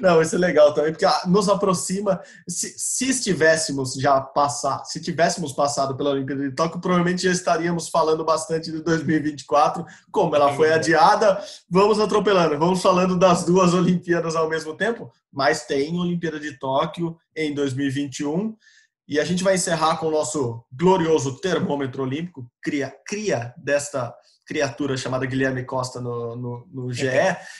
Não, 0.00 0.20
isso 0.20 0.34
é 0.34 0.38
legal 0.38 0.74
também, 0.74 0.92
porque 0.92 1.06
nos 1.28 1.48
aproxima. 1.48 2.20
Se, 2.48 2.74
se 2.76 3.08
estivéssemos 3.08 3.94
já 3.94 4.20
passar, 4.20 4.84
se 4.84 5.00
tivéssemos 5.00 5.52
passado 5.52 5.96
pela 5.96 6.10
Olimpíada 6.10 6.42
de 6.42 6.54
Tóquio, 6.54 6.80
provavelmente 6.80 7.22
já 7.22 7.30
estaríamos 7.30 7.88
falando 7.88 8.24
bastante 8.24 8.72
de 8.72 8.82
2024. 8.82 9.84
Como 10.10 10.34
ela 10.34 10.52
foi 10.54 10.72
adiada, 10.72 11.40
vamos 11.70 12.00
atropelando, 12.00 12.58
vamos 12.58 12.82
falando 12.82 13.16
das 13.16 13.44
duas 13.44 13.72
Olimpíadas 13.72 14.34
ao 14.34 14.48
mesmo 14.48 14.74
tempo, 14.74 15.12
mas 15.32 15.64
tem 15.64 15.96
Olimpíada 15.96 16.40
de 16.40 16.58
Tóquio 16.58 17.16
em 17.36 17.54
2021. 17.54 18.56
E 19.06 19.18
a 19.18 19.24
gente 19.24 19.44
vai 19.44 19.54
encerrar 19.54 19.96
com 19.96 20.06
o 20.06 20.10
nosso 20.10 20.64
glorioso 20.72 21.40
termômetro 21.40 22.02
olímpico, 22.02 22.50
cria, 22.60 22.92
cria 23.06 23.54
desta 23.56 24.14
criatura 24.50 24.96
chamada 24.96 25.24
Guilherme 25.26 25.64
Costa 25.64 26.00
no, 26.00 26.34
no, 26.34 26.68
no 26.72 26.92
GE, 26.92 27.06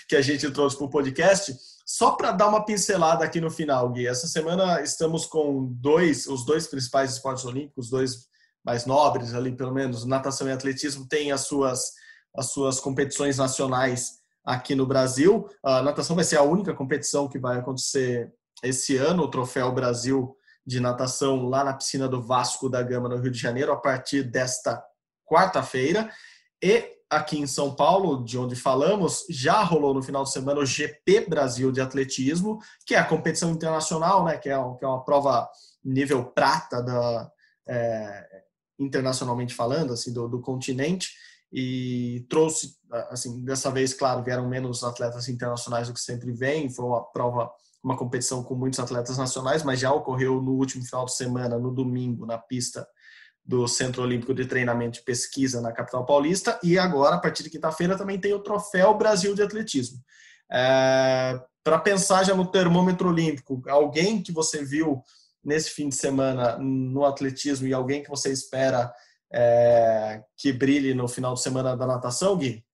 que 0.08 0.16
a 0.16 0.20
gente 0.20 0.50
trouxe 0.50 0.76
para 0.76 0.86
o 0.86 0.90
podcast. 0.90 1.56
Só 1.86 2.10
para 2.10 2.32
dar 2.32 2.48
uma 2.48 2.64
pincelada 2.64 3.24
aqui 3.24 3.40
no 3.40 3.48
final, 3.48 3.92
Gui. 3.92 4.08
Essa 4.08 4.26
semana 4.26 4.80
estamos 4.80 5.24
com 5.24 5.66
dois, 5.66 6.26
os 6.26 6.44
dois 6.44 6.66
principais 6.66 7.12
esportes 7.12 7.44
olímpicos, 7.44 7.90
dois 7.90 8.26
mais 8.64 8.86
nobres 8.86 9.34
ali, 9.34 9.52
pelo 9.52 9.72
menos, 9.72 10.04
natação 10.04 10.48
e 10.48 10.52
atletismo, 10.52 11.06
têm 11.06 11.30
as 11.30 11.42
suas, 11.42 11.92
as 12.36 12.50
suas 12.50 12.80
competições 12.80 13.38
nacionais 13.38 14.14
aqui 14.44 14.74
no 14.74 14.84
Brasil. 14.84 15.48
A 15.62 15.82
natação 15.82 16.16
vai 16.16 16.24
ser 16.24 16.38
a 16.38 16.42
única 16.42 16.74
competição 16.74 17.28
que 17.28 17.38
vai 17.38 17.60
acontecer 17.60 18.32
esse 18.64 18.96
ano, 18.96 19.22
o 19.22 19.30
Troféu 19.30 19.70
Brasil 19.72 20.36
de 20.66 20.80
Natação 20.80 21.48
lá 21.48 21.62
na 21.62 21.72
piscina 21.72 22.08
do 22.08 22.20
Vasco 22.20 22.68
da 22.68 22.82
Gama, 22.82 23.08
no 23.08 23.16
Rio 23.16 23.30
de 23.30 23.38
Janeiro, 23.38 23.70
a 23.70 23.76
partir 23.76 24.24
desta 24.24 24.82
quarta-feira. 25.24 26.10
E 26.62 27.00
aqui 27.10 27.38
em 27.38 27.46
São 27.46 27.74
Paulo, 27.74 28.24
de 28.24 28.38
onde 28.38 28.54
falamos, 28.54 29.26
já 29.28 29.62
rolou 29.62 29.92
no 29.92 30.02
final 30.02 30.22
de 30.22 30.30
semana 30.30 30.60
o 30.60 30.66
GP 30.66 31.26
Brasil 31.28 31.72
de 31.72 31.80
Atletismo, 31.80 32.60
que 32.86 32.94
é 32.94 32.98
a 32.98 33.04
competição 33.04 33.50
internacional, 33.50 34.24
né, 34.24 34.38
que, 34.38 34.48
é, 34.48 34.54
que 34.78 34.84
é 34.84 34.88
uma 34.88 35.04
prova 35.04 35.48
nível 35.84 36.24
prata 36.24 36.80
da, 36.80 37.30
é, 37.68 38.42
internacionalmente 38.78 39.54
falando, 39.54 39.92
assim, 39.92 40.12
do, 40.12 40.28
do 40.28 40.40
continente, 40.40 41.10
e 41.52 42.24
trouxe, 42.28 42.76
assim, 43.10 43.44
dessa 43.44 43.72
vez, 43.72 43.92
claro, 43.92 44.22
vieram 44.22 44.48
menos 44.48 44.84
atletas 44.84 45.28
internacionais 45.28 45.88
do 45.88 45.94
que 45.94 46.00
sempre 46.00 46.32
vem, 46.32 46.70
foi 46.70 46.84
uma 46.84 47.02
prova, 47.02 47.50
uma 47.82 47.96
competição 47.96 48.44
com 48.44 48.54
muitos 48.54 48.78
atletas 48.78 49.18
nacionais, 49.18 49.64
mas 49.64 49.80
já 49.80 49.92
ocorreu 49.92 50.40
no 50.40 50.52
último 50.52 50.84
final 50.84 51.04
de 51.04 51.14
semana, 51.14 51.58
no 51.58 51.72
domingo, 51.72 52.24
na 52.24 52.38
pista 52.38 52.86
do 53.50 53.66
Centro 53.66 54.04
Olímpico 54.04 54.32
de 54.32 54.46
Treinamento 54.46 55.00
e 55.00 55.02
Pesquisa 55.02 55.60
na 55.60 55.72
capital 55.72 56.06
paulista. 56.06 56.60
E 56.62 56.78
agora, 56.78 57.16
a 57.16 57.18
partir 57.18 57.42
de 57.42 57.50
quinta-feira, 57.50 57.98
também 57.98 58.16
tem 58.16 58.32
o 58.32 58.38
Troféu 58.38 58.96
Brasil 58.96 59.34
de 59.34 59.42
Atletismo. 59.42 59.98
É, 60.48 61.36
Para 61.64 61.80
pensar 61.80 62.22
já 62.22 62.32
no 62.32 62.48
termômetro 62.48 63.08
olímpico, 63.08 63.60
alguém 63.68 64.22
que 64.22 64.30
você 64.30 64.64
viu 64.64 65.02
nesse 65.44 65.70
fim 65.70 65.88
de 65.88 65.96
semana 65.96 66.58
no 66.58 67.04
atletismo 67.04 67.66
e 67.66 67.74
alguém 67.74 68.04
que 68.04 68.08
você 68.08 68.30
espera 68.30 68.92
é, 69.32 70.22
que 70.36 70.52
brilhe 70.52 70.94
no 70.94 71.08
final 71.08 71.34
de 71.34 71.42
semana 71.42 71.76
da 71.76 71.86
natação, 71.88 72.36
Gui? 72.36 72.64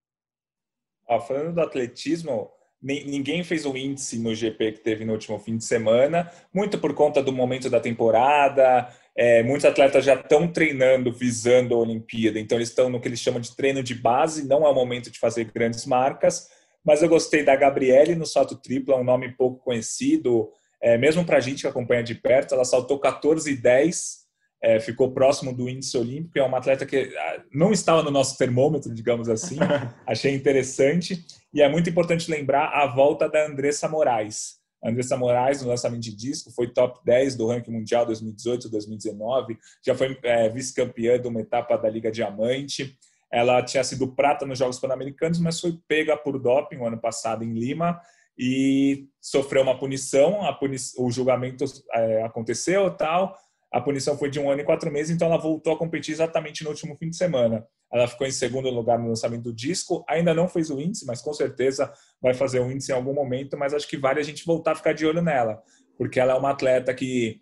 Ah, 1.09 1.21
falando 1.21 1.55
do 1.55 1.61
atletismo, 1.63 2.51
ninguém 2.83 3.43
fez 3.43 3.65
o 3.65 3.77
índice 3.77 4.19
no 4.19 4.35
GP 4.35 4.73
que 4.73 4.81
teve 4.81 5.05
no 5.05 5.13
último 5.13 5.39
fim 5.39 5.57
de 5.57 5.65
semana, 5.65 6.31
muito 6.53 6.79
por 6.79 6.95
conta 6.95 7.23
do 7.23 7.33
momento 7.33 7.69
da 7.71 7.81
temporada, 7.81 8.89
é, 9.17 9.43
muitos 9.43 9.65
atletas 9.65 10.05
já 10.05 10.15
estão 10.15 10.47
treinando 10.47 11.13
visando 11.13 11.75
a 11.75 11.79
Olimpíada, 11.79 12.39
então 12.39 12.59
eles 12.59 12.69
estão 12.69 12.91
no 12.91 13.01
que 13.01 13.09
eles 13.09 13.21
chamam 13.21 13.41
de 13.41 13.57
treino 13.57 13.83
de 13.83 13.95
base, 13.95 14.47
não 14.47 14.67
é 14.67 14.69
o 14.69 14.75
momento 14.75 15.11
de 15.11 15.19
fazer 15.19 15.45
grandes 15.45 15.87
marcas, 15.87 16.49
mas 16.85 17.03
eu 17.03 17.09
gostei 17.09 17.43
da 17.43 17.57
Gabriele 17.57 18.15
no 18.15 18.27
salto 18.27 18.57
triplo, 18.57 18.95
é 18.95 18.97
um 18.97 19.05
nome 19.05 19.33
pouco 19.33 19.65
conhecido, 19.65 20.51
é, 20.81 20.99
mesmo 20.99 21.25
para 21.25 21.39
a 21.39 21.41
gente 21.41 21.63
que 21.63 21.67
acompanha 21.67 22.03
de 22.03 22.15
perto, 22.15 22.55
ela 22.55 22.65
saltou 22.65 23.01
14 23.01 23.51
e 23.51 23.57
10, 23.57 24.27
é, 24.63 24.81
ficou 24.81 25.13
próximo 25.13 25.53
do 25.53 25.69
índice 25.69 25.97
olímpico, 25.97 26.39
é 26.39 26.43
uma 26.43 26.59
atleta 26.59 26.87
que 26.87 27.13
ah, 27.17 27.43
não 27.53 27.73
estava 27.73 28.03
no 28.03 28.11
nosso 28.11 28.37
termômetro, 28.37 28.95
digamos 28.95 29.29
assim, 29.29 29.57
achei 30.07 30.35
interessante, 30.35 31.25
e 31.57 31.63
é 31.63 31.69
muito 31.69 31.89
importante 31.89 32.31
lembrar 32.31 32.69
a 32.69 32.87
volta 32.87 33.29
da 33.29 33.47
Andressa 33.47 33.89
Moraes, 33.89 34.61
Andressa 34.85 35.17
Moraes, 35.17 35.63
no 35.63 35.69
lançamento 35.69 36.03
de 36.03 36.15
disco, 36.15 36.51
foi 36.51 36.69
top 36.69 37.01
10 37.05 37.35
do 37.35 37.49
ranking 37.49 37.73
mundial 37.73 38.07
2018-2019, 38.07 39.57
já 39.85 39.95
foi 39.95 40.19
é, 40.23 40.49
vice-campeã 40.49 41.19
de 41.19 41.27
uma 41.27 41.41
etapa 41.41 41.77
da 41.77 41.89
Liga 41.89 42.11
Diamante. 42.11 42.97
Ela 43.33 43.63
tinha 43.63 43.83
sido 43.83 44.15
prata 44.15 44.47
nos 44.47 44.59
Jogos 44.59 44.79
Pan-Americanos, 44.79 45.41
mas 45.41 45.61
foi 45.61 45.77
pega 45.89 46.17
por 46.17 46.39
doping 46.39 46.77
o 46.77 46.87
ano 46.87 46.99
passado 46.99 47.43
em 47.43 47.53
Lima 47.53 48.01
e 48.39 49.09
sofreu 49.21 49.63
uma 49.63 49.79
punição. 49.79 50.41
Puni 50.61 50.77
o 50.99 51.11
julgamento 51.11 51.65
é, 51.93 52.23
aconteceu 52.23 52.91
tal. 52.91 53.37
A 53.73 53.81
punição 53.81 54.17
foi 54.17 54.31
de 54.31 54.39
um 54.39 54.49
ano 54.49 54.61
e 54.61 54.65
quatro 54.65 54.93
meses, 54.93 55.15
então 55.15 55.27
ela 55.27 55.39
voltou 55.39 55.73
a 55.73 55.77
competir 55.77 56.13
exatamente 56.13 56.63
no 56.63 56.71
último 56.71 56.97
fim 56.97 57.11
de 57.11 57.17
semana. 57.17 57.67
Ela 57.93 58.09
ficou 58.09 58.27
em 58.27 58.31
segundo 58.31 58.69
lugar 58.69 58.99
no 58.99 59.09
lançamento 59.09 59.45
do 59.45 59.53
disco, 59.53 60.05
ainda 60.09 60.35
não 60.35 60.49
fez 60.49 60.71
o 60.71 60.81
índice, 60.81 61.07
mas 61.07 61.23
com 61.23 61.33
certeza 61.33 61.93
vai 62.21 62.35
fazer 62.35 62.61
o 62.61 62.71
índice 62.71 62.93
em 62.93 62.95
algum 62.95 63.15
momento. 63.15 63.57
Mas 63.57 63.73
acho 63.73 63.89
que 63.89 63.97
vale 63.97 64.21
a 64.21 64.25
gente 64.25 64.45
voltar 64.45 64.73
a 64.73 64.77
ficar 64.77 64.93
de 64.93 65.07
olho 65.07 65.23
nela, 65.23 65.63
porque 65.97 66.19
ela 66.19 66.33
é 66.33 66.37
uma 66.37 66.51
atleta 66.51 66.93
que 66.93 67.41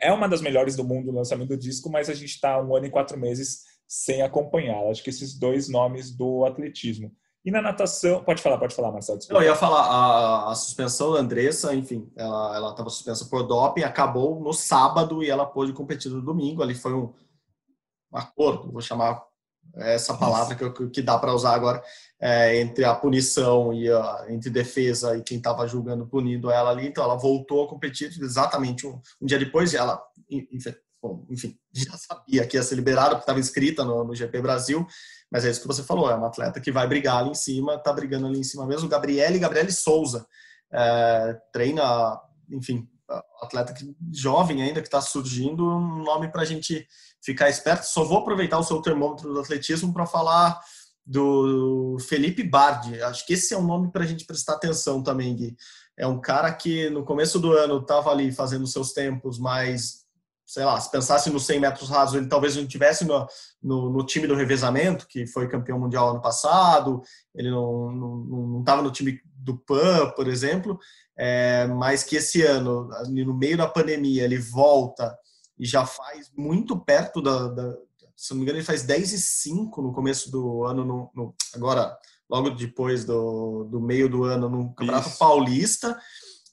é 0.00 0.12
uma 0.12 0.28
das 0.28 0.40
melhores 0.40 0.76
do 0.76 0.84
mundo 0.84 1.12
no 1.12 1.18
lançamento 1.18 1.50
do 1.50 1.56
disco, 1.56 1.90
mas 1.90 2.10
a 2.10 2.14
gente 2.14 2.34
está 2.34 2.60
um 2.60 2.74
ano 2.74 2.86
e 2.86 2.90
quatro 2.90 3.18
meses 3.18 3.62
sem 3.86 4.22
acompanhá-la. 4.22 4.90
Acho 4.90 5.02
que 5.02 5.10
esses 5.10 5.38
dois 5.38 5.68
nomes 5.68 6.10
do 6.10 6.44
atletismo. 6.44 7.12
E 7.44 7.50
na 7.50 7.60
natação, 7.60 8.24
pode 8.24 8.40
falar, 8.40 8.56
pode 8.56 8.74
falar, 8.74 8.90
Marcelo. 8.90 9.18
Desculpa. 9.18 9.42
Eu 9.42 9.46
ia 9.46 9.54
falar, 9.54 9.82
a, 9.82 10.50
a, 10.50 10.54
suspensão 10.54 11.12
da 11.12 11.20
Andressa, 11.20 11.74
enfim, 11.74 12.10
ela 12.16 12.70
estava 12.70 12.88
suspensa 12.88 13.26
por 13.26 13.42
doping, 13.42 13.82
acabou 13.82 14.40
no 14.40 14.52
sábado 14.54 15.22
e 15.22 15.28
ela 15.28 15.44
pôde 15.44 15.74
competir 15.74 16.10
no 16.10 16.22
domingo. 16.22 16.62
Ali 16.62 16.74
foi 16.74 16.94
um, 16.94 17.12
um 18.10 18.16
acordo, 18.16 18.72
vou 18.72 18.80
chamar 18.80 19.22
essa 19.76 20.14
palavra 20.14 20.54
que, 20.54 20.88
que 20.90 21.02
dá 21.02 21.18
para 21.18 21.34
usar 21.34 21.54
agora, 21.54 21.82
é, 22.20 22.60
entre 22.60 22.84
a 22.84 22.94
punição 22.94 23.72
e 23.72 23.90
a, 23.90 24.26
entre 24.28 24.50
defesa 24.50 25.16
e 25.16 25.22
quem 25.22 25.38
estava 25.38 25.66
julgando, 25.66 26.06
punindo 26.06 26.50
ela 26.50 26.70
ali. 26.70 26.86
Então, 26.86 27.04
ela 27.04 27.16
voltou 27.16 27.64
a 27.64 27.68
competir 27.68 28.10
exatamente 28.20 28.86
um, 28.86 29.00
um 29.20 29.26
dia 29.26 29.38
depois 29.38 29.74
ela, 29.74 30.02
enfim, 30.30 30.74
enfim, 31.28 31.58
já 31.72 31.96
sabia 31.96 32.46
que 32.46 32.56
ia 32.56 32.62
ser 32.62 32.76
liberada, 32.76 33.10
porque 33.10 33.22
estava 33.22 33.40
inscrita 33.40 33.84
no, 33.84 34.04
no, 34.04 34.14
GP 34.14 34.40
Brasil, 34.40 34.86
mas 35.30 35.44
é 35.44 35.50
isso 35.50 35.60
que 35.60 35.66
você 35.66 35.82
falou, 35.82 36.10
é 36.10 36.14
uma 36.14 36.28
atleta 36.28 36.60
que 36.60 36.72
vai 36.72 36.86
brigar 36.86 37.18
ali 37.18 37.30
em 37.30 37.34
cima, 37.34 37.74
está 37.74 37.92
brigando 37.92 38.26
ali 38.26 38.38
em 38.38 38.44
cima 38.44 38.66
mesmo. 38.66 38.88
Gabriele, 38.88 39.38
Gabriele 39.38 39.72
Souza, 39.72 40.26
é, 40.72 41.36
treina, 41.52 42.18
enfim, 42.50 42.88
atleta 43.42 43.72
que, 43.72 43.94
jovem 44.12 44.62
ainda, 44.62 44.80
que 44.80 44.88
está 44.88 45.00
surgindo, 45.00 45.64
um 45.64 46.02
nome 46.02 46.30
para 46.30 46.42
a 46.42 46.44
gente 46.44 46.86
ficar 47.24 47.48
esperto. 47.48 47.84
Só 47.84 48.04
vou 48.04 48.18
aproveitar 48.18 48.58
o 48.58 48.64
seu 48.64 48.80
termômetro 48.82 49.32
do 49.32 49.40
atletismo 49.40 49.92
para 49.92 50.06
falar 50.06 50.60
do 51.06 51.96
Felipe 52.08 52.42
Bardi. 52.42 53.00
Acho 53.02 53.26
que 53.26 53.34
esse 53.34 53.54
é 53.54 53.58
um 53.58 53.66
nome 53.66 53.90
para 53.90 54.04
a 54.04 54.06
gente 54.06 54.24
prestar 54.24 54.54
atenção 54.54 55.02
também, 55.02 55.34
Gui. 55.34 55.56
É 55.96 56.06
um 56.06 56.20
cara 56.20 56.52
que 56.52 56.90
no 56.90 57.04
começo 57.04 57.38
do 57.38 57.52
ano 57.52 57.78
estava 57.78 58.10
ali 58.10 58.32
fazendo 58.32 58.66
seus 58.66 58.92
tempos, 58.92 59.38
mas 59.38 60.04
sei 60.46 60.64
lá, 60.64 60.78
se 60.78 60.90
pensasse 60.90 61.30
nos 61.30 61.46
100 61.46 61.60
metros 61.60 61.88
rasos, 61.88 62.14
ele 62.14 62.28
talvez 62.28 62.54
não 62.54 62.66
tivesse 62.66 63.04
no, 63.04 63.26
no, 63.62 63.90
no, 63.90 64.04
time 64.04 64.26
do 64.26 64.34
revezamento, 64.34 65.06
que 65.08 65.26
foi 65.26 65.48
campeão 65.48 65.78
mundial 65.78 66.10
ano 66.10 66.20
passado, 66.20 67.02
ele 67.34 67.50
não 67.50 68.60
estava 68.60 68.82
no 68.82 68.90
time 68.90 69.18
do 69.24 69.56
PAN, 69.56 70.10
por 70.10 70.28
exemplo, 70.28 70.78
é, 71.16 71.66
mas 71.66 72.04
que 72.04 72.16
esse 72.16 72.42
ano, 72.42 72.88
no 73.08 73.34
meio 73.34 73.56
da 73.56 73.66
pandemia, 73.66 74.24
ele 74.24 74.38
volta 74.38 75.16
e 75.58 75.66
já 75.66 75.86
faz 75.86 76.30
muito 76.36 76.78
perto 76.78 77.20
da, 77.22 77.48
da 77.48 77.76
se 78.16 78.30
não 78.30 78.38
me 78.38 78.42
engano, 78.44 78.58
ele 78.58 78.66
faz 78.66 78.82
10 78.82 79.12
e 79.12 79.18
5 79.18 79.82
no 79.82 79.92
começo 79.92 80.30
do 80.30 80.64
ano, 80.64 80.84
no, 80.84 81.10
no 81.14 81.34
agora, 81.54 81.96
logo 82.30 82.50
depois 82.50 83.04
do, 83.04 83.64
do 83.64 83.80
meio 83.80 84.08
do 84.08 84.24
ano, 84.24 84.48
no 84.48 84.74
Campeonato 84.74 85.08
Isso. 85.08 85.18
Paulista, 85.18 85.98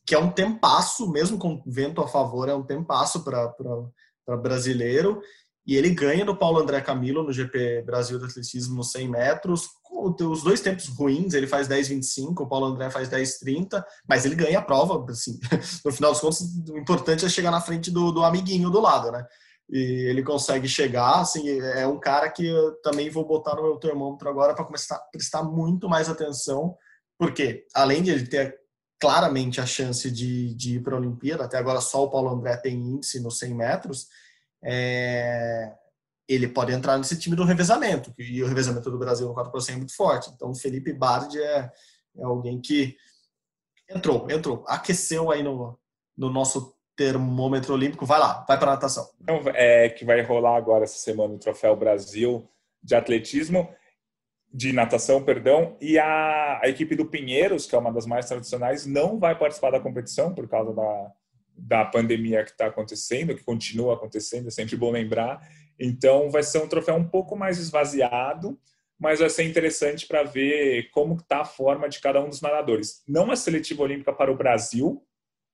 que 0.05 0.15
é 0.15 0.19
um 0.19 0.31
tempasso, 0.31 1.09
mesmo 1.11 1.37
com 1.37 1.61
vento 1.65 2.01
a 2.01 2.07
favor, 2.07 2.49
é 2.49 2.55
um 2.55 2.65
tempasso 2.65 3.23
para 3.23 4.37
brasileiro. 4.37 5.21
E 5.65 5.75
ele 5.75 5.89
ganha 5.91 6.25
do 6.25 6.35
Paulo 6.35 6.59
André 6.59 6.81
Camilo 6.81 7.23
no 7.23 7.31
GP 7.31 7.83
Brasil 7.83 8.17
de 8.17 8.25
Atletismo 8.25 8.75
nos 8.75 8.91
100 8.91 9.07
metros. 9.07 9.69
Os 9.91 10.43
dois 10.43 10.61
tempos 10.61 10.87
ruins, 10.87 11.33
ele 11.33 11.45
faz 11.45 11.67
10,25, 11.67 12.41
o 12.41 12.47
Paulo 12.47 12.67
André 12.67 12.89
faz 12.89 13.09
10,30, 13.09 13.83
mas 14.07 14.25
ele 14.25 14.35
ganha 14.35 14.59
a 14.59 14.63
prova. 14.63 15.05
Assim, 15.11 15.39
no 15.85 15.91
final 15.91 16.11
dos 16.11 16.21
contos, 16.21 16.41
o 16.69 16.77
importante 16.77 17.25
é 17.25 17.29
chegar 17.29 17.51
na 17.51 17.61
frente 17.61 17.91
do, 17.91 18.11
do 18.11 18.23
amiguinho 18.23 18.69
do 18.69 18.79
lado, 18.79 19.11
né? 19.11 19.23
E 19.69 20.07
ele 20.09 20.23
consegue 20.23 20.67
chegar. 20.67 21.21
Assim, 21.21 21.47
é 21.49 21.85
um 21.85 21.99
cara 21.99 22.29
que 22.29 22.47
eu 22.47 22.73
também 22.81 23.09
vou 23.09 23.25
botar 23.27 23.55
no 23.55 23.61
meu 23.63 23.77
termômetro 23.77 24.27
agora 24.27 24.55
para 24.55 24.65
começar 24.65 24.95
a 24.95 24.99
prestar 25.11 25.43
muito 25.43 25.87
mais 25.87 26.09
atenção, 26.09 26.75
porque 27.17 27.65
além 27.73 28.01
de 28.01 28.09
ele 28.09 28.25
ter 28.25 28.61
claramente 29.01 29.59
a 29.59 29.65
chance 29.65 30.11
de, 30.11 30.53
de 30.53 30.75
ir 30.75 30.83
para 30.83 30.95
a 30.95 30.99
Olimpíada. 30.99 31.43
Até 31.43 31.57
agora 31.57 31.81
só 31.81 32.03
o 32.03 32.09
Paulo 32.09 32.29
André 32.29 32.55
tem 32.57 32.75
índice 32.75 33.19
nos 33.19 33.39
100 33.39 33.55
metros. 33.55 34.07
É, 34.63 35.73
ele 36.27 36.47
pode 36.47 36.71
entrar 36.71 36.97
nesse 36.97 37.17
time 37.19 37.35
do 37.35 37.43
revezamento, 37.43 38.13
e 38.17 38.41
o 38.41 38.47
revezamento 38.47 38.89
do 38.89 38.97
Brasil 38.97 39.27
no 39.27 39.35
4% 39.35 39.69
é 39.69 39.75
muito 39.75 39.95
forte. 39.95 40.29
Então, 40.33 40.51
o 40.51 40.55
Felipe 40.55 40.93
Bardi 40.93 41.41
é, 41.41 41.71
é 42.17 42.23
alguém 42.23 42.61
que 42.61 42.95
entrou, 43.89 44.29
entrou, 44.29 44.63
aqueceu 44.67 45.31
aí 45.31 45.43
no, 45.43 45.77
no 46.17 46.29
nosso 46.29 46.75
termômetro 46.95 47.73
olímpico. 47.73 48.05
Vai 48.05 48.19
lá, 48.19 48.45
vai 48.47 48.57
para 48.57 48.71
natação. 48.71 49.09
Então, 49.19 49.41
é 49.53 49.89
que 49.89 50.05
vai 50.05 50.21
rolar 50.21 50.55
agora 50.55 50.83
essa 50.83 50.97
semana 50.97 51.33
o 51.33 51.39
Troféu 51.39 51.75
Brasil 51.75 52.49
de 52.81 52.95
atletismo 52.95 53.69
de 54.53 54.73
natação, 54.73 55.23
perdão, 55.23 55.77
e 55.79 55.97
a, 55.97 56.59
a, 56.61 56.67
equipe 56.67 56.93
do 56.93 57.05
Pinheiros, 57.05 57.65
que 57.65 57.73
é 57.73 57.77
uma 57.77 57.91
das 57.91 58.05
mais 58.05 58.25
tradicionais, 58.25 58.85
não 58.85 59.17
vai 59.17 59.37
participar 59.37 59.71
da 59.71 59.79
competição 59.79 60.33
por 60.33 60.45
causa 60.47 60.73
da, 60.73 61.11
da 61.55 61.85
pandemia 61.85 62.43
que 62.43 62.51
está 62.51 62.67
acontecendo, 62.67 63.35
que 63.35 63.43
continua 63.43 63.93
acontecendo, 63.93 64.47
é 64.47 64.51
sempre 64.51 64.75
bom 64.75 64.91
lembrar. 64.91 65.39
Então, 65.79 66.29
vai 66.29 66.43
ser 66.43 66.59
um 66.59 66.67
troféu 66.67 66.95
um 66.95 67.07
pouco 67.07 67.35
mais 67.35 67.57
esvaziado, 67.57 68.59
mas 68.99 69.19
vai 69.19 69.29
ser 69.29 69.43
interessante 69.43 70.05
para 70.05 70.23
ver 70.23 70.89
como 70.91 71.15
está 71.15 71.41
a 71.41 71.45
forma 71.45 71.89
de 71.89 71.99
cada 71.99 72.23
um 72.23 72.29
dos 72.29 72.41
nadadores. 72.41 73.03
Não 73.07 73.31
é 73.31 73.35
seletiva 73.35 73.83
olímpica 73.83 74.13
para 74.13 74.31
o 74.31 74.37
Brasil, 74.37 75.03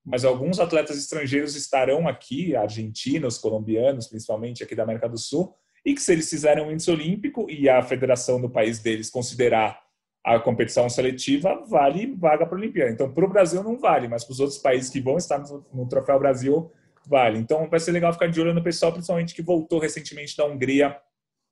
mas 0.06 0.26
alguns 0.26 0.60
atletas 0.60 0.98
estrangeiros 0.98 1.56
estarão 1.56 2.08
aqui, 2.08 2.56
argentinos, 2.56 3.38
colombianos, 3.38 4.08
principalmente 4.08 4.64
aqui 4.64 4.76
da 4.76 4.84
América 4.84 5.08
do 5.08 5.18
Sul, 5.18 5.54
e 5.86 5.94
que 5.94 6.02
se 6.02 6.12
eles 6.12 6.30
fizerem 6.30 6.64
um 6.64 6.72
índice 6.72 6.92
olímpico 6.92 7.50
e 7.50 7.70
a 7.70 7.82
federação 7.82 8.40
do 8.42 8.50
país 8.50 8.80
deles 8.80 9.10
considerar 9.10 9.87
a 10.28 10.38
competição 10.42 10.90
seletiva, 10.90 11.64
vale 11.70 12.14
vaga 12.14 12.46
para 12.46 12.58
a 12.58 12.60
Olimpíada. 12.60 12.92
Então, 12.92 13.10
para 13.10 13.24
o 13.24 13.30
Brasil 13.30 13.64
não 13.64 13.80
vale, 13.80 14.10
mas 14.10 14.26
para 14.26 14.34
os 14.34 14.42
outros 14.42 14.60
países 14.60 14.90
que 14.90 15.00
vão 15.00 15.16
estar 15.16 15.42
no, 15.74 15.88
Troféu 15.88 16.20
Brasil, 16.20 16.70
vale. 17.08 17.40
Então, 17.40 17.70
vai 17.70 17.80
ser 17.80 17.94
legal 17.94 18.12
ficar 18.12 18.28
de 18.28 18.42
olho 18.42 18.54
no 18.54 18.62
pessoal, 18.62 18.92
principalmente 18.92 19.34
que 19.34 19.42
voltou 19.42 19.80
recentemente 19.80 20.36
da 20.36 20.44
Hungria, 20.44 20.98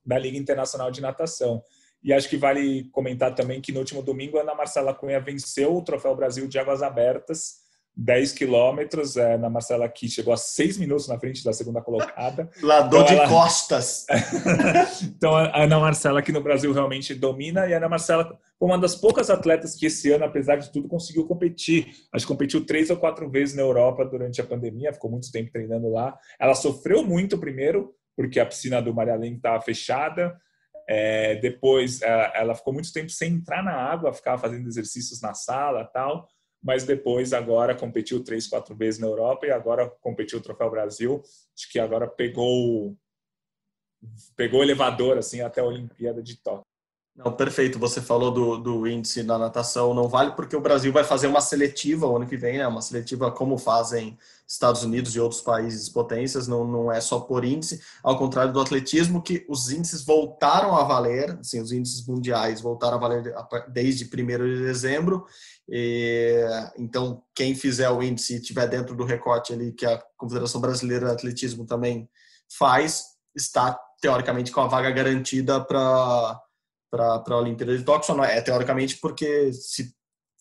da 0.06 0.18
Liga 0.18 0.38
Internacional 0.38 0.92
de 0.92 1.00
Natação. 1.00 1.64
E 2.04 2.12
acho 2.12 2.28
que 2.28 2.36
vale 2.36 2.90
comentar 2.92 3.34
também 3.34 3.62
que 3.62 3.72
no 3.72 3.80
último 3.80 4.02
domingo 4.02 4.38
a 4.38 4.42
Ana 4.42 4.54
Marcela 4.54 4.94
Cunha 4.94 5.22
venceu 5.22 5.78
o 5.78 5.82
Troféu 5.82 6.14
Brasil 6.14 6.46
de 6.46 6.60
Águas 6.60 6.84
Abertas 6.84 7.65
10 7.98 8.34
quilômetros, 8.34 9.16
é, 9.16 9.38
na 9.38 9.50
Marcela 9.50 9.86
aqui 9.86 10.10
chegou 10.10 10.34
a 10.34 10.38
6 10.38 10.78
minutos 10.78 11.08
na 11.08 11.18
frente 11.18 11.44
da 11.44 11.54
segunda 11.54 11.82
colocada. 11.82 12.50
Lador 12.62 13.04
então, 13.04 13.16
de 13.16 13.22
ela... 13.22 13.30
costas. 13.30 14.06
então 15.04 15.34
a 15.36 15.64
Ana 15.64 15.80
Marcela 15.80 16.20
aqui 16.20 16.32
no 16.32 16.42
Brasil 16.42 16.74
realmente 16.74 17.16
domina 17.16 17.66
e 17.68 17.74
a 17.74 17.78
Ana 17.78 17.88
Marcela 17.88 18.38
foi 18.60 18.68
uma 18.68 18.78
das 18.78 18.96
poucas 18.96 19.30
atletas 19.30 19.76
que 19.76 19.86
esse 19.86 20.12
ano, 20.12 20.26
apesar 20.26 20.58
de 20.58 20.72
tudo, 20.72 20.90
conseguiu 20.90 21.26
competir. 21.26 21.88
Acho 22.12 22.26
que 22.26 22.32
competiu 22.32 22.66
três 22.66 22.90
ou 22.90 22.98
quatro 22.98 23.30
vezes 23.30 23.56
na 23.56 23.62
Europa 23.62 24.04
durante 24.06 24.42
a 24.42 24.46
pandemia, 24.46 24.94
ficou 24.94 25.10
muito 25.10 25.32
tempo 25.32 25.52
treinando 25.52 25.90
lá. 25.90 26.18
Ela 26.38 26.54
sofreu 26.54 27.02
muito 27.04 27.38
primeiro, 27.38 27.94
porque 28.16 28.40
a 28.40 28.46
piscina 28.46 28.82
do 28.82 28.94
Maria 28.94 29.14
Helena 29.14 29.38
estava 29.38 29.62
fechada. 29.62 30.36
É, 30.88 31.36
depois 31.38 32.02
ela, 32.02 32.34
ela 32.36 32.56
ficou 32.56 32.72
muito 32.72 32.92
tempo 32.94 33.10
sem 33.10 33.34
entrar 33.34 33.64
na 33.64 33.74
água, 33.74 34.14
ficava 34.14 34.38
fazendo 34.38 34.68
exercícios 34.68 35.20
na 35.22 35.34
sala 35.34 35.84
tal 35.86 36.28
mas 36.66 36.84
depois 36.84 37.32
agora 37.32 37.76
competiu 37.76 38.24
três, 38.24 38.48
quatro 38.48 38.76
vezes 38.76 39.00
na 39.00 39.06
Europa 39.06 39.46
e 39.46 39.52
agora 39.52 39.88
competiu 40.02 40.40
o 40.40 40.42
Troféu 40.42 40.72
Brasil. 40.72 41.22
Acho 41.56 41.72
que 41.72 41.78
agora 41.78 42.08
pegou 42.08 42.98
pegou 44.36 44.64
elevador 44.64 45.16
assim 45.16 45.42
até 45.42 45.62
a 45.62 45.66
Olimpíada 45.66 46.24
de 46.24 46.38
Tóquio. 46.38 46.66
Não, 47.16 47.32
perfeito. 47.32 47.80
Você 47.80 48.02
falou 48.02 48.30
do, 48.30 48.58
do 48.58 48.88
índice 48.88 49.24
na 49.24 49.38
natação, 49.38 49.94
não 49.94 50.10
vale 50.10 50.32
porque 50.32 50.56
o 50.56 50.62
Brasil 50.62 50.92
vai 50.92 51.04
fazer 51.04 51.28
uma 51.28 51.40
seletiva 51.40 52.06
o 52.06 52.18
ano 52.18 52.28
que 52.28 52.36
vem, 52.36 52.58
né? 52.58 52.68
Uma 52.68 52.82
seletiva 52.82 53.32
como 53.32 53.58
fazem 53.58 54.18
Estados 54.46 54.84
Unidos 54.84 55.16
e 55.16 55.20
outros 55.20 55.40
países 55.40 55.88
potências, 55.88 56.46
não, 56.46 56.68
não 56.68 56.92
é 56.92 57.00
só 57.00 57.20
por 57.20 57.46
índice, 57.46 57.82
ao 58.04 58.18
contrário 58.18 58.52
do 58.54 58.60
atletismo, 58.60 59.22
que 59.22 59.46
os 59.50 59.72
índices 59.72 60.04
voltaram 60.04 60.76
a 60.76 60.84
valer, 60.84 61.32
assim, 61.40 61.60
os 61.60 61.72
índices 61.72 62.06
mundiais 62.06 62.62
voltaram 62.62 62.98
a 62.98 63.00
valer 63.00 63.34
desde 63.70 64.06
1 64.06 64.08
de 64.08 64.62
dezembro, 64.62 65.26
e, 65.68 66.46
então, 66.78 67.24
quem 67.34 67.56
fizer 67.56 67.90
o 67.90 68.04
índice 68.04 68.34
e 68.34 68.38
estiver 68.38 68.68
dentro 68.68 68.96
do 68.96 69.04
recorte 69.04 69.52
ali 69.52 69.72
que 69.72 69.86
a 69.86 70.00
Confederação 70.16 70.62
Brasileira 70.62 71.08
de 71.08 71.14
Atletismo 71.14 71.66
também 71.66 72.08
faz, 72.48 73.16
está 73.36 73.80
teoricamente 74.00 74.52
com 74.52 74.62
a 74.62 74.68
vaga 74.68 74.92
garantida 74.92 75.60
para 75.60 76.40
a 77.02 77.38
Olimpíada 77.38 77.78
de 77.78 77.84
Tóquio. 77.84 78.08
Só 78.08 78.16
não 78.16 78.24
é, 78.24 78.40
teoricamente 78.42 78.98
porque 78.98 79.52
se 79.54 79.94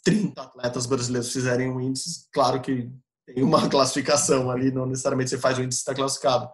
30 0.04 0.40
atletas 0.40 0.86
brasileiros 0.86 1.32
fizerem 1.32 1.70
o 1.70 1.80
índice, 1.80 2.26
claro 2.32 2.60
que 2.60 2.90
tem 3.26 3.42
uma 3.42 3.66
classificação 3.70 4.50
ali, 4.50 4.70
não 4.70 4.86
necessariamente 4.86 5.30
você 5.30 5.38
faz 5.38 5.58
o 5.58 5.62
índice 5.62 5.80
está 5.80 5.94
classificado. 5.94 6.48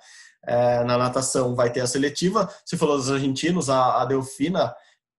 É, 0.47 0.83
na 0.85 0.97
natação 0.97 1.55
vai 1.55 1.71
ter 1.71 1.81
a 1.81 1.87
seletiva. 1.87 2.49
Você 2.65 2.77
falou 2.77 2.97
dos 2.97 3.11
argentinos, 3.11 3.69
a, 3.69 4.01
a 4.01 4.05
Delfina 4.05 4.75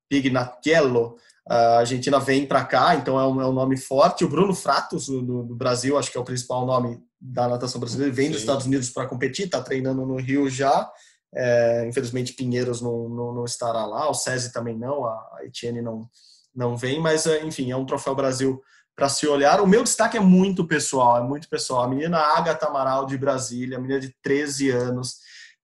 Pignatello, 0.10 1.16
a 1.48 1.80
Argentina 1.80 2.20
vem 2.20 2.46
para 2.46 2.64
cá, 2.66 2.96
então 2.96 3.20
é 3.20 3.26
um, 3.26 3.42
é 3.42 3.48
um, 3.48 3.54
nome 3.54 3.78
forte. 3.78 4.24
O 4.24 4.30
Bruno 4.30 4.54
Fratos, 4.54 5.08
do, 5.08 5.44
do, 5.44 5.56
Brasil, 5.56 5.98
acho 5.98 6.12
que 6.12 6.18
é 6.18 6.22
o 6.22 6.26
principal 6.26 6.66
nome 6.66 7.00
da 7.20 7.48
natação 7.48 7.80
brasileira, 7.80 8.14
vem 8.14 8.28
Sim. 8.28 8.32
dos 8.32 8.42
Estados 8.42 8.66
Unidos 8.66 8.90
para 8.90 9.08
competir, 9.08 9.46
está 9.46 9.62
treinando 9.62 10.06
no 10.06 10.18
Rio 10.18 10.50
já. 10.50 10.90
É, 11.34 11.88
infelizmente, 11.88 12.34
Pinheiros 12.34 12.82
não, 12.82 13.08
não, 13.08 13.34
não, 13.34 13.46
estará 13.46 13.86
lá, 13.86 14.10
o 14.10 14.14
SESI 14.14 14.52
também 14.52 14.78
não, 14.78 15.06
a 15.06 15.40
Etienne 15.44 15.82
não, 15.82 16.10
não 16.54 16.76
vem, 16.76 17.00
mas 17.00 17.26
é, 17.26 17.44
enfim, 17.44 17.72
é 17.72 17.76
um 17.76 17.86
troféu 17.86 18.14
Brasil 18.14 18.62
para 18.96 19.08
se 19.10 19.26
olhar. 19.28 19.62
O 19.62 19.68
meu 19.68 19.84
destaque 19.84 20.18
é 20.18 20.20
muito 20.20 20.68
pessoal, 20.68 21.18
é 21.18 21.24
muito 21.24 21.48
pessoal. 21.50 21.84
A 21.84 21.88
menina 21.88 22.18
Agatha 22.18 22.68
Amaral 22.68 23.06
de 23.06 23.18
Brasília, 23.18 23.80
menina 23.80 24.00
de 24.00 24.14
13 24.22 24.70
anos. 24.70 25.16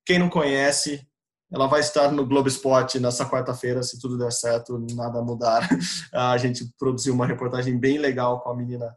Quem 0.06 0.18
não 0.18 0.30
conhece, 0.30 1.06
ela 1.52 1.68
vai 1.68 1.82
estar 1.82 2.12
no 2.12 2.26
Globo 2.26 2.48
Esporte 2.48 3.00
nessa 3.00 3.30
quarta-feira, 3.30 3.84
se 3.84 4.00
tudo 4.00 4.18
der 4.18 4.32
certo, 4.32 4.80
nada 4.96 5.22
mudar. 5.22 5.68
A 6.14 6.38
gente 6.38 6.66
produziu 6.80 7.14
uma 7.14 7.28
reportagem 7.28 7.78
bem 7.78 7.98
legal 7.98 8.40
com 8.40 8.50
a 8.50 8.56
menina 8.56 8.96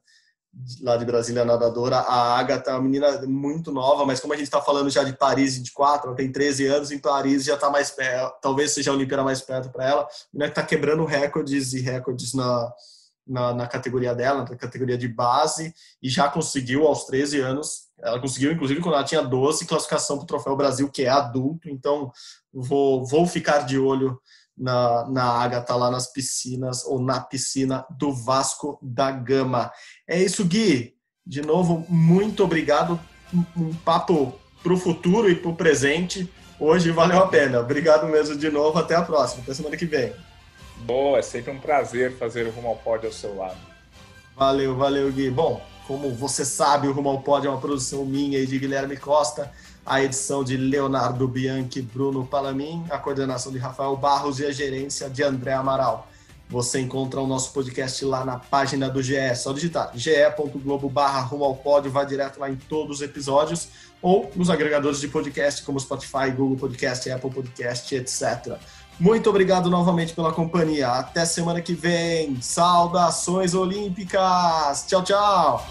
lá 0.83 0.97
de 0.97 1.05
Brasília, 1.05 1.45
nadadora. 1.45 1.99
A 1.99 2.39
Agatha 2.39 2.71
é 2.71 2.75
uma 2.75 2.83
menina 2.83 3.23
muito 3.27 3.73
nova, 3.73 4.05
mas 4.05 4.21
como 4.21 4.33
a 4.33 4.37
gente 4.37 4.47
está 4.47 4.61
falando 4.61 4.91
já 4.91 5.05
de 5.05 5.13
Paris 5.13 5.57
24, 5.57 6.09
ela 6.09 6.17
tem 6.17 6.31
13 6.31 6.67
anos, 6.67 6.91
em 6.91 6.99
Paris 6.99 7.45
já 7.45 7.55
está 7.55 7.71
mais 7.71 7.91
perto, 7.91 8.41
talvez 8.41 8.73
seja 8.73 8.91
a 8.91 8.95
Olimpíada 8.95 9.23
mais 9.23 9.41
perto 9.41 9.71
para 9.71 9.89
ela. 9.89 10.03
A 10.03 10.09
menina 10.33 10.51
está 10.51 10.63
quebrando 10.63 11.05
recordes 11.05 11.73
e 11.73 11.81
recordes 11.81 12.35
na, 12.35 12.73
na, 13.27 13.55
na, 13.55 13.67
categoria 13.67 14.15
dela, 14.15 14.45
na 14.45 14.57
categoria 14.57 14.99
de 14.99 15.09
base, 15.09 15.73
e 16.03 16.09
já 16.09 16.29
conseguiu 16.29 16.87
aos 16.87 17.05
13 17.05 17.41
anos. 17.41 17.89
Ela 18.03 18.21
conseguiu, 18.21 18.53
inclusive, 18.53 18.81
quando 18.81 18.95
ela 18.95 19.05
tinha 19.05 19.23
12, 19.23 19.67
classificação 19.67 20.17
para 20.17 20.25
o 20.25 20.27
Troféu 20.27 20.57
Brasil, 20.57 20.91
que 20.91 21.03
é 21.03 21.09
adulto. 21.09 21.69
Então, 21.69 22.11
vou, 22.53 23.05
vou 23.07 23.27
ficar 23.27 23.61
de 23.61 23.79
olho 23.79 24.19
na, 24.61 25.09
na 25.09 25.25
Agatha 25.25 25.75
lá 25.75 25.91
nas 25.91 26.13
piscinas 26.13 26.85
ou 26.85 27.01
na 27.01 27.21
piscina 27.21 27.87
do 27.91 28.13
Vasco 28.13 28.79
da 28.83 29.11
Gama. 29.11 29.73
É 30.11 30.21
isso, 30.21 30.45
Gui. 30.45 30.93
De 31.25 31.41
novo, 31.41 31.87
muito 31.89 32.43
obrigado. 32.43 32.99
Um 33.57 33.73
papo 33.73 34.35
para 34.61 34.73
o 34.73 34.77
futuro 34.77 35.31
e 35.31 35.37
para 35.37 35.53
o 35.53 35.55
presente. 35.55 36.29
Hoje 36.59 36.91
valeu 36.91 37.21
a 37.21 37.29
pena. 37.29 37.61
Obrigado 37.61 38.09
mesmo 38.09 38.37
de 38.37 38.51
novo. 38.51 38.77
Até 38.77 38.97
a 38.97 39.03
próxima. 39.03 39.45
Até 39.45 39.55
semana 39.55 39.77
que 39.77 39.87
vem. 39.87 40.13
Boa, 40.79 41.21
é 41.21 41.23
sempre 41.23 41.53
um 41.53 41.61
prazer 41.61 42.17
fazer 42.19 42.45
o 42.49 42.51
Rumo 42.51 42.71
ao 42.71 42.77
Pódio 42.77 43.07
ao 43.07 43.13
seu 43.13 43.37
lado. 43.37 43.57
Valeu, 44.35 44.75
valeu, 44.75 45.13
Gui. 45.13 45.31
Bom, 45.31 45.63
como 45.87 46.11
você 46.11 46.45
sabe, 46.45 46.89
o 46.89 46.93
Rumo 46.93 47.11
ao 47.11 47.21
Pódio 47.21 47.47
é 47.47 47.51
uma 47.53 47.61
produção 47.61 48.05
minha 48.05 48.41
e 48.41 48.47
de 48.47 48.59
Guilherme 48.59 48.97
Costa, 48.97 49.53
a 49.87 50.03
edição 50.03 50.43
de 50.43 50.57
Leonardo 50.57 51.29
Bianchi, 51.29 51.83
Bruno 51.83 52.27
Palamin, 52.27 52.85
a 52.91 52.99
coordenação 52.99 53.53
de 53.53 53.59
Rafael 53.59 53.97
Barros 53.97 54.41
e 54.41 54.45
a 54.45 54.51
gerência 54.51 55.09
de 55.09 55.23
André 55.23 55.53
Amaral. 55.53 56.10
Você 56.51 56.81
encontra 56.81 57.21
o 57.21 57.29
nosso 57.29 57.53
podcast 57.53 58.05
lá 58.05 58.25
na 58.25 58.37
página 58.37 58.91
do 58.91 59.01
GE, 59.01 59.15
é 59.15 59.35
só 59.37 59.53
digitar 59.53 59.93
ge.globo 59.95 60.89
barra 60.89 61.21
rumo 61.21 61.45
ao 61.45 61.55
pódio, 61.55 61.93
vai 61.93 62.05
direto 62.05 62.41
lá 62.41 62.51
em 62.51 62.57
todos 62.57 62.97
os 62.97 63.03
episódios, 63.03 63.69
ou 64.03 64.29
nos 64.35 64.51
agregadores 64.51 65.01
de 65.01 65.07
podcast 65.07 65.63
como 65.63 65.79
Spotify, 65.79 66.33
Google 66.37 66.57
Podcast, 66.57 67.09
Apple 67.09 67.31
Podcast, 67.31 67.95
etc. 67.95 68.59
Muito 68.99 69.31
obrigado 69.31 69.71
novamente 69.71 70.13
pela 70.13 70.33
companhia. 70.33 70.89
Até 70.89 71.25
semana 71.25 71.61
que 71.63 71.73
vem. 71.73 72.43
Saudações 72.43 73.55
olímpicas. 73.55 74.85
Tchau, 74.89 75.05
tchau. 75.05 75.67